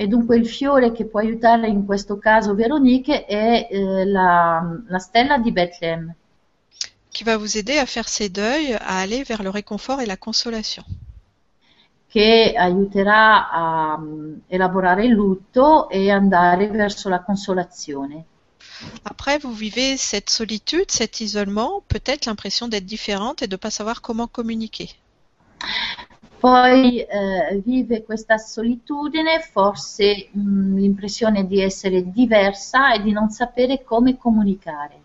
[0.00, 4.98] E dunque il fiore che può aiutare in questo caso Veronique è eh, la, la,
[5.00, 6.14] stella di Bethlehem.
[7.10, 10.16] Qui va vous aider à faire ces deuils, à aller vers le réconfort et la
[10.16, 10.84] consolation.
[12.06, 18.24] Che aiuterà a um, elaborare il lutto e andare verso la consolazione.
[19.02, 23.70] Après, vous vivez cette solitude, cet isolement, peut-être l'impression d'être différente et de ne pas
[23.70, 24.90] savoir comment communiquer.
[26.38, 33.82] Poi eh, vive questa solitudine, forse mh, l'impressione di essere diversa e di non sapere
[33.82, 35.00] come comunicare.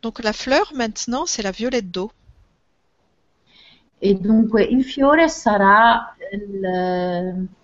[0.00, 2.10] Donc la fleur maintenant c'est la violette d'eau.
[3.98, 6.60] E dunque il fiore sarà il...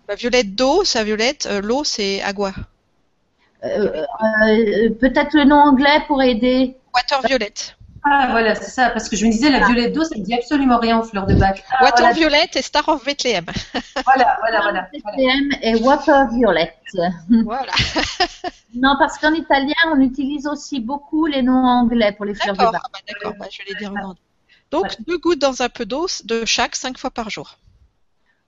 [0.06, 2.52] La violette d'eau, c'est violette, euh, l'eau c'est agua.
[3.62, 4.04] Euh,
[4.44, 6.76] euh, Peut-être le nom anglais pour aider?
[6.94, 7.76] Water violette.
[8.02, 10.34] Ah voilà, c'est ça, parce que je me disais, la violette d'eau, ça ne dit
[10.34, 11.62] absolument rien aux fleurs de bac.
[11.70, 12.12] Ah, Water voilà.
[12.14, 13.44] Violette et Star of Bethlehem.
[14.04, 14.88] Voilà, voilà, voilà.
[14.92, 16.74] Bethlehem et Water Violette.
[17.44, 17.72] Voilà.
[18.74, 22.64] non, parce qu'en italien, on utilise aussi beaucoup les noms anglais pour les fleurs de
[22.64, 22.80] bac.
[22.82, 24.14] Ah bah, D'accord, bah, je vais les dire en
[24.70, 24.96] Donc, ouais.
[25.06, 27.58] deux gouttes dans un peu d'eau de chaque, cinq fois par jour.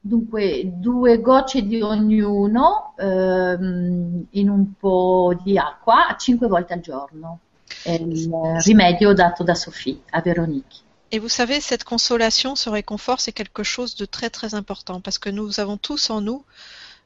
[0.05, 7.38] Dunque, due gocce di ognuno ehm, in un po' di acqua cinque volte al giorno.
[7.86, 8.30] Il
[8.64, 10.82] rimedio dato da Sophie à Véronique.
[11.10, 15.18] Et vous savez, cette consolation, ce réconfort, c'est quelque chose de très très important parce
[15.18, 16.42] que nous avons tous en nous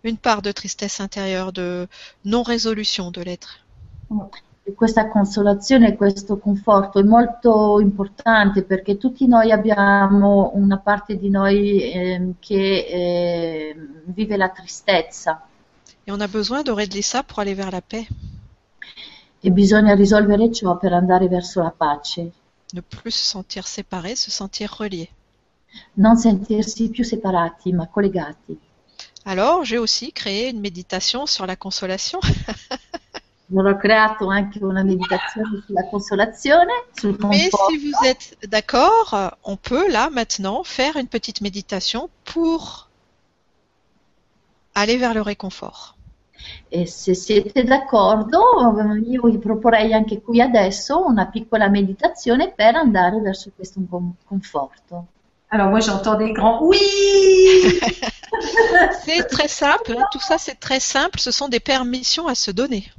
[0.05, 1.89] une part de tristesse intérieure, de
[2.25, 3.65] non-résolution de l'être.
[4.69, 11.31] E questa consolazione, questo conforto è molto importante perché tutti noi abbiamo una parte di
[11.31, 13.77] noi eh, che eh,
[14.07, 15.47] vive la tristezza.
[16.05, 18.09] Et on a besoin de régler ça pour aller vers la paix.
[19.47, 22.33] E bisogna risolvere ciò per andare verso la pace.
[22.73, 25.09] Ne plus se sentir séparé, se sentir relié.
[25.95, 28.59] Non sentirsi più separati, ma collegati.
[29.23, 32.19] Alors, j'ai aussi créé une méditation sur la consolation.
[33.55, 39.89] Ho creato anche una meditazione sulla consolazione, sul Mais si vous êtes d'accord, on peut
[39.89, 42.89] là maintenant faire une petite méditation pour
[44.75, 45.96] aller vers le réconfort.
[46.69, 48.41] E se siete d'accordo,
[49.05, 53.81] io vi proporrei anche qui adesso una piccola meditazione per andare verso questo
[54.25, 55.07] conforto.
[55.49, 56.81] Alors moi j'entends des grands oui
[59.05, 60.05] C'est très simple, hein.
[60.11, 62.93] tout ça c'est très simple, ce sont des permissions à se donner.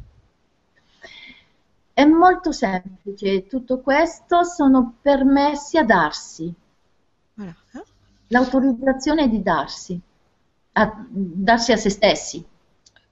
[1.94, 6.54] È molto semplice, tutto questo sono permessi a darsi.
[7.34, 7.56] Voilà.
[8.28, 10.00] L'autorizzazione di darsi,
[10.74, 12.46] a darsi a se stessi.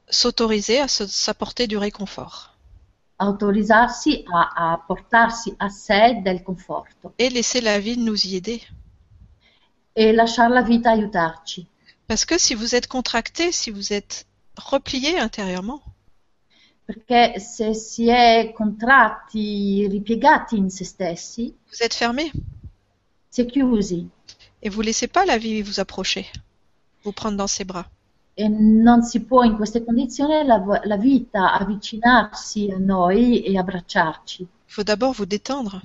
[0.10, 2.52] S'autoriser à s'apporter du réconfort.
[3.18, 7.14] Autorizzarsi a, a, portarsi a sé del conforto.
[7.18, 8.62] Et laisser la vie nous y aider.
[9.96, 11.68] E lasciare la vita aiutarci.
[12.08, 14.26] Parce que si vous êtes contracté, si vous êtes
[14.58, 15.82] replié intérieurement.
[16.86, 22.32] perché se si è contratti, ripiegati in se stessi, Vous êtes fermé
[23.38, 24.08] è chiusi
[24.62, 26.26] et vous laissez pas la vie vous approcher,
[27.04, 27.88] vous prendre dans ses bras.
[28.38, 34.46] E non si può in queste condizioni la, la vita avvicinarsi a noi e abbracciarci.
[34.66, 35.82] Faut d'abord vous détendre,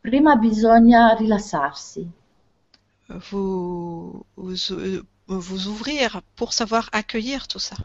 [0.00, 2.06] Prima bisogna rilassarsi,
[3.30, 4.54] vous, vous,
[5.26, 7.76] vous ouvrir pour savoir accueillir tout ça.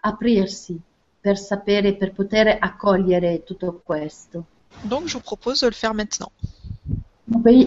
[0.00, 0.80] aprirsi
[1.20, 4.44] per sapere, per poter accogliere tutto questo.
[4.82, 6.30] Donc je vous propose de le faire maintenant.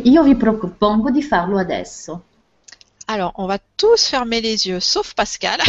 [0.03, 2.23] Io vi propongo di farlo adesso.
[3.11, 5.59] Alors, on va tous fermer les yeux, sauf Pascal,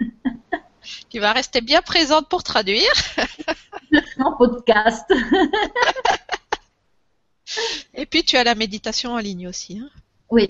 [1.10, 2.90] qui va rester bien présente pour traduire.
[4.18, 5.04] No podcast.
[7.94, 9.78] Et puis, tu as la méditation en ligne aussi.
[9.78, 9.90] hein.
[10.30, 10.48] Oui,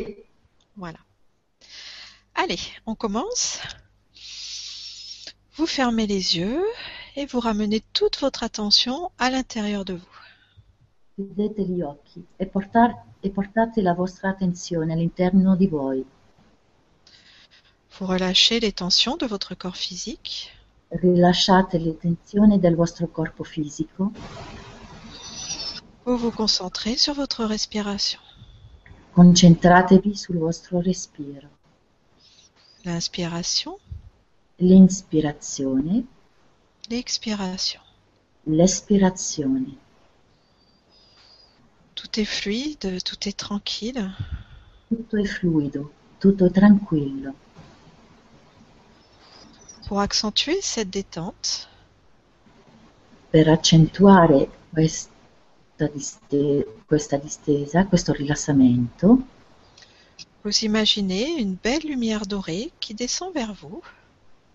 [0.77, 0.99] Voilà.
[2.37, 3.59] Allez, on commence.
[5.57, 6.65] Vous fermez les yeux
[7.17, 10.26] et vous ramenez toute votre attention à l'intérieur de vous.
[11.17, 16.05] Chiudete gli occhi e, portar- e portate la vostra attenzione all'interno di voi.
[17.99, 20.51] Vous relâchez les tensions de votre corps physique.
[20.91, 24.13] Rilasciate le tensioni del vostro corpo fisico,
[26.05, 28.21] Vous vous concentrez sur votre respiration.
[29.13, 31.49] concentratevi sul vostro respiro.
[32.85, 33.79] L'inspiration,
[34.59, 36.05] L'inspirazione,
[36.91, 37.81] l'expiration.
[38.45, 39.79] l'espirazione.
[42.07, 44.13] Tout est fluide, tout est tranquille.
[44.89, 47.35] Tutto è fluido, tutto tranquillo.
[49.89, 51.67] Pour accentuer cette détente,
[53.31, 59.19] Per accentuare questa, diste- questa distesa, questo rilassamento,
[60.45, 63.83] vous imaginez une belle lumière dorée qui descend vers vous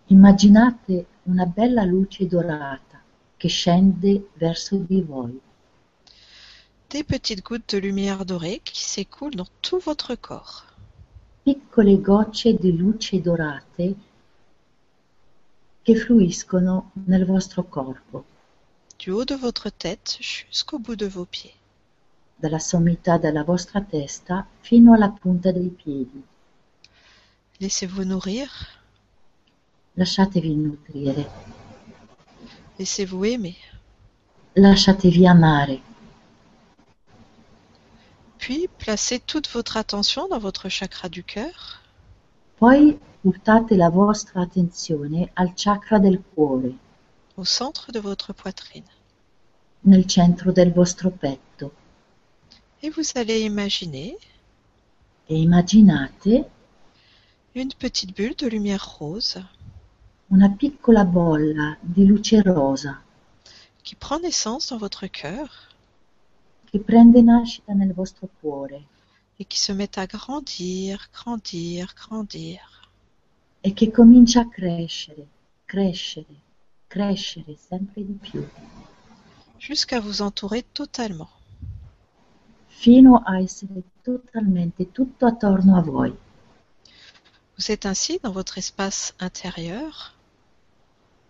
[0.08, 3.02] immaginate una bella luce dorata
[3.36, 5.38] che scende verso di voi.
[6.92, 10.66] Des petites gouttes de lumière dorée qui s'écoulent dans tout votre corps.
[11.46, 13.96] piccole gocce di luce dorate
[15.84, 18.26] che fluiscono nel vostro corpo,
[19.00, 21.56] du haut de votre tête jusqu'au bout de vos pieds.
[22.36, 26.22] dalla sommità della vostra testa fino alla punta dei piedi.
[27.60, 28.50] Laissez-vous nourrir,
[29.96, 31.26] Lasciatevi nutrire,
[32.78, 33.58] laissez-vous aimer,
[34.56, 35.82] lasciatevi amare,
[38.42, 41.84] puis placez toute votre attention dans votre chakra du cœur.
[42.58, 46.74] Poi portate la vostra attenzione al chakra del cuore,
[47.38, 48.90] au centre de votre poitrine.
[49.84, 51.72] nel centro del vostro petto,
[52.84, 54.18] Et vous allez imaginer
[55.30, 56.46] e immaginate
[57.56, 59.40] une petite bulle de lumière rose
[60.30, 63.02] una piccola bolla di luce rosa
[63.84, 65.71] qui prend naissance dans votre cœur
[66.72, 68.88] che prende nascita nel vostro cuore
[69.38, 72.62] et qui se met à grandir, grandir, grandir.
[73.62, 75.28] e che comincia a crescere,
[75.66, 76.36] crescere,
[76.88, 78.48] crescere sempre di più,
[79.58, 81.30] jusqu'à vous entourer totalement.
[82.68, 86.16] fino a essere totalmente tutto attorno a voi.
[87.56, 90.14] Vous êtes ainsi dans votre espace intérieur,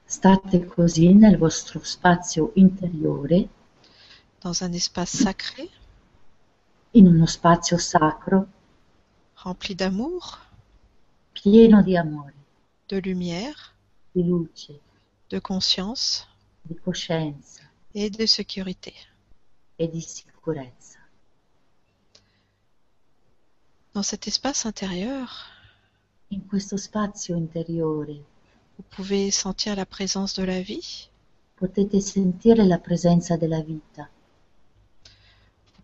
[0.06, 3.48] State così nel vostro spazio interiore,
[4.42, 5.70] dans un espace sacré,
[6.94, 8.48] in uno spazio sacro,
[9.44, 10.40] rempli d'amour,
[11.32, 12.34] pieno di amore,
[12.88, 13.76] de lumière,
[14.12, 14.80] di luce,
[15.30, 16.28] de conscience
[16.64, 17.62] di coscienza
[17.94, 18.94] et de sécurité.
[19.78, 21.00] e di sicurezza.
[23.94, 25.30] Dans cet espace intérieur,
[26.30, 28.24] In questo spazio interiore
[28.78, 31.10] vous pouvez sentir la présence de la vie,
[31.56, 34.10] potete sentire la presenza della vita,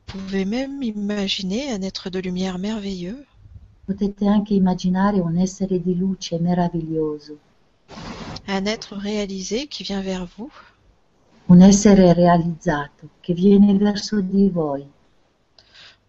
[0.08, 3.26] vous pouvez même imaginer un être de lumière merveilleux.
[3.86, 7.38] Potete anche immaginare un essere di luce meraviglioso,
[8.48, 10.52] un être réalisé qui vient vers vous.
[11.50, 14.86] Un essere realizzato che viene verso di voi.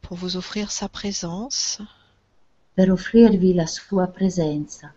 [0.01, 1.81] Pour vous offrir sa présence,
[2.75, 4.93] per offrirvi la sua presenza,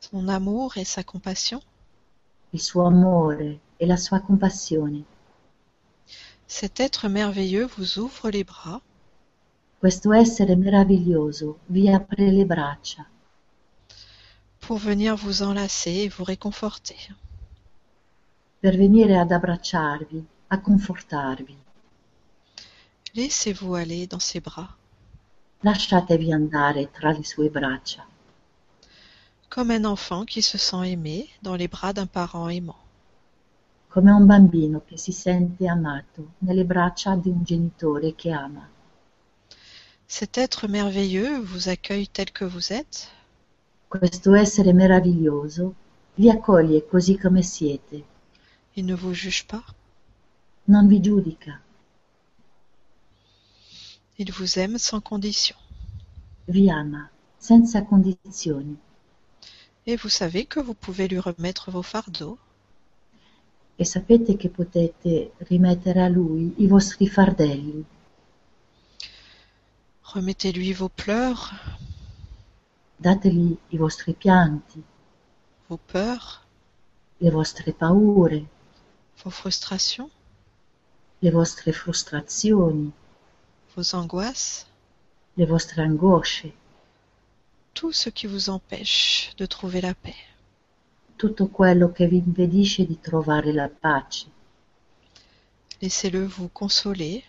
[0.00, 1.60] son amour et sa compassion.
[2.50, 5.04] il suo amore e la sua compassione.
[6.56, 8.80] Cet être merveilleux vous ouvre les bras
[9.80, 13.04] Questo essere meraviglioso vi apre le braccia
[14.60, 17.12] pour venir vous enlacer et vous réconforter.
[18.60, 21.56] per venire ad abbracciarvi, a confortarvi.
[23.14, 24.76] Laissez-vous aller dans ses bras,
[25.62, 28.06] Lasciatevi andare tra le sue braccia,
[29.48, 32.83] comme un enfant qui se sent aimé dans les bras d'un parent aimant.
[33.94, 38.68] Come un bambino che si sente amato nelle braccia di un genitore che ama.
[40.08, 43.08] Cet être merveilleux vous accueille tel que vous êtes?
[43.86, 45.74] Questo essere meraviglioso
[46.16, 48.04] vi accoglie così come siete,
[48.74, 49.62] Il ne vous juge pas?
[50.64, 51.60] Non vi giudica,
[54.16, 55.56] Il vous aime sans condition?
[56.46, 57.08] vi ama
[57.38, 58.76] senza condizioni.
[59.86, 62.38] Et vous savez que vous pouvez lui remettre vos fardeaux?
[63.76, 67.84] E sapete che potete rimettere a lui i vostri fardelli,
[70.14, 71.50] Remettez-lui vos pleurs,
[72.96, 74.80] dategli i vostri pianti,
[75.66, 76.40] vos peurs,
[77.18, 78.44] le vostre paure,
[79.24, 80.10] vos frustrations,
[81.18, 82.92] le vostre frustrazioni,
[83.74, 84.66] vos angoisses,
[85.36, 86.52] le vostre angosce,
[87.72, 90.33] tout ce qui vous empêche de trouver la paix.
[91.16, 94.26] Tutto quello che vi impedisce di trovare la pace.
[95.80, 97.22] Laissez-le vous consoler,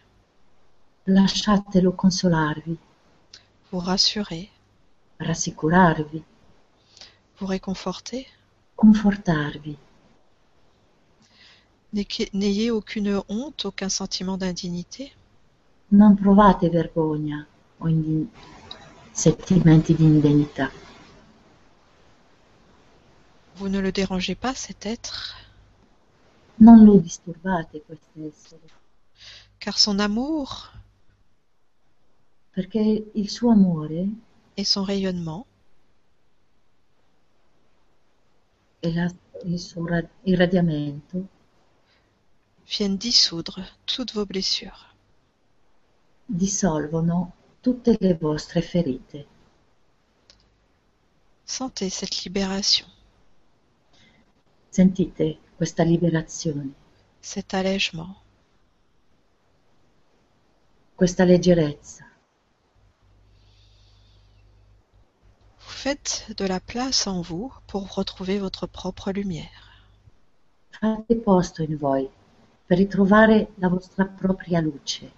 [1.07, 2.77] Lasciatelo consolarvi,
[3.69, 4.49] vous rassurer,
[5.17, 6.23] rassicurarvi,
[7.37, 8.25] vous réconforter.
[8.75, 9.77] confortarvi.
[11.93, 15.13] N'ayez- aucune honte, aucun sentiment d'indignité.
[15.91, 17.45] Non provate vergogna
[17.79, 17.87] o
[19.13, 20.69] sentimenti di indegnità.
[23.56, 25.36] Vous ne le dérangez pas, cet être,
[26.60, 28.60] Non lo disturbate quest'essere,
[29.60, 30.72] car son amour
[32.53, 34.07] perché il suo amore
[34.56, 35.45] et son rayonnement
[38.82, 39.11] e la-
[39.44, 41.27] il suo ra- irradiamento
[42.65, 44.95] viennent dissoudre toutes vos blessures.
[46.27, 49.26] dissolvono tutte le vostre ferite.
[51.45, 52.88] Sentez cette libération,
[54.76, 56.73] Sentite questa liberazione,
[57.22, 58.14] cet allègement.
[60.95, 62.03] questa leggerezza?
[65.60, 69.88] Vous faites de la place en vous pour retrouver votre propre lumière.
[70.72, 72.10] Fate posto in voi
[72.65, 75.10] per ritrovare la vostra propria luce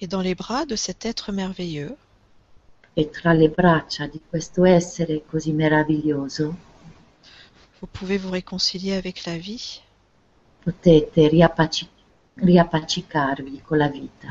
[0.00, 1.96] Et dans les bras de cet être merveilleux,
[2.96, 6.69] e tra le braccia di questo essere così meraviglioso
[7.80, 9.80] vous pouvez vous réconcilier avec la vie,
[10.64, 11.88] potete riappaci-
[12.36, 14.28] riappacicarvi con la vita,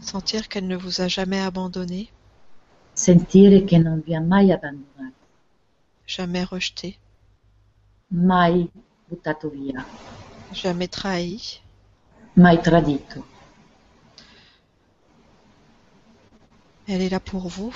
[0.00, 2.08] sentir qu'elle ne vous a jamais abandonné,
[2.94, 5.26] sentire che non vi ha mai abbandonato,
[6.06, 6.96] jamais rejeté,
[8.10, 8.70] mai
[9.08, 9.84] buttato via,
[10.52, 11.40] jamais trahi,
[12.34, 13.24] mai tradito.
[16.88, 17.72] Elle est là pour vous.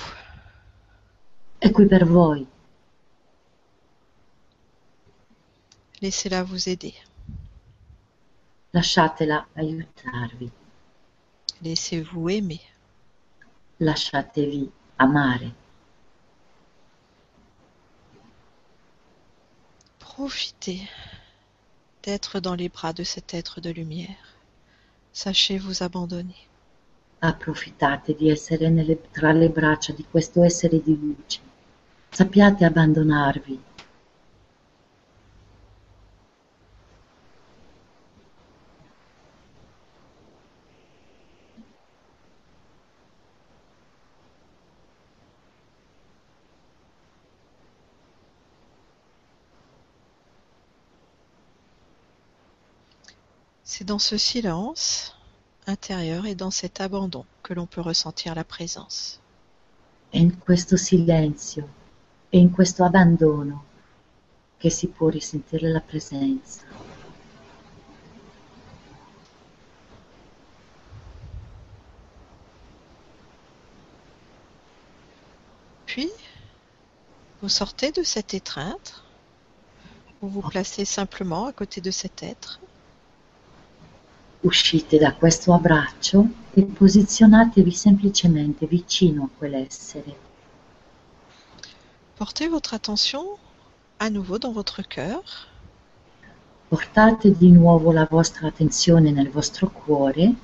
[1.59, 2.45] È qui per voi,
[6.01, 6.93] Laissez-la vous aider.
[8.73, 10.51] lasciatela aiutarvi,
[11.63, 12.61] Laissez-vous aimer.
[13.79, 14.69] lasciatevi
[14.99, 15.51] amare.
[19.99, 20.81] Profitez
[22.03, 24.35] d'être dans les bras de cet être de lumière.
[25.13, 26.47] Sachez vous abandonner.
[27.21, 31.39] Approfittate di essere nelle- tra le braccia di questo essere di luce.
[32.11, 33.59] Sappiate abbandonarvi.
[53.87, 55.15] Dans ce silence
[55.65, 59.19] intérieur et dans cet abandon que l'on peut ressentir la présence.
[60.11, 61.67] È in questo silenzio
[62.29, 63.63] e in questo abbandono
[64.57, 66.65] che si può risentire la presenza.
[75.85, 76.11] Puis,
[77.41, 79.01] vous sortez de cette étreinte,
[80.21, 82.59] vous vous placez simplement à côté de cet être,
[84.41, 90.25] Uscite da questo abbraccio e posizionatevi semplicemente vicino a quell'essere.
[92.17, 93.23] portez votre attention
[93.99, 95.47] à nouveau dans votre cœur.
[96.69, 100.35] Portate di nuovo la vostra attenzione nel vostro cuore,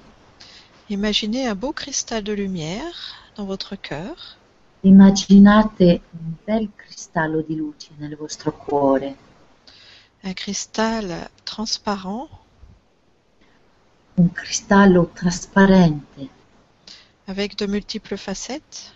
[0.89, 4.37] Imaginez un beau cristal de lumière dans votre cœur.
[4.83, 9.15] Immaginate un bel cristallo di luce nel vostro cuore,
[10.23, 12.29] un cristal transparent
[14.17, 16.29] un cristallo trasparente
[17.25, 18.93] avec de multiples facettes.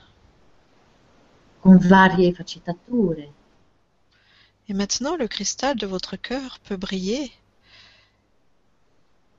[1.62, 3.34] con varie faccettature.
[4.70, 7.32] Et maintenant, le cristal de votre cœur peut briller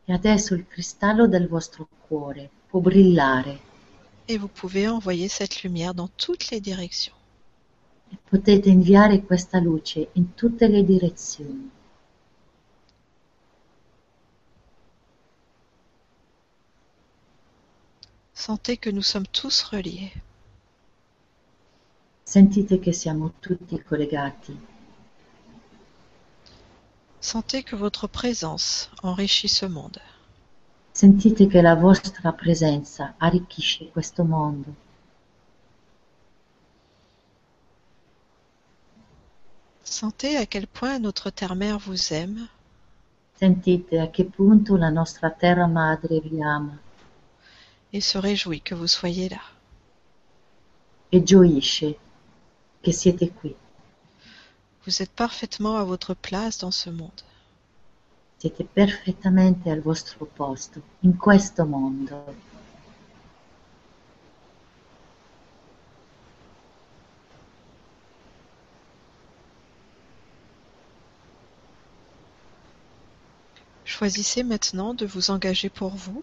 [0.08, 3.58] E adesso il cristallo del vostro cuore può brillare
[4.26, 7.14] et vous pouvez envoyer cette lumière dans toutes les directions.
[8.10, 11.70] e potete inviare questa luce in tutte le direzioni.
[18.38, 20.12] Sentez que nous sommes tous reliés.
[22.24, 24.56] Sentite che siamo tutti collegati.
[27.18, 30.00] Sentez que votre présence enrichit ce monde.
[30.92, 34.72] Sentite che la vostra presenza arricchisce questo mondo.
[39.82, 42.48] Sentez à quel point notre terre-mère vous aime
[43.34, 46.86] Sentite a che punto la nostra terra madre vi ama
[47.92, 49.40] et se réjouit que vous soyez là.
[51.10, 51.96] e gioisce
[52.82, 53.54] che siete qui.
[54.84, 57.22] Vous êtes parfaitement à votre place dans ce monde.
[58.38, 62.24] Siete perfettamente al vostro posto in questo mondo.
[73.84, 76.22] Choisissez maintenant de vous engager pour vous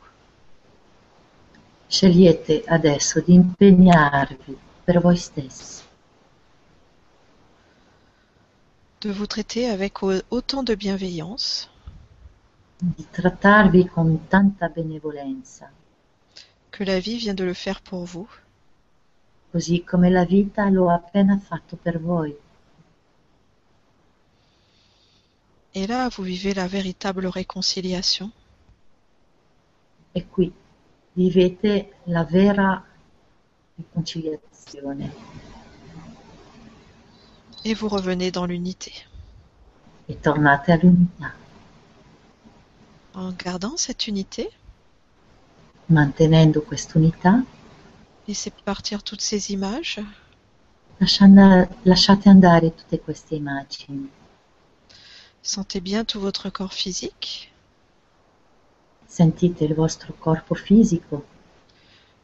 [1.87, 5.83] Scegliete adesso di impegnarvi per voi stessi,
[9.01, 11.69] de vous traiter avec au- autant de bienveillance.
[12.77, 15.71] Di trattarvi con tanta benevolenza,
[16.71, 18.27] que la vie vient de le faire pour vous,
[19.51, 22.35] così come la vita lo ha appena fatto per voi.
[25.77, 28.31] et là vous vivez la véritable réconciliation.
[30.13, 30.49] E qui
[31.15, 32.83] vivete la vera
[33.77, 35.11] riconciliazione
[37.63, 38.93] et vous revenez dans l'unité.
[40.07, 41.33] E tornate all'unità,
[43.15, 44.49] en gardant cette unité.
[45.87, 47.43] mantenendo quest'unità,
[48.27, 49.99] Laissez partir toutes ces images.
[50.99, 54.09] Lasciando- lasciate andare tutte queste immagini.
[55.43, 57.51] Sentez bien tout votre corps physique,
[59.07, 61.23] Sentite il vostro corpo fisico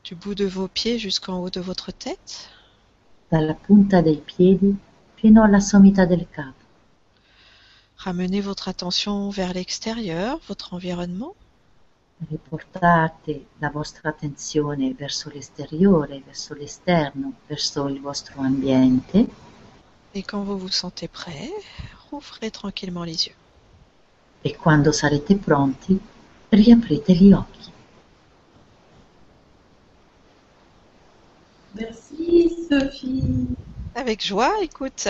[0.03, 2.49] du bout de vos pieds jusqu'en haut de votre tête.
[3.29, 4.75] dalla punta dei piedi
[5.15, 6.59] fino alla sommità del capo.
[8.03, 11.35] Ramenez votre attention vers l'extérieur, votre environnement,
[12.29, 19.27] Riportate la vostra attenzione verso l'esteriore, verso l'esterno, verso il vostro ambiente
[20.13, 21.49] et quand vous vous sentez prêt,
[22.11, 23.35] rouvrez tranquillement les yeux.
[24.43, 25.99] e quando sarete pronti
[26.51, 27.71] riaprite gli occhi.
[31.73, 33.47] Merci Sophie.
[33.95, 35.07] Avec joie, écoute.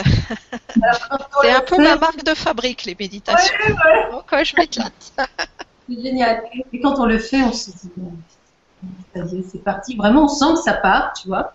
[1.41, 3.53] C'est un peu ma marque de fabrique, les méditations.
[3.65, 5.13] Ouais, ouais, Donc, euh, je m'éclate.
[5.89, 6.43] c'est génial.
[6.71, 9.95] Et quand on le fait, on se dit, c'est parti.
[9.95, 11.53] Vraiment, on sent que ça part, tu vois.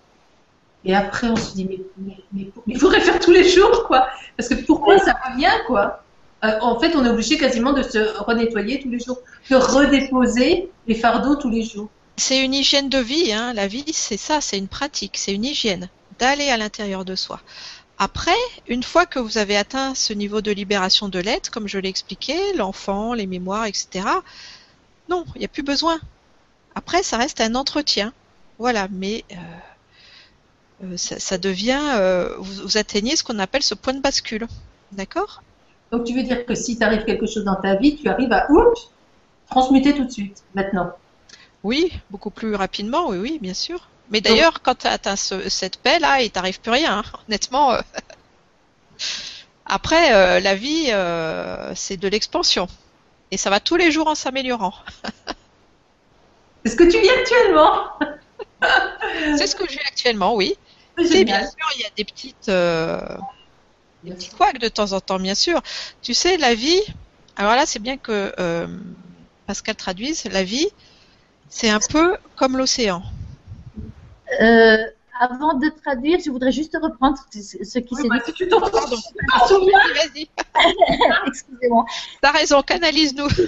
[0.85, 3.85] Et après, on se dit, mais, mais, mais, mais il faudrait faire tous les jours,
[3.87, 4.07] quoi.
[4.37, 6.05] Parce que pourquoi ça revient, quoi?
[6.45, 9.19] Euh, En fait, on est obligé quasiment de se renettoyer tous les jours,
[9.51, 11.89] de redéposer les fardeaux tous les jours.
[12.17, 13.33] C'est une hygiène de vie.
[13.33, 13.53] Hein.
[13.53, 15.89] La vie, c'est ça, c'est une pratique, c'est une hygiène
[16.19, 17.41] d'aller à l'intérieur de soi.
[17.99, 18.31] Après,
[18.69, 21.89] une fois que vous avez atteint ce niveau de libération de l'être, comme je l'ai
[21.89, 24.07] expliqué, l'enfant, les mémoires, etc.,
[25.09, 25.99] non, il n'y a plus besoin.
[26.75, 28.13] Après, ça reste un entretien.
[28.59, 31.81] Voilà, mais euh, euh, ça, devient,
[32.39, 34.47] vous atteignez ce qu'on appelle ce point de bascule.
[34.93, 35.43] D'accord?
[35.97, 38.51] Donc, tu veux dire que si t'arrive quelque chose dans ta vie, tu arrives à
[38.51, 38.91] oups,
[39.49, 40.93] transmuter tout de suite, maintenant.
[41.65, 43.89] Oui, beaucoup plus rapidement, oui, oui, bien sûr.
[44.11, 47.03] Mais d'ailleurs, quand tu atteins ce- cette paix-là, il t'arrive plus rien, hein.
[47.27, 47.73] honnêtement.
[47.73, 47.81] euh.
[49.65, 52.67] Après, euh, la vie, euh, c'est de l'expansion.
[53.31, 54.75] Et ça va tous les jours en s'améliorant.
[56.65, 57.85] C'est ce que tu vis actuellement.
[59.37, 60.57] C'est ce que j'ai actuellement, oui.
[60.99, 62.49] C'est Et bien sûr, il y a des petites,
[64.05, 65.63] des petits couacs de temps en temps, bien sûr.
[66.03, 66.81] Tu sais, la vie,
[67.37, 68.67] alors là, c'est bien que euh,
[69.47, 70.69] Pascal traduise, la vie,
[71.49, 73.03] c'est un peu comme l'océan.
[74.41, 74.77] Euh,
[75.19, 78.33] avant de traduire, je voudrais juste reprendre ce qui Oui, s'est bah, dit.
[78.37, 78.45] si.
[79.55, 80.29] Vas-y,
[81.27, 81.85] Excusez-moi.
[82.21, 83.29] t'as raison, canalise-nous.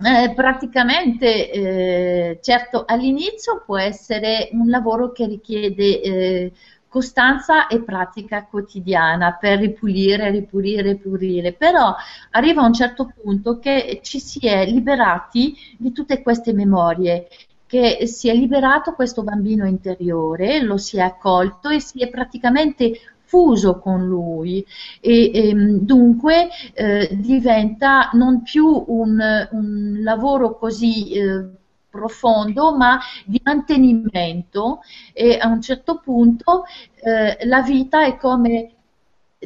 [0.00, 6.52] Eh, praticamente, eh, certo, all'inizio può essere un lavoro che richiede eh,
[6.88, 11.94] costanza e pratica quotidiana per ripulire, ripulire, ripulire, però
[12.30, 17.28] arriva a un certo punto che ci si è liberati di tutte queste memorie
[17.66, 22.98] che si è liberato questo bambino interiore, lo si è accolto e si è praticamente
[23.28, 24.64] fuso con lui.
[25.00, 31.46] E, e dunque eh, diventa non più un, un lavoro così eh,
[31.90, 34.80] profondo ma di mantenimento
[35.12, 36.64] e a un certo punto
[37.02, 38.72] eh, la vita è come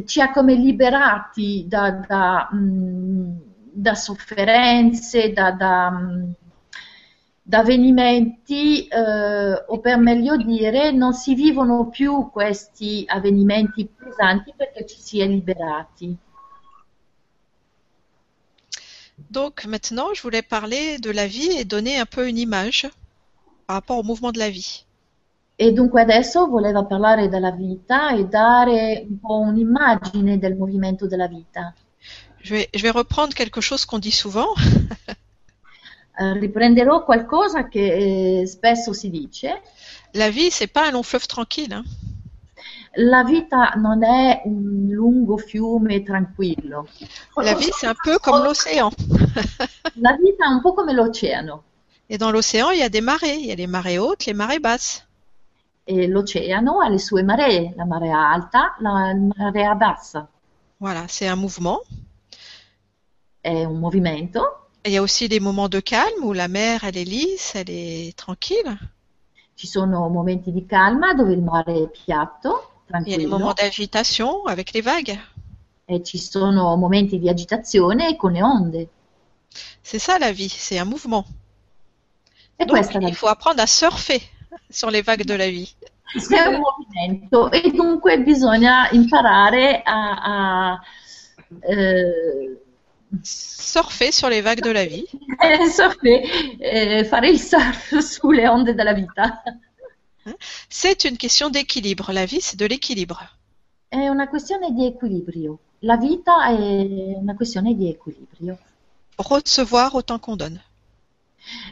[0.06, 3.40] ci ha come liberati da, da, mh,
[3.73, 6.35] da sofferenze, da, da mh,
[7.44, 14.86] da avvenimenti, eh, o per meglio dire, non si vivono più questi avvenimenti pesanti perché
[14.86, 16.16] ci si è liberati.
[19.33, 22.87] Donc maintenant, je voulais parler de la vie et donner un peu une image
[23.67, 24.85] par rapport au mouvement de la vie.
[25.57, 31.29] E dunque adesso volevo parlare della vita e dare un po' un'immagine del movimento della
[31.29, 31.75] vita.
[32.43, 34.53] Je vais, je vais reprendre quelque chose qu'on dit souvent.
[36.15, 39.63] Eh, riprenderò qualcosa che eh, spesso si dice.
[40.13, 41.73] La vie, c'est pas un long fleuve tranquille.
[41.73, 41.85] hein.
[42.97, 46.86] La vita non è un lungo fiume tranquillo.
[47.36, 48.90] La vie, c'est un peu comme l'océan.
[49.97, 51.62] La vita è un po' come l'oceano.
[52.10, 53.36] Et dans l'océan, il y a des marées.
[53.36, 55.06] Il y a les marées hautes, les marées basses.
[55.85, 60.28] E l'oceano ha le sue maree, la marea alta, la marea bassa.
[60.78, 61.81] Voilà, c'est un mouvement.
[63.40, 64.43] È un movimento.
[64.85, 67.55] Et il y a aussi des moments de calme où la mer, elle est lisse,
[67.55, 68.77] elle est tranquille.
[69.55, 72.72] Ci sono momenti di calma dove il mare è piatto,
[73.06, 75.19] Il y a des moments d'agitation avec les vagues.
[75.85, 78.89] e ci sono momenti di agitazione con le onde.
[79.82, 81.27] C'est ça la vie, c'est un mouvement.
[82.59, 84.23] E Donc, questa la il faut apprendre à surfer
[84.70, 85.74] sur les vagues de la vie.
[86.14, 90.81] È un movimento e dunque bisogna imparare a, a,
[91.60, 92.59] eh,
[93.23, 95.06] Surfer sur les vagues de la vie.
[95.43, 96.23] eh, surfe-
[96.59, 99.43] eh, fare il surf sulle onde della vita.
[100.69, 102.12] C'est une question d'équilibre.
[102.12, 103.20] La vie, c'est de l'équilibre.
[103.89, 105.59] È una questione di equilibrio.
[105.81, 106.55] La vita è
[107.16, 108.59] una questione di equilibrio.
[109.16, 110.62] Recevoir autant qu'on donne.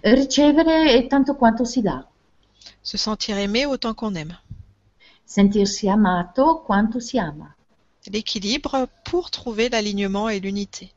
[0.02, 2.04] Ricevere tanto quanto si dà,
[2.82, 4.38] Se sentir aimé autant qu'on aime.
[5.24, 7.54] sentirsi amato quanto si ama.
[8.06, 10.92] L'équilibre pour trouver l'alignement et l'unité.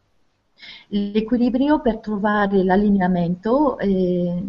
[0.90, 4.42] L'equilibrio per trovare l'allineamento e,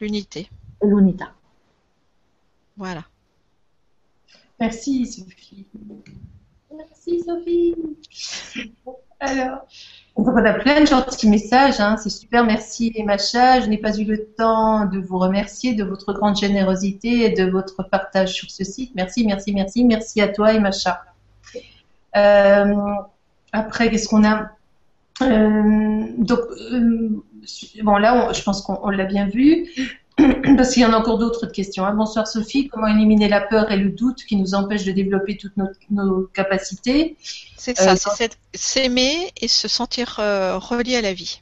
[0.00, 0.48] L'unité.
[0.80, 1.34] l'unità.
[2.80, 3.04] Voilà.
[4.58, 5.66] Merci Sophie.
[6.74, 7.74] Merci Sophie.
[9.20, 9.66] Alors,
[10.16, 13.60] donc on a plein de gentils messages, hein, c'est super, merci Macha.
[13.60, 17.50] Je n'ai pas eu le temps de vous remercier de votre grande générosité et de
[17.50, 18.92] votre partage sur ce site.
[18.94, 21.02] Merci, merci, merci, merci à toi et Macha.
[22.16, 22.74] Euh,
[23.52, 24.52] après, qu'est-ce qu'on a?
[25.20, 26.40] Euh, Donc,
[26.72, 27.22] euh,
[27.82, 29.68] bon là, on- je pense qu'on on l'a bien vu.
[30.56, 31.84] Parce qu'il y en a encore d'autres questions.
[31.86, 31.94] hein.
[31.94, 35.56] Bonsoir Sophie, comment éliminer la peur et le doute qui nous empêchent de développer toutes
[35.56, 37.16] nos, nos capacités?
[37.56, 41.40] C'est Euh, ça, quand- c'est s'aimer et se sentir euh, relié à la vie.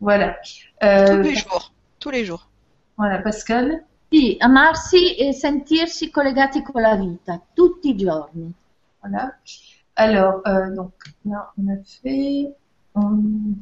[0.00, 0.36] Voilà.
[0.80, 1.72] Tous Euh, les jours.
[1.98, 2.48] Tous les jours.
[2.96, 3.84] voilà, Pascal.
[4.12, 8.52] Sì, amarsi e sentirsi collegati con la vita tutti i giorni.
[9.02, 9.36] Voilà.
[9.94, 10.92] Alors, euh, donc,
[11.24, 12.48] là, on a fait.
[12.94, 13.60] hum,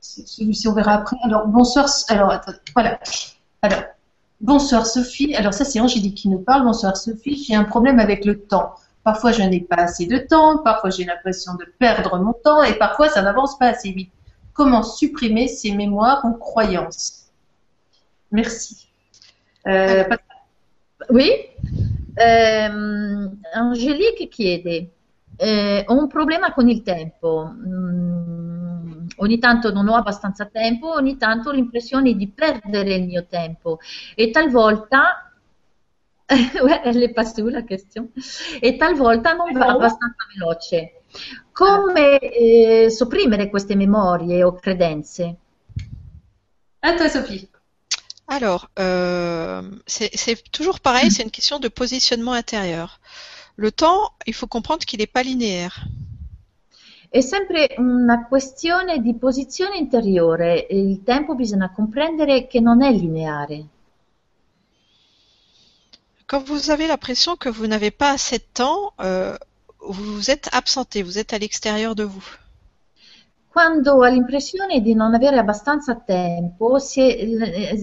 [0.00, 1.16] Celui-ci, on verra après.
[1.22, 1.86] Alors, bonsoir.
[2.08, 2.98] Alors, attends, voilà.
[3.62, 3.82] Alors,
[4.40, 5.34] bonsoir Sophie.
[5.34, 6.64] Alors, ça, c'est Angélique qui nous parle.
[6.64, 7.42] Bonsoir Sophie.
[7.44, 8.74] J'ai un problème avec le temps.
[9.04, 10.58] Parfois, je n'ai pas assez de temps.
[10.58, 12.62] Parfois, j'ai l'impression de perdre mon temps.
[12.62, 14.12] Et parfois, ça n'avance pas assez vite.
[14.52, 17.30] Comment supprimer ces mémoires ou croyances?
[18.30, 18.88] Merci.
[19.66, 20.04] Euh,
[21.10, 21.30] Oui?
[22.16, 24.90] Ehm, Angelique chiede,
[25.38, 28.57] eh, ho un problema con il tempo, Mm,
[29.18, 33.78] ogni tanto non ho abbastanza tempo, ogni tanto ho l'impressione di perdere il mio tempo
[34.14, 35.28] e talvolta,
[36.62, 38.10] Ouais, elle est pas sous la question,
[38.60, 41.02] e talvolta non va abbastanza veloce.
[41.52, 45.36] Come eh, sopprimere queste memorie o credenze?
[46.80, 47.48] à toi, Sophie.
[48.28, 53.00] Alors, euh, c'est c'est toujours pareil, c'est une question de positionnement intérieur.
[53.56, 55.86] Le temps, il faut comprendre qu'il n'est pas linéaire.
[57.10, 63.66] È sempre una questione di posizione interiore il tempo bisogna comprendere che non è lineare.
[66.26, 69.34] Quand vous avez l'impression que vous n'avez pas assez de temps, euh,
[69.80, 72.24] vous êtes absenté, vous êtes à l'extérieur de vous.
[73.50, 77.74] Quando ha l'impressione di non avere abbastanza tempo, è,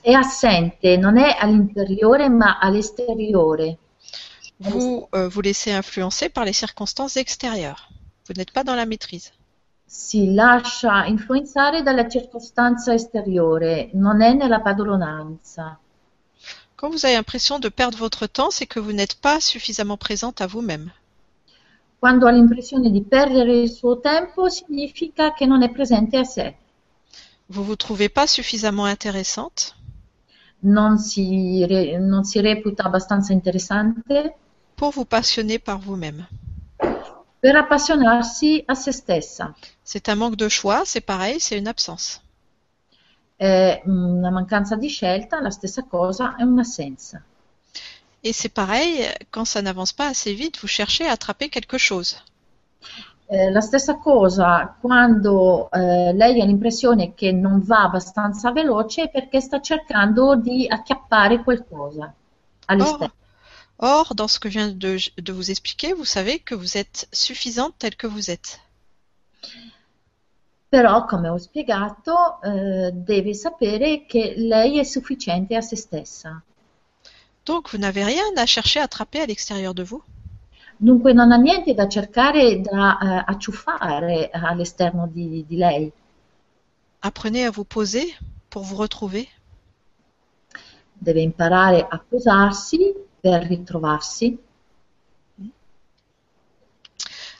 [0.00, 3.76] è assente, non è all'interiore ma all'esteriore.
[4.58, 7.90] Vous euh, vous laissez influencer par les circonstances extérieures.
[8.26, 9.32] Vous n'êtes pas dans la maîtrise.
[9.88, 15.78] si lascia influenzare dalla circostanza esteriore, non è nella padronanza.
[16.74, 20.40] Quand vous avez l'impression de perdre votre temps, c'est que vous n'êtes pas suffisamment présente
[20.40, 20.90] à vous-même.
[22.00, 26.56] Quando ha l'impressione di perdere il suo tempo, significa che non è presente a sé,
[27.48, 29.76] Vous vous trouvez pas suffisamment intéressante,
[30.64, 34.34] non si, re- non si reputa abbastanza interessante?
[34.74, 36.26] Pour vous passionner par vous-même.
[37.46, 39.54] Per appassionarsi a se stessa.
[39.84, 42.20] C'est un manque de choix, c'est pareil, c'est une absence.
[43.36, 47.22] È una mancanza di scelta, la stessa cosa è un'assenza.
[48.20, 52.20] Et c'est pareil, quand ça n'avance pas assez vite, vous cherchez à attraper quelque chose.
[53.28, 59.08] Eh, la stessa cosa quando eh, lei ha l'impressione che non va abbastanza veloce è
[59.08, 62.12] perché sta cercando di acchiappare qualcosa
[62.64, 63.12] all'esterno.
[63.78, 67.08] Or, dans ce que je viens de, de vous expliquer, vous savez que vous êtes
[67.12, 68.60] suffisante telle que vous êtes.
[70.70, 76.42] Però, come ho spiegato, eh, deve sapere che lei è sufficiente a se stessa.
[77.44, 80.02] Donc, vous n'avez rien à chercher à attraper à l'extérieur de vous.
[80.78, 85.92] Dunque non ha niente da cercare da eh, acciuffare all'esterno di, di lei.
[87.00, 88.14] Apprenez à vous poser
[88.50, 89.28] pour vous retrouver.
[90.98, 92.92] Deve imparare a posarsi
[93.26, 94.38] per ritrovarsi.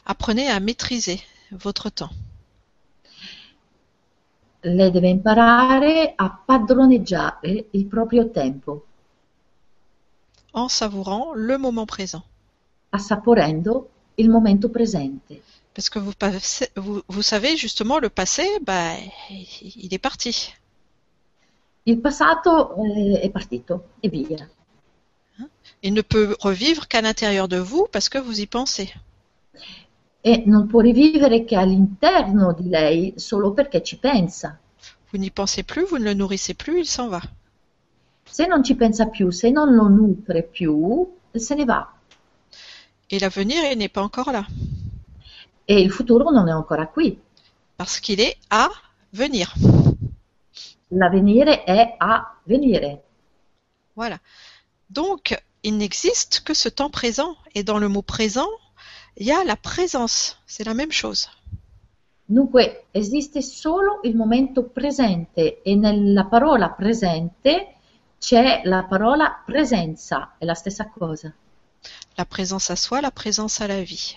[0.04, 1.20] Apprenez à maîtriser
[1.52, 2.10] votre temps.
[4.62, 8.84] Lei deve imparare a padroneggiare il proprio tempo,
[10.52, 12.24] en savourant le moment présent.
[12.90, 15.40] assaporendo il momento presente.
[15.72, 18.96] Parce que vous, passez- vous, vous savez justement, le passé, bah,
[19.30, 20.52] il est parti.
[21.84, 24.48] Il passato eh, è partito e via.
[25.86, 28.92] Il ne peut revivre qu'à l'intérieur de vous parce que vous y pensez.
[30.20, 34.58] E non può rivivere che all'interno di lei solo perché ci pensa.
[35.12, 37.20] Vous n'y pensez plus, vous ne le nourrissez plus, il s'en va.
[38.24, 41.88] Se non ci pensa più, se non lo nutre più, se ne va.
[43.08, 44.44] Et l'avenir, il n'est pas encore là.
[45.68, 47.16] E il futuro non è ancora qui.
[47.76, 48.68] Parce qu'il est à
[49.12, 49.54] venir.
[50.88, 53.04] L'avvenire è a venire.
[53.94, 54.18] Voilà.
[54.88, 55.36] Donc,
[55.66, 57.36] il n'existe que ce temps présent.
[57.56, 58.48] Et dans le mot présent,
[59.16, 60.38] il y a la présence.
[60.46, 61.28] C'est la même chose.
[62.28, 67.74] Dunque esiste solo il momento presente e nella parola presente
[68.18, 71.32] c'è la parola presenza, è la stessa cosa.
[72.16, 74.16] La présence à soi, la présence à la vie.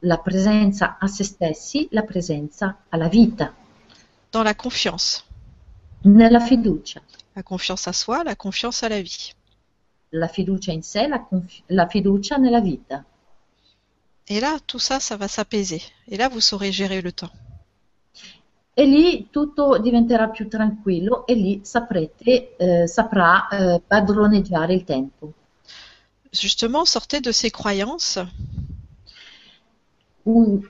[0.00, 3.52] La presenza a se stessi, la presenza alla vita,
[4.32, 5.24] Dans la confiance.
[6.04, 7.00] nella fiducia.
[7.36, 9.32] La confiance à soi, la confiance à la vie.
[10.10, 11.26] La fiducia in sé, la,
[11.66, 13.04] la fiducia nella vita.
[14.26, 15.82] Et là, tout ça, ça va s'apaiser.
[16.08, 17.30] Et là, vous saurez gérer le temps.
[18.74, 25.32] E lì tutto diventerà più tranquillo e lì saprete, eh, saprà eh, padroneggiare il tempo.
[26.30, 28.20] Justement, sortez de ces croyances
[30.24, 30.62] U-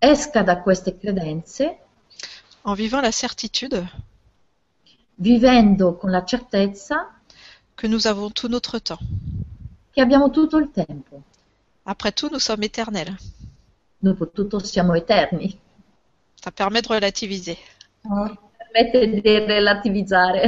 [0.00, 1.78] esca da queste credenze
[2.64, 3.86] en vivant la certitude
[5.16, 7.20] vivendo con la certezza
[7.82, 9.00] que nous avons tout notre temps.
[9.90, 11.20] che abbiamo tutto il tempo.
[11.84, 13.16] Après tout, nous sommes éternels.
[13.98, 15.58] Dopotutto siamo eterni.
[16.36, 17.58] Ça permet de relativiser.
[18.02, 20.42] Permette di relativizzare.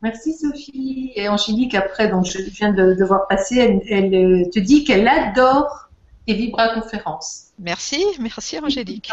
[0.00, 1.12] Merci Sophie.
[1.14, 4.84] Et Angélique, après, donc je viens de, de voir passer, elle, elle, euh, te dit
[4.84, 5.88] qu'elle adore
[6.26, 7.52] tes vibra-conférences.
[7.58, 9.10] Merci, merci Angélique.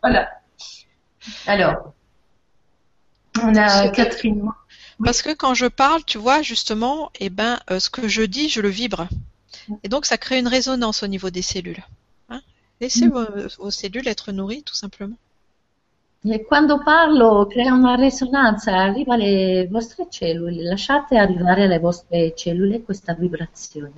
[0.00, 0.30] Voilà.
[1.46, 1.92] Alors,
[3.42, 4.48] on a Catherine.
[5.04, 8.48] Parce que quand je parle, tu vois, justement, eh ben, euh, ce que je dis,
[8.48, 9.08] je le vibre.
[9.82, 11.82] Et donc, ça crée une résonance au niveau des cellules.
[12.28, 12.40] Hein
[12.80, 13.10] Laissez Mm.
[13.10, 13.26] vos,
[13.58, 15.16] vos cellules être nourries, tout simplement.
[16.22, 22.82] E quando parlo crea una risonanza, arriva alle vostre cellule, lasciate arrivare alle vostre cellule
[22.84, 23.94] questa vibrazione.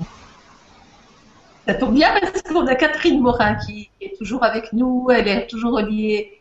[1.66, 5.49] Ça tombe bien parce qu'on a Catherine Morin qui est toujours avec nous, elle est
[5.49, 6.39] toujours reliée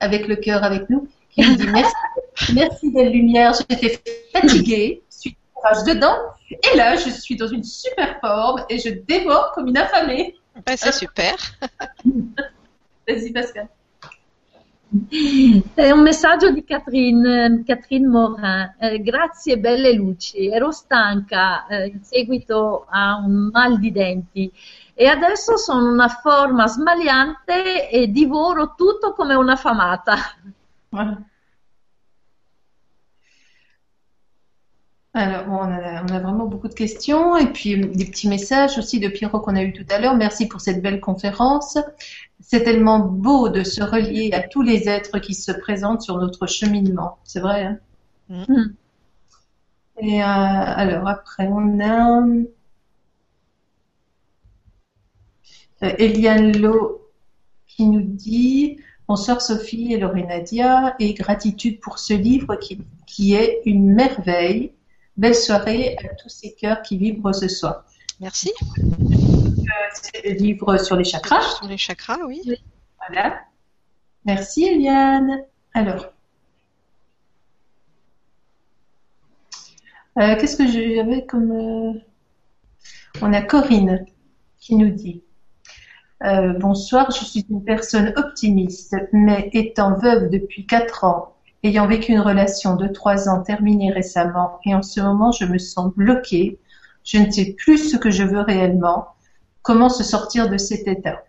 [0.00, 1.92] avec le cœur avec nous, qui nous dit merci,
[2.54, 4.02] merci belle lumière, j'étais
[4.32, 6.16] fatiguée, je suis courage dedans,
[6.50, 10.34] et là je suis dans une super forme et je dévore comme une affamée.
[10.66, 11.36] Ben, c'est super.
[13.08, 13.68] Vas-y Pascal.
[15.74, 18.74] È un messaggio di Catherine, Catherine Morin.
[18.78, 24.50] Eh, grazie belle luci, ero stanca eh, in seguito a un mal di denti
[24.94, 30.16] e adesso sono una forma smaliante e divoro tutto come una famata.
[35.14, 38.28] Alors, bon, on, a, on a vraiment beaucoup de questions et puis euh, des petits
[38.28, 40.14] messages aussi de Pierrot qu'on a eu tout à l'heure.
[40.16, 41.78] Merci pour cette belle conférence.
[42.40, 46.46] C'est tellement beau de se relier à tous les êtres qui se présentent sur notre
[46.46, 47.18] cheminement.
[47.24, 47.64] C'est vrai.
[47.64, 47.78] Hein?
[48.28, 48.74] Mm.
[50.00, 52.22] et euh, alors après, on a
[55.82, 57.10] euh, Eliane Lo
[57.66, 58.78] qui nous dit
[59.08, 64.72] Bonsoir Sophie et Laurie Nadia et gratitude pour ce livre qui, qui est une merveille.
[65.18, 67.84] Belle soirée à tous ces cœurs qui vibrent ce soir.
[68.20, 68.52] Merci.
[69.92, 71.42] C'est le livre sur les chakras.
[71.56, 72.40] Sur les chakras, oui.
[73.08, 73.40] Voilà.
[74.24, 75.42] Merci Eliane.
[75.74, 76.06] Alors.
[80.18, 81.50] Euh, Qu'est-ce que j'avais comme.
[81.52, 81.92] euh,
[83.20, 84.06] On a Corinne
[84.58, 85.22] qui nous dit
[86.24, 92.12] euh, Bonsoir, je suis une personne optimiste, mais étant veuve depuis 4 ans, ayant vécu
[92.12, 96.58] une relation de 3 ans terminée récemment, et en ce moment je me sens bloquée,
[97.04, 99.08] je ne sais plus ce que je veux réellement,
[99.62, 101.22] comment se sortir de cet état?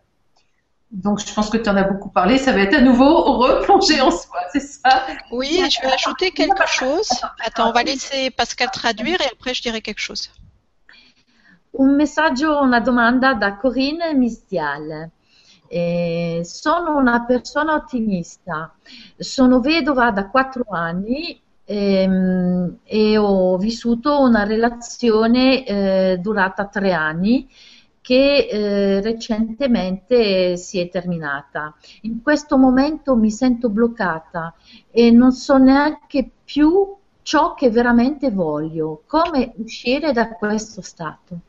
[0.91, 4.01] Donc je pense que tu en as beaucoup parlé, ça va être à nouveau replonger
[4.01, 5.05] en soi, c'est ça?
[5.31, 7.09] Oui, je vais ajouter quelque chose.
[7.45, 10.31] Attends, on va laisser Pascal traduire et après je dirai quelque chose.
[11.77, 15.11] Un messaggio, una domanda da Corinne Mistial.
[15.69, 18.73] Eh, sono una persona ottimista,
[19.17, 27.47] sono vedova da quattro anni ehm, e ho vissuto una relazione eh, durata tre anni
[28.01, 31.75] che eh, recentemente si è terminata.
[32.01, 34.55] In questo momento mi sento bloccata
[34.89, 41.41] e non so neanche più ciò che veramente voglio, come uscire da questo stato.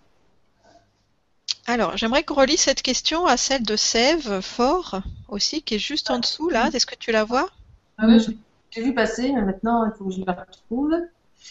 [1.67, 6.11] Alors, j'aimerais qu'on relie cette question à celle de Sève Fort aussi, qui est juste
[6.11, 6.69] en dessous là.
[6.73, 7.49] Est-ce que tu la vois?
[7.99, 10.95] Ah ouais, j'ai- vu passer, mais maintenant il faut que je la retrouve.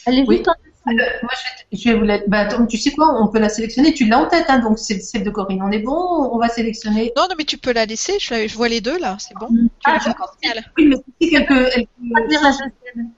[0.06, 0.38] Elle est Oui.
[0.38, 0.66] juste en dessous.
[0.86, 2.18] Alors, moi, je vais, je vais vous la...
[2.28, 3.94] bah, attends, tu sais quoi, on peut la sélectionner.
[3.94, 5.62] Tu l'as en tête, hein, donc c'est celle de Corinne.
[5.62, 5.94] On est bon,
[6.34, 7.12] on va sélectionner.
[7.16, 8.18] Non, non, mais tu peux la laisser.
[8.20, 9.48] Je, la- je vois les deux là, c'est bon.
[9.84, 10.12] Ah, Tu-.
[10.14, 10.64] Pascal.
[10.78, 13.10] Oui, mais tu sais qu'elle peut, elle peut,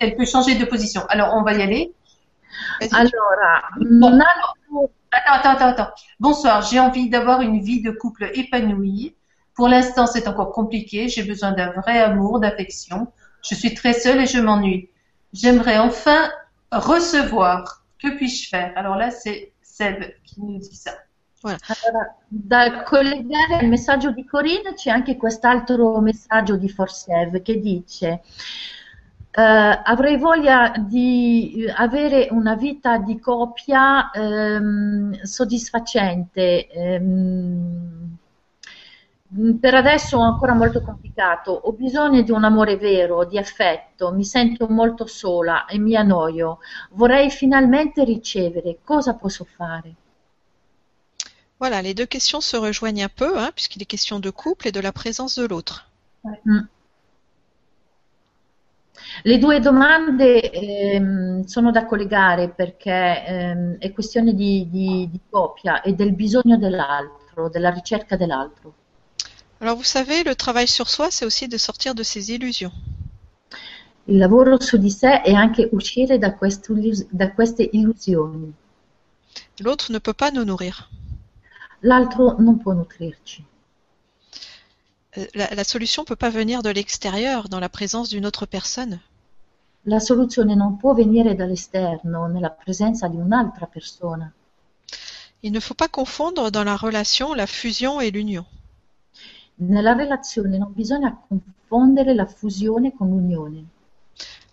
[0.00, 1.02] elle changer de position.
[1.08, 1.92] Alors, on va y aller.
[2.80, 2.94] Vas-y.
[2.94, 3.18] Altro
[3.92, 4.88] Attends,
[5.26, 5.90] attends, attends, attends.
[6.20, 9.14] Bonsoir, j'ai envie d'avoir une vie de couple épanouie.
[9.54, 11.08] Pour l'instant, c'est encore compliqué.
[11.08, 13.08] J'ai besoin d'un vrai amour, d'affection.
[13.42, 14.88] Je suis très seule et je m'ennuie.
[15.32, 16.30] J'aimerais enfin
[16.72, 17.84] recevoir.
[17.98, 18.72] Que puis-je faire?
[18.76, 20.92] Alors là, c'est Seb qui nous dit ça.
[21.44, 28.22] Allora, da collegare al messaggio di Corinne c'è anche quest'altro messaggio di Forsev che dice?
[29.36, 36.68] Eh, avrei voglia di avere una vita di coppia ehm, soddisfacente.
[36.68, 38.16] ehm,
[39.60, 41.50] per adesso è ancora molto complicato.
[41.50, 46.60] Ho bisogno di un amore vero, di affetto, mi sento molto sola e mi annoio.
[46.90, 48.78] Vorrei finalmente ricevere.
[48.84, 49.94] Cosa posso fare?
[51.58, 54.72] Voilà, les deux questions se rejoignent un peu, hein, puisqu'il est question de couple et
[54.72, 55.88] de la présence de l'autre.
[56.46, 56.68] Mm.
[59.22, 65.82] Le due domande ehm, sono da collegare perché ehm, è questione di, di- di coppia
[65.82, 68.74] e del bisogno dell'altro, della ricerca dell'altro.
[69.60, 72.72] Alors, vous savez, le travail sur soi, c'est aussi de sortir de ses illusions.
[74.06, 76.36] Il lavoro su di sé è anche uscire da,
[77.10, 78.52] da queste illusioni.
[79.60, 80.90] L'autre ne peut pas nous nourrir.
[81.80, 83.44] L'altro non può nutrirci.
[85.34, 89.00] La, la solution ne peut pas venir de l'extérieur, dans la présence d'une autre personne.
[89.86, 94.32] La soluzione non può venire dall'esterno, nella presenza di un'altra persona.
[95.42, 98.46] Il ne faut pas confondre dans la relation la fusion et l'union.
[99.58, 103.64] Nella relazione non bisogna confondere la fusione con l'unione.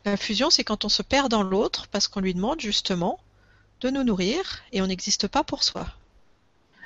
[0.04, 3.20] La fusion, c'est quand on se perd dans l'autre parce qu'on lui demande justement
[3.80, 5.86] de nous nourrir et on n'existe pas pour soi.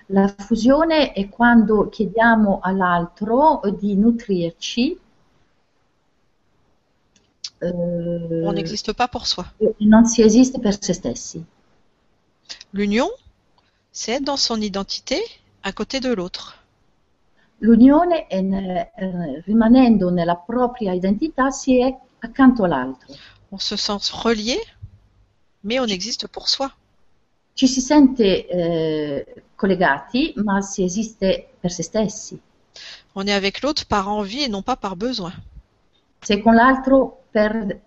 [0.08, 5.00] La fusione è quando chiediamo all'altro di nutrirci
[7.62, 9.46] eh, On n'existe pas pour soi.
[9.60, 11.44] e non si esiste per se stessi.
[12.74, 13.10] L'union,
[13.92, 15.20] c'est être dans son identité
[15.64, 16.64] à côté de l'autre.
[17.60, 23.14] L'unione è ne- eh, rimanendo nella propria identità si è accanto all'altro.
[23.52, 24.60] On se sent relié,
[25.64, 26.68] mais on existe pour soi.
[27.56, 32.38] Ci si sente eh, collegati, ma si esiste per se stessi.
[33.14, 35.32] On est avec l'autre par envie et non pas par besoin.
[36.20, 37.80] Sei con l'altro per,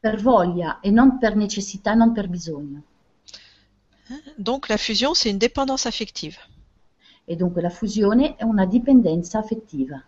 [0.00, 2.82] per voglia e non per necessità, non per bisogno.
[4.36, 6.36] Donc la fusion, c'est une dépendance affective.
[7.24, 10.02] E dunque la fusione è una dipendenza affettiva.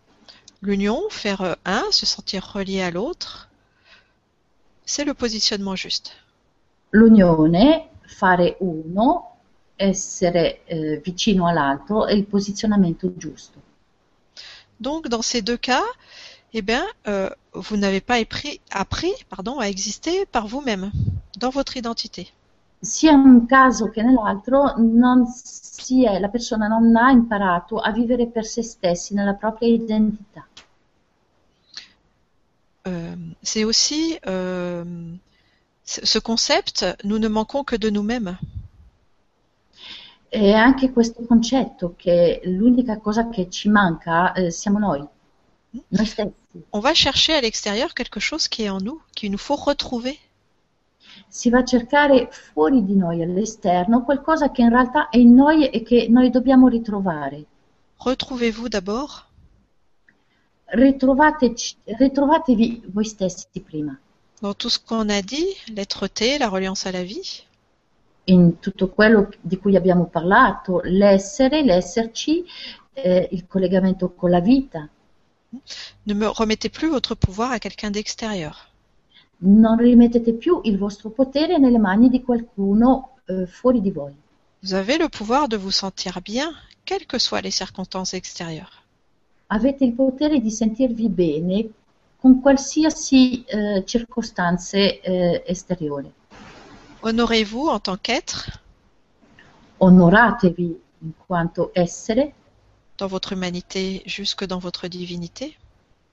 [0.58, 3.48] L'union, faire un, se sentir relié à l'autre,
[4.86, 6.12] C'est le positionnement juste.
[6.94, 9.36] L'unione, fare uno,
[9.76, 13.60] essere eh, vicino all'altro, è il posizionamento giusto.
[14.76, 15.84] Donc, dans ces deux cas,
[16.52, 20.90] eh bien, euh, vous n'avez pas appris, appris pardon, à exister par vous-même,
[21.38, 22.32] dans votre identité.
[22.80, 27.90] Sia in un caso che nell'altro, non si è, la persona non ha imparato a
[27.90, 30.46] vivere per se stessi nella propria identità.
[32.86, 34.84] Euh, c'est aussi euh,
[35.84, 38.36] ce ce concept, nous ne manquons que de nous-mêmes.
[40.30, 45.06] E anche questo concetto che l'unica cosa che ci manca eh, siamo noi,
[45.70, 46.32] noi stessi.
[46.70, 50.18] On va chercher à l'extérieur quelque chose qui est en nous, qu'il nous faut retrouver.
[51.28, 55.68] Si va a cercare fuori di noi, all'esterno, qualcosa che in realtà è in noi
[55.68, 57.44] e che noi dobbiamo ritrovare.
[57.98, 59.32] Retrouvez-vous d'abord
[60.74, 63.96] ritrovatevi voi stessi prima.
[64.42, 67.44] Dans tout ce qu'on a dit, l'être-té, la reliance à la vie.
[68.26, 72.44] in tutto quello di cui abbiamo parlato, l'essere, l'esserci,
[72.94, 74.88] eh, il collegamento con la vita.
[76.02, 78.70] Ne me remettez plus votre pouvoir à quelqu'un d'extérieur.
[79.38, 84.12] Non rimettete più il vostro potere nelle mani di qualcuno eh, fuori di voi.
[84.62, 86.50] Vous avez le pouvoir de vous sentir bien,
[86.86, 88.82] quelles que soient les circonstances extérieures.
[89.48, 91.68] Avete il potere di sentirvi bene
[92.24, 96.10] con qualsiasi eh, circostanze eh, esteriori.
[97.02, 98.62] Honorez-vous en tant qu'être
[99.76, 102.32] Onoratevi in quanto essere
[102.96, 105.58] dans votre humanité jusque dans votre divinité.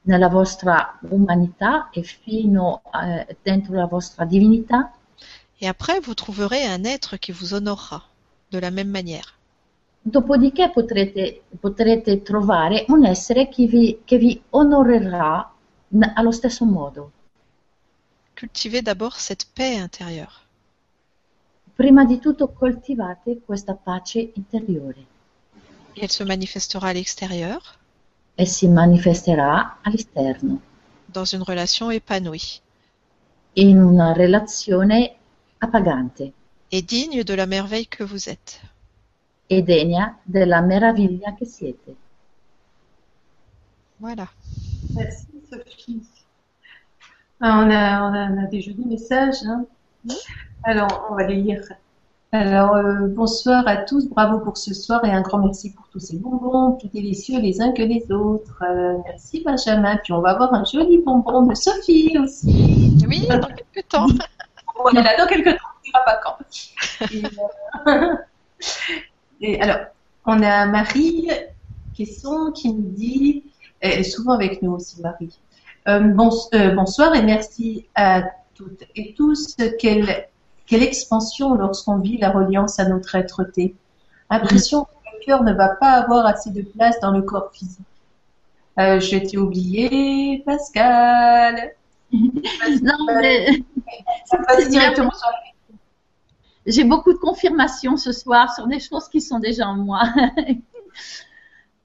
[0.02, 4.92] nella vostra umanità e fino eh, dentro la vostra divinità
[5.62, 8.04] Et après, vous trouverez un être qui vous honorera
[8.52, 9.40] de la même manière.
[10.02, 15.52] Dopodiché potrete, potrete trovare un essere che vi, che vi onorerà
[16.16, 17.12] allo stesso modo.
[18.36, 20.32] Cultivez d'abord cette paix intérieure.
[21.76, 25.06] Prima di tutto coltivate questa pace interiore
[25.96, 27.78] Et elle se manifestera à l'extérieur
[28.36, 30.62] e si manifesterà all'esterno,
[31.08, 32.62] dans une relation épanouie
[33.56, 35.16] in una relazione
[35.60, 36.32] appagante
[36.72, 38.62] et digne de la merveille que vous êtes.
[39.48, 41.96] e degna della meraviglia che siete.
[43.98, 44.28] Voilà.
[44.94, 46.02] Merci Sophie.
[47.42, 49.44] On, a, on, a, on a des jolis messages.
[49.46, 49.66] hein.
[50.64, 51.62] Alors, on va les lire.
[52.32, 56.00] Alors, euh, bonsoir à tous, bravo pour ce soir et un grand merci pour tous
[56.00, 58.64] ces bonbons, plus délicieux les uns que les autres.
[58.64, 59.98] Euh, merci Benjamin.
[59.98, 62.96] Puis on va avoir un joli bonbon de Sophie aussi.
[63.08, 64.08] Oui, dans quelques temps.
[64.84, 66.38] On est là dans quelques temps, on ne dira pas quand.
[67.12, 67.24] Et,
[67.88, 68.16] euh,
[69.42, 69.88] et alors,
[70.26, 71.30] on a Marie
[71.96, 73.44] Quesson qui nous dit,
[73.82, 75.38] elle est souvent avec nous aussi, Marie.
[75.88, 76.14] Euh,
[76.54, 79.56] euh, bonsoir et merci à toutes et tous.
[79.80, 80.28] Quelle,
[80.68, 83.76] quelle expansion lorsqu'on vit la reliance à notre être-té.
[84.30, 87.86] Impression que le cœur ne va pas avoir assez de place dans le corps physique.
[88.80, 91.74] Euh, je t'ai oublié, Pascal.
[92.14, 93.48] Non, mais
[94.26, 95.52] Ça passe directement sur la
[96.66, 100.04] j'ai beaucoup de confirmations ce soir sur des choses qui sont déjà en moi.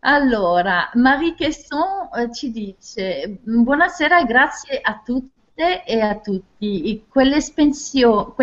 [0.09, 7.05] Allora, Marie Chesson eh, ci dice buonasera e grazie a tutte e a tutti.
[7.09, 8.35] Quell'espansione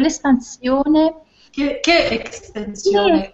[1.49, 3.31] Che, che espansione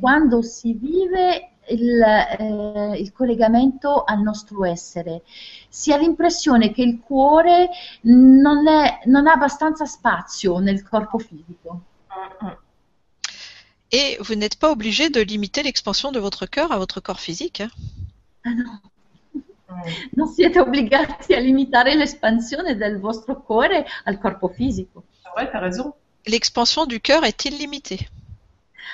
[0.00, 5.22] quando si vive il, eh, il collegamento al nostro essere.
[5.68, 7.68] Si ha l'impressione che il cuore
[8.02, 11.82] non, è- non ha abbastanza spazio nel corpo fisico.
[13.92, 17.60] Et vous n'êtes pas obligé de limiter l'expansion de votre cœur à votre corps physique.
[17.60, 17.70] hein.
[18.44, 18.64] Ah no,
[20.16, 25.04] non siete obbligati a limitare l'espansione del vostro cuore al corpo fisico.
[25.22, 25.92] C'est vrai, t'as raison.
[26.26, 28.08] L'expansion du cœur est illimitée.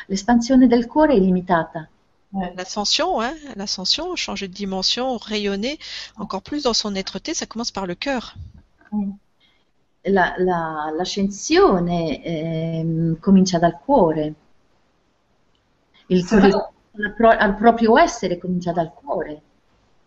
[0.09, 1.89] L'espansione del cuore è limitata.
[2.33, 2.53] Ouais.
[2.57, 5.79] L'ascension, hein, l'ascension, changer de dimension, rayonner
[6.17, 8.35] encore plus dans son être-té, ça commence par le cœur.
[10.05, 14.33] La- la- l'ascensione ehm, comincia dal cuore.
[16.13, 19.41] Il pro- al proprio essere comincia dal cuore.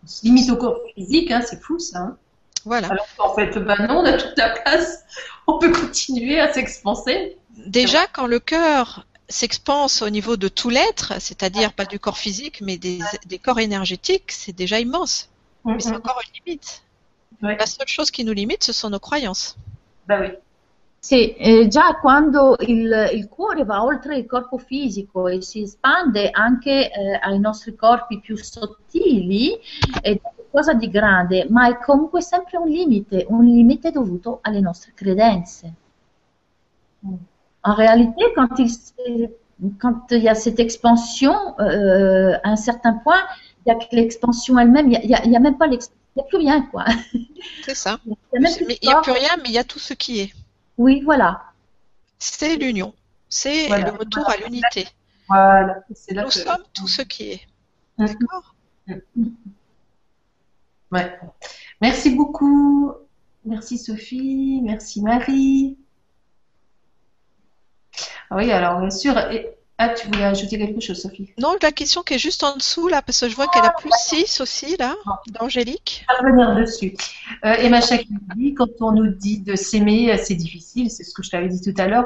[0.04, 2.00] On se limite au corps physique, hein, c'est fou ça.
[2.00, 2.18] hein.
[2.64, 2.88] Voilà.
[2.90, 5.04] Alors qu'en fait, ben non, on a toute la place.
[5.48, 7.38] On peut continuer à s'expanser.
[7.68, 12.62] Déjà, quand le cœur s'expanse au niveau de tout l'être, c'est-à-dire pas du corps physique,
[12.62, 15.30] mais des, des corps énergétiques, c'est déjà immense.
[15.64, 16.84] Mais c'est encore une limite.
[17.42, 17.58] Ouais.
[17.58, 19.58] La seule chose qui nous limite, ce sont nos croyances.
[20.08, 20.30] Bah oui.
[21.06, 26.32] Sì, eh, già quando il, il cuore va oltre il corpo fisico e si espande
[26.32, 29.56] anche eh, ai nostri corpi più sottili,
[30.02, 34.94] è qualcosa di grande, ma è comunque sempre un limite, un limite dovuto alle nostre
[34.96, 35.74] credenze.
[37.04, 39.30] En réalité, quand il,
[39.78, 43.22] quand il y a cette expansion, euh, à un certain point,
[43.64, 46.02] il n'y a que l'expansion elle-même, il n'y a, y a même pas l'expansion.
[46.16, 46.86] Il n'y a plus rien, quoi.
[47.62, 48.00] C'est ça.
[48.34, 48.50] Il a
[48.82, 49.02] n'y a corps.
[49.04, 50.45] plus rien, mais il y a tout ce qui est.
[50.78, 51.42] Oui, voilà.
[52.20, 52.94] C'est l'union.
[53.30, 53.92] C'est Voilà.
[53.92, 54.88] le retour à l'unité.
[55.28, 55.68] Voilà,
[56.10, 57.42] là Nous que- sommes tout ce qui est.
[57.98, 58.08] Mhm.
[58.08, 58.56] D'accord
[60.92, 61.20] Ouais.
[61.82, 62.94] Merci beaucoup.
[63.44, 64.62] Merci Sophie.
[64.64, 65.78] Merci Marie.
[68.30, 69.18] Ah oui, alors bien sûr.
[69.32, 71.34] et- Ah, tu voulais ajouter quelque chose, Sophie?
[71.38, 73.72] Non, la question qui est juste en dessous, là, parce que je vois qu'elle a
[73.72, 74.96] plus 6 aussi, là,
[75.28, 76.06] d'Angélique.
[76.10, 76.96] On va revenir dessus.
[77.44, 81.14] Euh, Emma Chak nous dit, quand on nous dit de s'aimer, c'est difficile, c'est ce
[81.14, 82.06] que je t'avais dit tout à l'heure,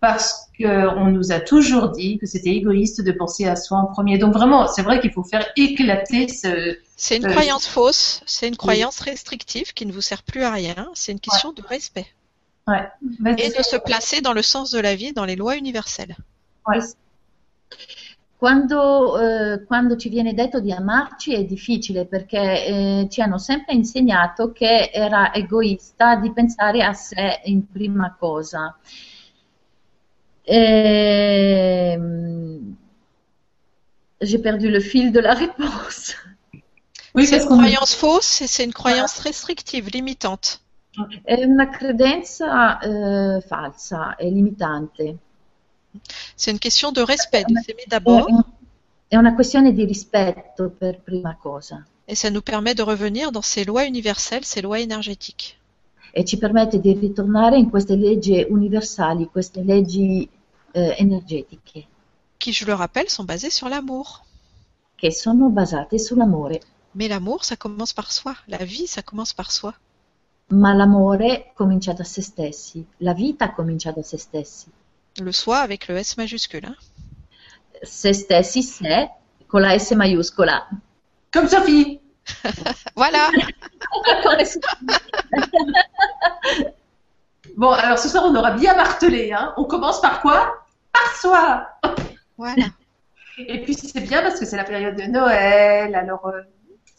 [0.00, 4.18] parce qu'on nous a toujours dit que c'était égoïste de penser à soi en premier.
[4.18, 6.76] Donc vraiment, c'est vrai qu'il faut faire éclater ce...
[6.96, 10.52] C'est une Euh, croyance fausse, c'est une croyance restrictive qui ne vous sert plus à
[10.52, 12.06] rien, c'est une question de respect.
[12.66, 13.40] Vas-y.
[13.40, 16.14] Et de se placer dans le sens de la vie, dans les lois universelles.
[18.36, 23.74] Quando, eh, quando ci viene detto di amarci è difficile perché eh, ci hanno sempre
[23.74, 28.78] insegnato che era egoista di pensare a sé in prima cosa.
[30.44, 32.28] Ehm,
[34.20, 36.16] J'ai perdu le fil de la réponse.
[37.14, 40.60] Oui, C'est une croyance fausse et c'est une croyance restrictive, limitante.
[41.22, 45.18] È una credenza eh, falsa e limitante.
[46.36, 48.26] C'est une question de respect, de s'aimer È, d'abord,
[49.08, 53.42] è una questione di rispetto per prima cosa et ça nous permet de revenir dans
[53.42, 55.56] ces lois universelles, ces lois énergétiques.
[56.10, 60.26] e ci permette di ritornare in queste leggi universali, queste leggi
[60.72, 61.86] eh, energetiche
[62.38, 64.24] qui, je le rappelle, sont basées sur l'amour.
[64.96, 66.60] che sono basate sull'amore.
[66.94, 68.34] Mais l'amour, ça commence par soi.
[68.48, 69.74] La vie, ça commence par soi.
[70.48, 74.66] Ma l'amore comincia da se stessi, la vita comincia da se stessi.
[75.20, 76.66] Le soi avec le S majuscule.
[76.66, 76.76] hein.
[77.82, 79.06] Se stessi, se,
[79.48, 80.66] con la S maiuscola.
[81.32, 82.00] Comme Sophie.
[82.96, 83.30] Voilà.
[87.56, 89.32] Bon, alors ce soir, on aura bien martelé.
[89.32, 89.52] Hein.
[89.56, 90.64] On commence par quoi?
[90.92, 91.66] Par soi.
[92.36, 92.66] voilà.
[93.38, 95.94] Et puis c'est bien parce que c'est la période de Noël.
[95.94, 96.40] Alors, euh,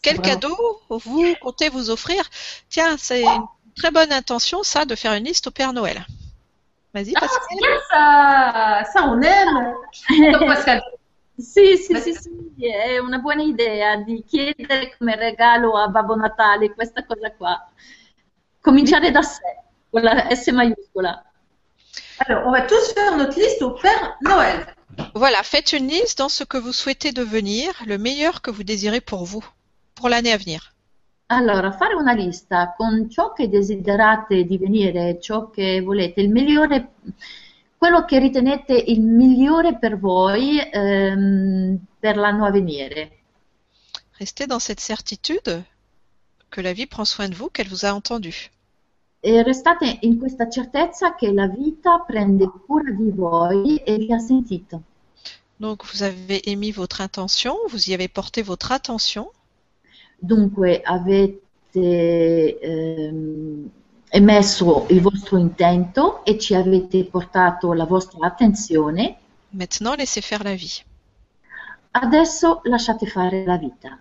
[0.02, 0.34] Quel Vraiment.
[0.40, 2.23] cadeau vous comptez vous offrir?
[2.69, 3.44] Tiens, c'est une
[3.76, 6.06] très bonne intention, ça, de faire une liste au Père Noël.
[6.93, 7.57] Vas-y, Pascal.
[7.89, 9.75] ça, ça on aime.
[10.33, 10.81] Donc, Pascal,
[11.37, 12.29] Sì, sì, sì, sì,
[12.67, 17.65] è una buona idea di chiedere come regalo a Babbo Natale questa cosa qua.
[18.59, 19.41] Cominciare da sé,
[19.89, 21.23] con la S maiuscola.
[22.27, 24.65] alors on va tous faire notre liste au Père Noël.
[25.15, 28.99] Voilà, faites une liste dans ce que vous souhaitez devenir, le meilleur que vous désirez
[28.99, 29.45] pour vous,
[29.95, 30.73] pour l'année à venir.
[31.31, 36.93] Allora, fare una lista con ciò che desiderate divenire, ciò che volete, il migliore,
[37.77, 43.11] quello che ritenete il migliore per voi ehm, per l'anno a venire.
[44.18, 45.64] Restez dans cette certitude
[46.49, 48.34] que la vie prend soin de vous, qu'elle vous a entendu.
[49.22, 54.19] E restate in questa certezza che la vita prende cura di voi e vi ha
[54.19, 54.81] sentito.
[55.57, 59.30] Donc, vous avez émis votre intention, vous y avez porté votre attention,
[60.19, 63.69] Dunque avete ehm,
[64.09, 69.17] emesso il vostro intento e ci avete portato la vostra attenzione.
[69.51, 70.83] maintenant laissez faire la vie.
[71.91, 73.99] Adesso lasciate fare la vita.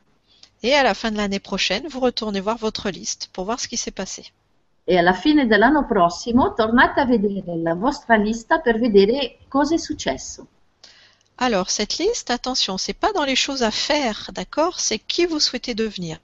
[0.61, 3.69] Et à la fin de l'année prochaine, vous retournez voir votre liste pour voir ce
[3.69, 4.32] qui s'est passé.
[4.85, 9.78] E alla fine dell'anno prossimo tornate a vedere la vostra lista per vedere cosa è
[9.78, 10.47] successo.
[11.39, 14.81] Alors, cette liste, attention, c'est pas dans les choses à faire, d'accord?
[14.81, 16.19] C'est qui vous souhaitez devenir.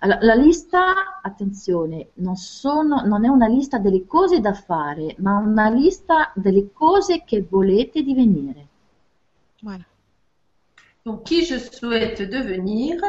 [0.00, 5.36] Allora, la lista, attenzione, non, sono- non è una lista delle cose da fare, ma
[5.38, 8.66] una lista delle cose che volete divenire.
[9.62, 9.84] Voilà.
[11.04, 13.00] Donc qui je souhaite devenir?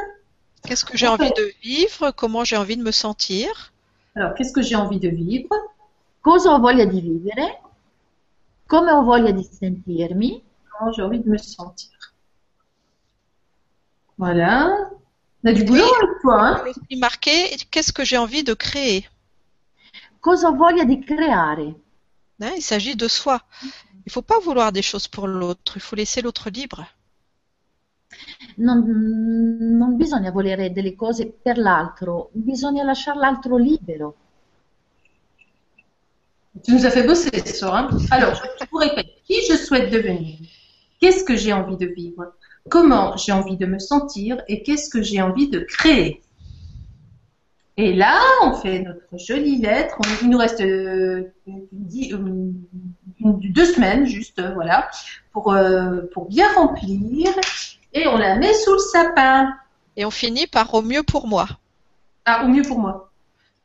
[0.64, 2.11] Qu'est-ce que j'ai envie de vivre?
[2.11, 3.72] Comment j'ai envie de me sentir?
[4.15, 5.56] Alors qu'est-ce que j'ai envie de vivre?
[6.22, 7.60] Cosa ho voglia di vivere?
[8.68, 10.44] Come ho voglia di sentirmi?
[10.80, 11.90] Comment j'ai envie de me sentir
[14.18, 14.90] Voilà.
[15.44, 19.06] On a du boulot avec toi, hein Et marqué, qu'est-ce que j'ai envie de créer?
[20.22, 21.76] Cosa voglia di creare?
[22.42, 23.42] Hein, Il s'agit de soi.
[23.62, 26.86] Il ne faut pas vouloir des choses pour l'autre, il faut laisser l'autre libre.
[28.58, 34.16] Non, non bisogna volere delle cose per l'altro, bisogna lasciare l'altro libero.
[36.64, 37.76] Tu nous as fait bosser ce soir.
[37.76, 40.38] Hein Alors, je vous répète, qui je souhaite devenir?
[41.00, 42.34] Qu'est-ce que j'ai envie de vivre?
[42.70, 44.42] Comment j'ai envie de me sentir?
[44.48, 46.22] Et qu'est-ce que j'ai envie de créer?
[47.78, 49.96] Et là, on fait notre jolie lettre.
[50.00, 51.32] On- il nous reste euh,
[51.72, 52.52] dix- euh,
[53.22, 54.90] deux semaines, juste, euh, voilà,
[55.32, 55.56] pour,
[56.14, 57.30] pour bien remplir.
[57.94, 59.54] Et on la met sous le sapin.
[59.96, 61.48] Et on finit par au mieux pour moi.
[62.26, 63.12] Ah, au mieux pour moi.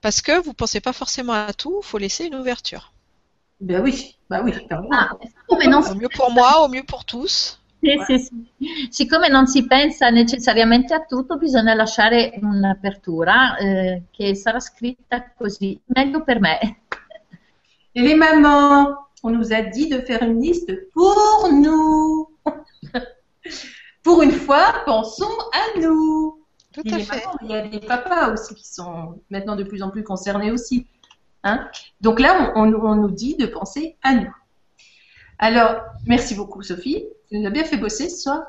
[0.00, 2.93] Parce que vous pensez pas forcément à tout, il faut laisser une ouverture.
[3.64, 4.52] Ben oui, bah oui.
[4.90, 5.16] Ah,
[5.66, 7.58] non, Au mieux pour moi, au mieux pour tous.
[7.80, 8.88] sì, sì, sì.
[8.90, 15.80] Siccome non si pensa necessariamente a tutto, bisogna lasciare un'apertura eh, che sarà scritta così,
[15.86, 16.58] meglio per me.
[17.94, 22.28] Et les mamans, on nous a dit de faire une liste pour nous.
[24.02, 26.44] pour une fois, pensons à nous.
[26.70, 27.24] Tout à fait.
[27.24, 30.50] mamans, il y a des papas aussi qui sont maintenant de plus en plus concernés
[30.50, 30.86] aussi.
[31.44, 31.68] Hein
[32.00, 34.34] Donc là, on, on- on nous dit de penser à nous.
[35.38, 35.76] Alors,
[36.06, 38.42] merci beaucoup Sophie, tu nous as bien fait bosser ce soir.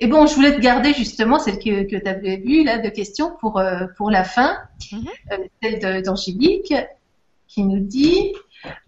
[0.00, 2.88] Et bon, je voulais te garder justement celle que, que tu avais vue là de
[2.88, 4.56] questions pour, euh, pour la fin,
[4.92, 5.06] Mhm.
[5.32, 6.72] Euh, celle d'Angélique
[7.48, 8.32] qui nous dit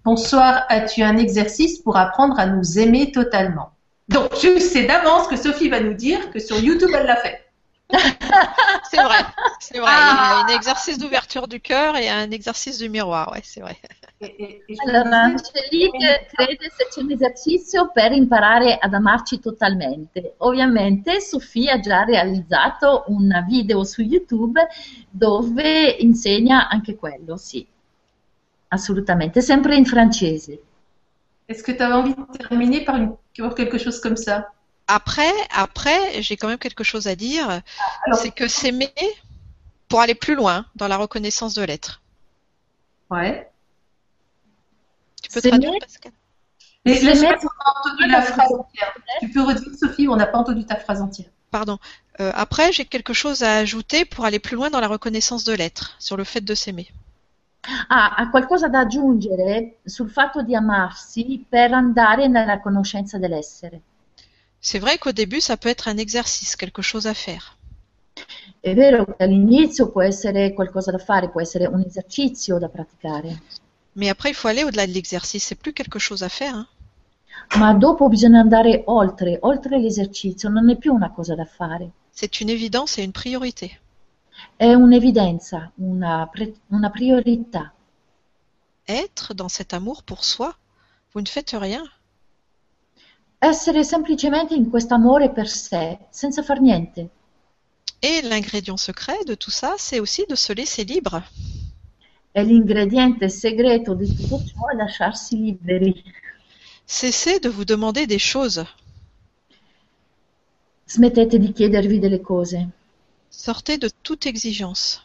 [0.05, 3.71] Bonsoir, as-tu un exercice pour apprendre à nous aimer totalement?
[4.09, 7.45] Donc, je sais d'avance que Sophie va nous dire que sur YouTube, elle l'a fait.
[8.91, 9.19] C'est vrai.
[9.59, 9.91] C'est vrai.
[9.91, 10.43] Ah.
[10.45, 13.31] Il y a un exercice d'ouverture du cœur et un exercice du miroir.
[13.33, 13.77] Ouais, c'est vrai.
[14.21, 18.77] Et- et- et je Allora, me disais- Angelique crede se c'è un esercizio per imparare
[18.79, 20.35] ad amarci totalmente.
[20.39, 24.61] Ovviamente Sofia ha già realizzato un video su YouTube
[25.09, 27.67] dove insegna anche quello, sì.
[28.69, 30.59] Assolutamente, sempre in francese.
[31.47, 34.53] Est-ce que tu avais envie de terminer par, une- par quelque chose comme ça
[34.93, 37.63] Après, après, j'ai quand même quelque chose à dire.
[38.21, 38.93] C'est que s'aimer
[39.89, 42.01] pour aller plus loin dans la reconnaissance de l'être.
[43.09, 43.49] Ouais.
[45.23, 46.13] Tu peux traduire, Pascal?
[46.85, 48.95] Mais je sais pas mettre- si on a entendu la phrase entière.
[49.21, 51.29] Tu peux redire, Sophie, on n'a pas entendu ta phrase entière.
[51.51, 51.79] Pardon.
[52.21, 55.53] Euh, après, j'ai quelque chose à ajouter pour aller plus loin dans la reconnaissance de
[55.53, 56.89] l'être, sur le fait de s'aimer.
[57.91, 63.81] Ah, ha qualcosa da aggiungere sul fatto di amarsi per andare nella conoscenza dell'essere.
[64.61, 67.57] C'est vrai qu'au début, ça peut être un exercice, quelque chose à faire.
[68.61, 73.41] È vero che all'inizio può essere qualcosa da fare, può essere un esercizio da praticare,
[73.97, 75.45] Mais après, il faut aller au-delà de l'exercice.
[75.47, 76.55] C'est plus quelque chose à faire.
[76.55, 76.67] hein.
[77.59, 82.41] ma dopo bisogna andare oltre, oltre l'esercizio, non è più una cosa da fare, C'est
[82.41, 83.81] une évidence et une priorité.
[84.57, 87.73] è un'evidenza, una, pre- una priorità.
[88.87, 90.55] Être dans cet amour pour soi,
[91.15, 91.83] vous ne faites rien.
[93.43, 97.09] Essere semplicemente in questo amore per sé, senza far niente.
[98.03, 101.23] Et l'ingrédient secret de tout ça, c'est aussi de se laisser libre.
[102.33, 106.03] E l'ingrediente segreto di tutto ciò è lasciarsi liberi.
[106.87, 108.63] Cessez de vous demander des choses.
[110.87, 112.69] Smettete di chiedervi delle cose.
[113.29, 115.01] Sortez de toute exigence,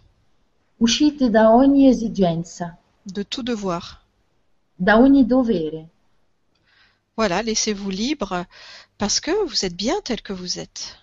[0.77, 4.03] Uscite da ogni esigenza, de tout devoir.
[4.75, 5.87] da ogni dovere.
[7.17, 8.45] Voilà, laissez-vous libre
[8.97, 10.97] parce que vous êtes bien tel que vous êtes.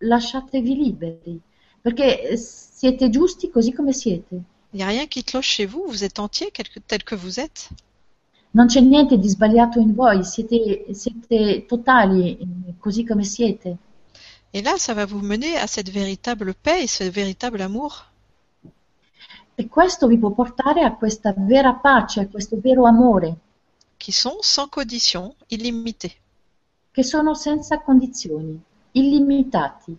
[0.00, 1.40] Lasciatevi liberi,
[1.82, 4.42] perché siete giusti così come siete.
[4.72, 6.52] Il n'y a rien qui cloche chez vous, vous êtes entier
[6.86, 7.70] tel que vous êtes.
[8.52, 12.38] Non c'è niente di sbagliato in voi, siete, siete totali
[12.78, 13.76] così come siete.
[14.52, 18.10] Et là, ça va vous mener à cette véritable paix et ce véritable amour.
[19.54, 23.36] E questo vi può portare a questa vera pace, a questo vero amore,
[24.06, 26.14] qui sont sans condition, illimités.
[26.92, 28.56] che sono senza condizioni,
[28.92, 29.96] illimitati.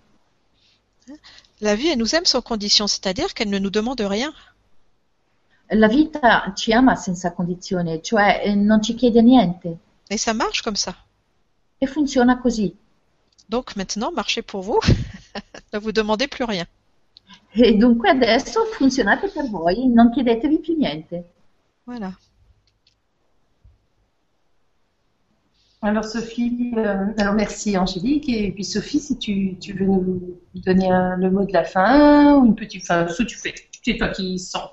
[1.57, 4.33] La vie, elle nous aime sans condition, c'est-à-dire qu'elle ne nous demande rien.
[5.71, 9.77] La vita ci ama senza condizione, cioè eh, non ci chiede niente
[10.09, 10.95] Et ça marche comme ça.
[11.77, 12.73] e funziona così.
[13.49, 14.79] Donc maintenant, marchez pour vous.
[15.73, 16.65] ne vous demandez plus rien.
[17.51, 21.25] E dunque adesso funzionate per voi, non chiedetevi più niente.
[21.83, 22.17] Voilà.
[25.83, 30.91] Alors Sophie, euh, alors merci Angélique et puis Sophie, si tu, tu veux nous donner
[30.91, 33.53] un- le mot de la fin ou une petite fin, ce que tu fais,
[33.85, 34.69] c'est toi qui sens,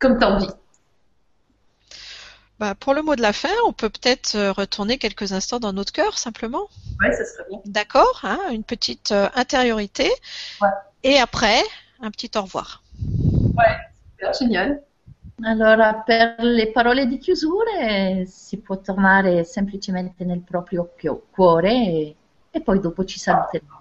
[0.00, 0.48] comme t'as envie.
[2.58, 5.72] Bah, pour le mot de la fin, on peut peut-être euh, retourner quelques instants dans
[5.72, 6.68] notre cœur, simplement.
[7.00, 7.60] Ouais, ça serait bien.
[7.64, 10.10] D'accord hein, Une petite euh, intériorité.
[10.60, 10.68] Ouais.
[11.04, 11.60] Et après,
[12.00, 12.82] un petit au revoir.
[14.16, 14.82] Super, génial.
[15.44, 20.92] Allora, per le parole di chiusura si può tornare semplicemente nel proprio
[21.30, 22.16] cuore e,
[22.50, 23.80] e poi dopo ci saluteremo.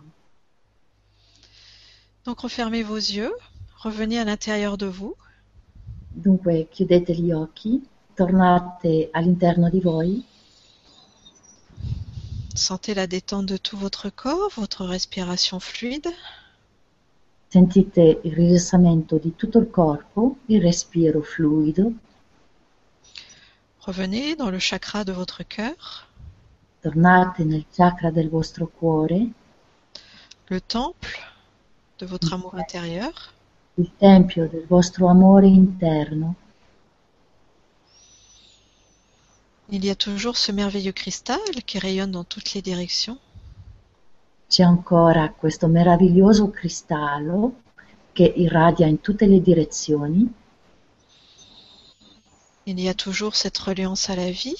[2.23, 3.35] Donc refermez vos yeux,
[3.83, 5.15] revenez à l'intérieur de vous.
[6.09, 10.23] Dunque chiudete gli occhi, tornate all'interno di voi,
[12.53, 16.07] Sentez la détente de tout votre corps, votre respiration fluide.
[17.53, 21.91] Sentite il rilassamento di tutto il corpo, il respiro fluido,
[23.85, 26.07] Revenez dans le chakra de votre cœur,
[26.81, 29.33] tornate nel chakra del vostro cuore,
[30.49, 31.19] le temple
[31.97, 33.33] de votre amour intérieur.
[33.75, 36.35] il tempio del vostro amore interno.
[39.69, 43.17] Il y a toujours ce merveilleux cristal qui rayonne dans toutes les directions.
[44.51, 47.61] C'è ancora questo meraviglioso cristallo
[48.11, 50.29] che irradia in tutte le direzioni.
[52.65, 54.53] Il y a toujours cette reliance à la vie.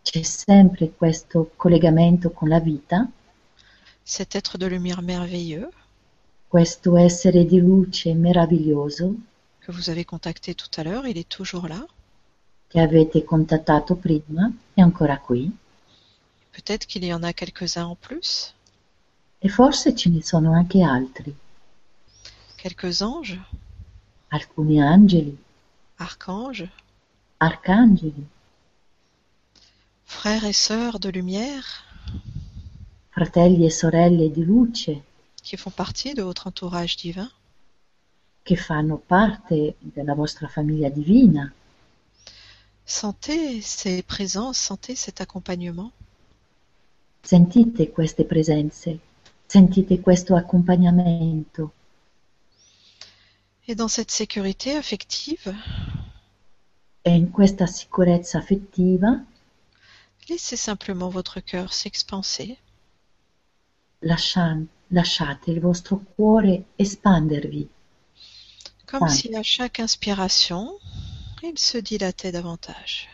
[0.00, 3.06] C'è sempre questo collegamento con la vita,
[4.02, 5.68] cet être de lumière merveilleux
[6.48, 9.14] questo essere di luce meraviglioso
[9.60, 11.86] que vous avez contacté tout à l'heure, il est toujours là.
[12.66, 15.54] che avete contattato prima è ancora qui
[16.54, 18.54] Peut-être qu'il y en a quelques-uns en plus,
[19.44, 21.34] e forse ce ne sono anche altri,
[22.56, 23.38] quelques anges,
[24.30, 25.36] alcuni angeli,
[25.98, 26.68] archanges,
[27.40, 28.24] arcangeli,
[30.06, 31.84] frères et sœurs de lumière.
[33.10, 34.90] Fratelli e sorelle di luce.
[35.44, 37.30] Qui font partie de votre entourage divin.
[38.44, 41.50] che fanno parte della vostra famiglia divina.
[42.84, 45.90] Sentez ces présences, sentez cet accompagnement.
[47.24, 48.98] Sentite queste presenze,
[49.46, 51.72] sentite questo accompagnamento.
[53.66, 55.54] Et dans cette sécurité affective,
[57.02, 59.24] e in questa sicurezza affettiva
[60.28, 62.58] laissez simplement votre cœur s'expanser.
[64.00, 67.66] lascia- lasciate il vostro cuore espandervi,
[68.84, 70.78] comme si à chaque inspiration,
[71.42, 73.08] il se dilatait davantage.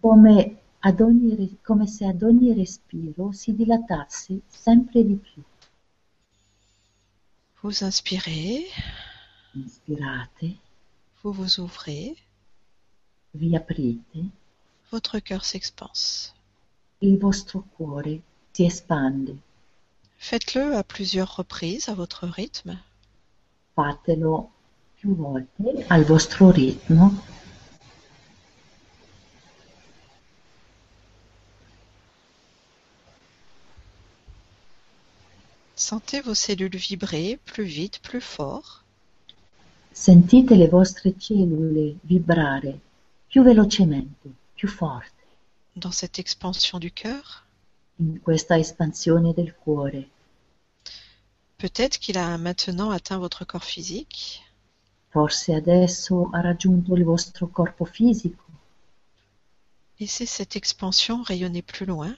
[0.00, 5.42] come, ad ogni re- come se ad ogni respiro si dilatasse sempre di più.
[7.62, 8.64] Vous inspirez,
[9.54, 10.56] Inspirate,
[11.22, 12.16] vous vous ouvrez,
[13.34, 14.24] vi aprite,
[14.90, 16.32] votre cœur s'expanse.
[17.00, 18.20] il vostro cuore
[18.52, 19.36] si espande.
[20.18, 22.78] Faites-le à plusieurs reprises à votre rythme.
[23.74, 24.50] Fatelo
[24.96, 27.12] più volte al vostro ritmo.
[35.82, 38.84] Sentez vos cellules vibrer plus vite, plus fort.
[39.92, 42.78] Sentite le vostre cellule vibrare
[43.28, 45.26] più velocemente, più forte,
[45.74, 47.44] dans cette expansion du cœur.
[47.98, 50.08] in questa espansione del cuore.
[51.58, 54.40] Peut-être qu'il a maintenant atteint votre corps physique.
[55.10, 58.44] Forse adesso ha raggiunto il vostro corpo fisico.
[59.98, 62.16] Laissez cette expansion rayonner plus loin.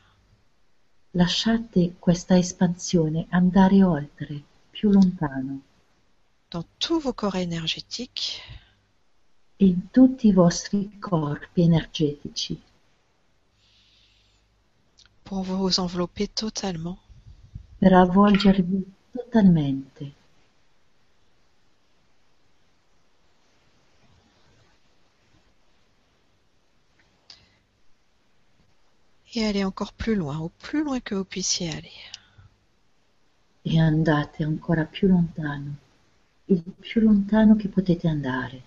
[1.17, 5.61] Lasciate questa espansione andare oltre, più lontano,
[6.51, 8.41] dans tous vos corps énergétiques,
[9.59, 12.61] in tutti i vostri corpi energetici,
[15.23, 16.99] pour vous envelopper totalement.
[17.79, 20.15] per avvolgervi totalmente.
[29.37, 32.11] Et aller encore plus loin, au plus loin que vous puissiez aller.
[33.63, 35.75] E andate ancora più lontano,
[36.47, 38.63] il più lontano che potete andare.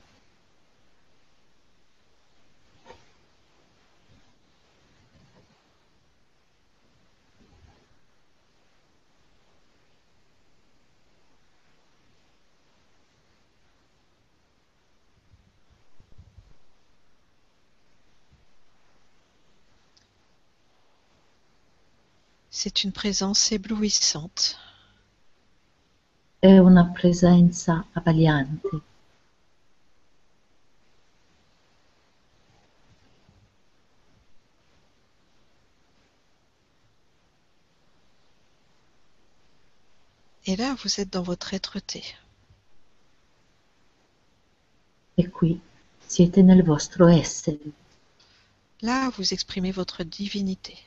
[22.59, 24.57] C'est une présence éblouissante.
[26.39, 28.81] È una presenza abbagliante.
[40.43, 42.01] Et là, vous êtes dans votre êtreté.
[45.15, 45.61] E qui
[46.07, 47.71] siete nel vostro essere.
[48.81, 50.86] Là, vous exprimez votre divinité.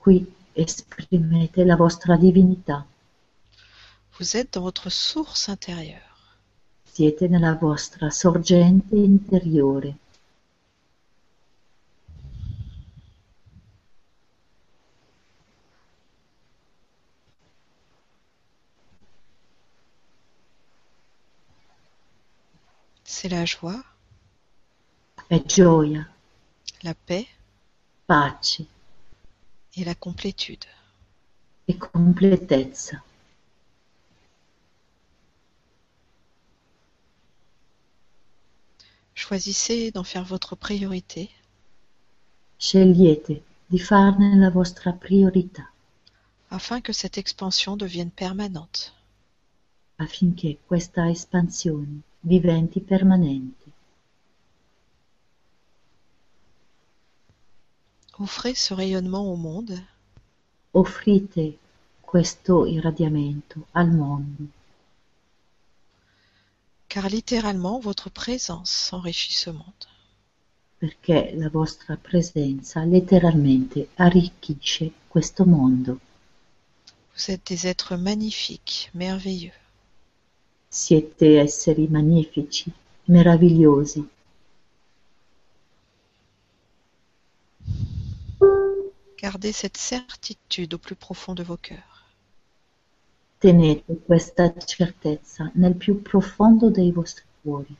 [0.00, 2.86] Qui esprimete la vostra divinità.
[4.18, 6.38] Vous êtes dans votre source intérieure.
[6.84, 9.94] Siete nella vostra sorgente interiore.
[23.04, 23.84] C'est la joie,
[25.28, 26.08] È gioia,
[26.82, 27.26] la paix
[28.06, 28.79] pace
[29.80, 30.64] et la complétude.
[31.68, 32.94] Et complétesse.
[39.14, 41.30] Choisissez d'en faire votre priorité.
[42.58, 45.70] Scegliete di farne la vostra priorità.
[46.50, 48.92] Afin que cette expansion devienne permanente.
[49.96, 53.59] Affinché questa espansione diventi permanente.
[58.20, 59.78] Offrez ce rayonnement au monde
[60.74, 61.58] Offrite
[62.02, 64.44] questo irradiamento al mondo,
[66.88, 69.86] car littéralement votre présence enrichit ce monde.
[70.80, 75.98] perché la vostra presenza letteralmente arricchisce questo mondo.
[77.14, 79.52] Vous êtes des êtres magnifiques, merveilleux.
[80.70, 82.72] Siete esseri magnifici,
[83.08, 84.08] meravigliosi.
[89.20, 92.06] Gardez cette certitude au plus profond de vos cœurs.
[93.38, 97.76] Tenete questa certezza nel più profondo dei vostri cuori.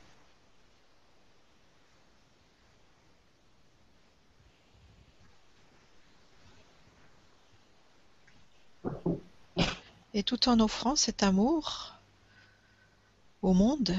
[10.13, 11.95] Et tout en offrant cet amour
[13.41, 13.95] au monde,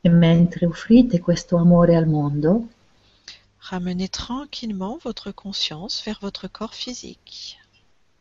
[0.00, 2.68] E mentre offrite questo amore al mondo,
[3.60, 7.58] ramenez tranquillement votre conscience vers votre corps physique.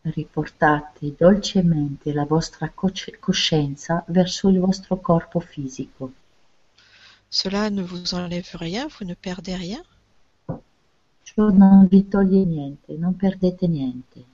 [0.04, 6.14] riportate dolcemente la vostra cosci- coscienza verso il vostro corpo fisico.
[7.30, 9.84] Cela ne vous enlève rien, vous ne perdez rien.
[11.24, 14.26] Ciò non vi toglie niente, non perdete niente.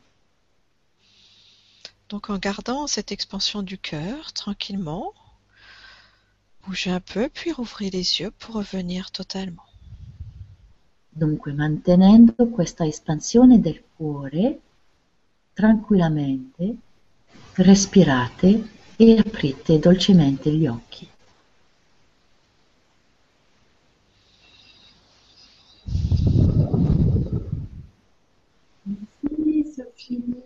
[2.09, 5.11] Donc en gardant cette expansion du cœur tranquillement,
[6.61, 9.65] bougez un peu, puis rouvrez les yeux pour revenir totalement.
[11.15, 14.59] Dunque, mantenendo questa espansione del cuore,
[15.53, 16.75] tranquillamente
[17.53, 21.07] respirate e aprite dolcemente gli occhi.
[29.21, 30.43] Merci, Sophie.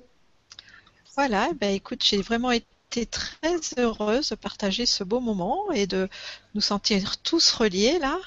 [1.15, 6.09] Voilà, ben écoute, j'ai vraiment été très heureuse de partager ce beau moment et de
[6.53, 8.19] nous sentir tous reliés là.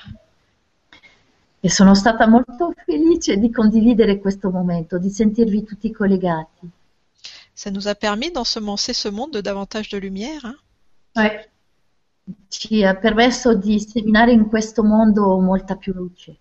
[1.63, 6.69] E sono stata molto felice di condividere questo momento, di sentirvi tutti collegati.
[7.53, 10.45] Ça nous a permis d'ensemencer ce monde de davantage de lumière.
[10.47, 10.57] hein.
[11.17, 11.49] Ouais.
[12.49, 16.37] Ci ha permesso di seminare in questo mondo molta più luce.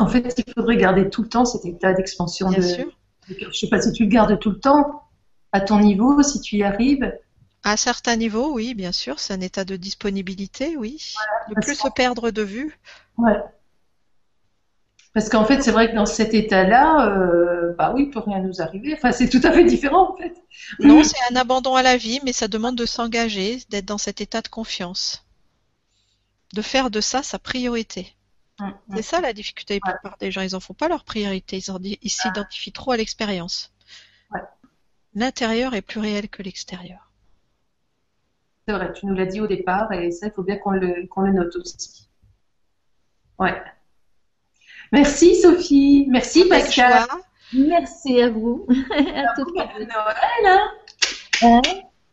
[0.00, 2.86] En fait, il faudrait garder tout le temps cet état d'expansion Bien de, sûr.
[3.28, 3.34] de.
[3.52, 5.02] Je sais pas si tu le gardes tout le temps
[5.52, 7.06] à ton niveau, si tu y arrives.
[7.64, 11.14] À un certain niveau, oui, bien sûr, c'est un état de disponibilité, oui.
[11.48, 12.78] Ne parce plus se perdre de vue.
[13.18, 13.38] Ouais.
[15.14, 18.40] Parce qu'en fait, c'est vrai que dans cet état-là, euh, bah oui, il peut rien
[18.40, 18.94] nous arriver.
[18.94, 20.34] Enfin, c'est tout à fait différent, en fait.
[20.80, 24.20] Non, c'est un abandon à la vie, mais ça demande de s'engager, d'être dans cet
[24.20, 25.24] état de confiance.
[26.54, 28.14] De faire de ça sa priorité.
[28.94, 29.80] C'est ça la difficulté.
[29.84, 31.60] La plupart des gens, ils en font pas leur priorité.
[32.02, 33.72] Ils s'identifient trop à l'expérience.
[34.30, 34.40] Ouais.
[35.14, 37.11] L'intérieur est plus réel que l'extérieur.
[38.66, 41.06] C'est vrai, tu nous l'as dit au départ, et ça, il faut bien qu'on le,
[41.08, 42.08] qu'on le note aussi.
[43.38, 43.60] Ouais.
[44.92, 46.06] Merci, Sophie.
[46.08, 47.06] Merci, Pascal.
[47.52, 48.66] Merci à vous.
[48.70, 49.54] à toutes.
[49.54, 49.88] Noël,
[50.44, 50.70] hein
[51.42, 51.60] Hein?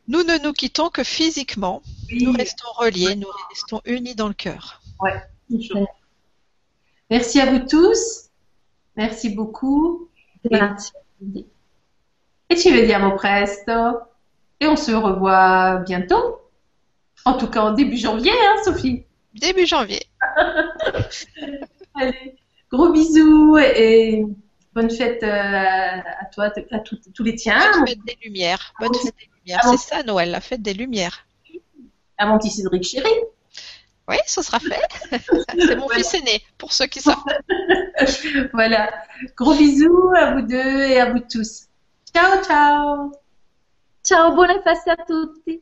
[0.07, 1.83] Nous ne nous quittons que physiquement.
[2.11, 2.23] Oui.
[2.23, 4.81] Nous restons reliés, nous restons unis dans le cœur.
[5.49, 5.87] Toujours.
[7.11, 8.29] Merci à vous tous.
[8.95, 10.09] Merci beaucoup.
[10.43, 10.93] Grazie.
[12.51, 14.07] E ci vediamo presto?
[14.59, 16.38] Et on se revoit bientôt.
[17.25, 19.03] En tout cas, en début janvier, hein, Sophie.
[19.33, 20.05] Début janvier.
[21.95, 22.35] Allez,
[22.71, 24.25] gros bisous et
[24.73, 28.73] bonne fête euh, à toi, à tous tous les tiens, Bonne fête des lumières.
[28.79, 29.61] Bonne fête des lumières.
[29.63, 29.71] Bon.
[29.77, 31.25] C'est ça, Noël, la fête des lumières.
[32.17, 33.09] à mon petit Cédric chéri.
[34.07, 34.81] Oui, ce sera fait.
[35.59, 35.97] C'est mon Voilà.
[36.03, 37.17] fils aîné, pour ceux qui savent.
[38.53, 38.91] Voilà.
[39.35, 41.67] Gros bisous à vous deux et à vous tous.
[42.15, 43.11] Ciao, ciao.
[44.03, 45.61] Ciao, buone feste a tutti.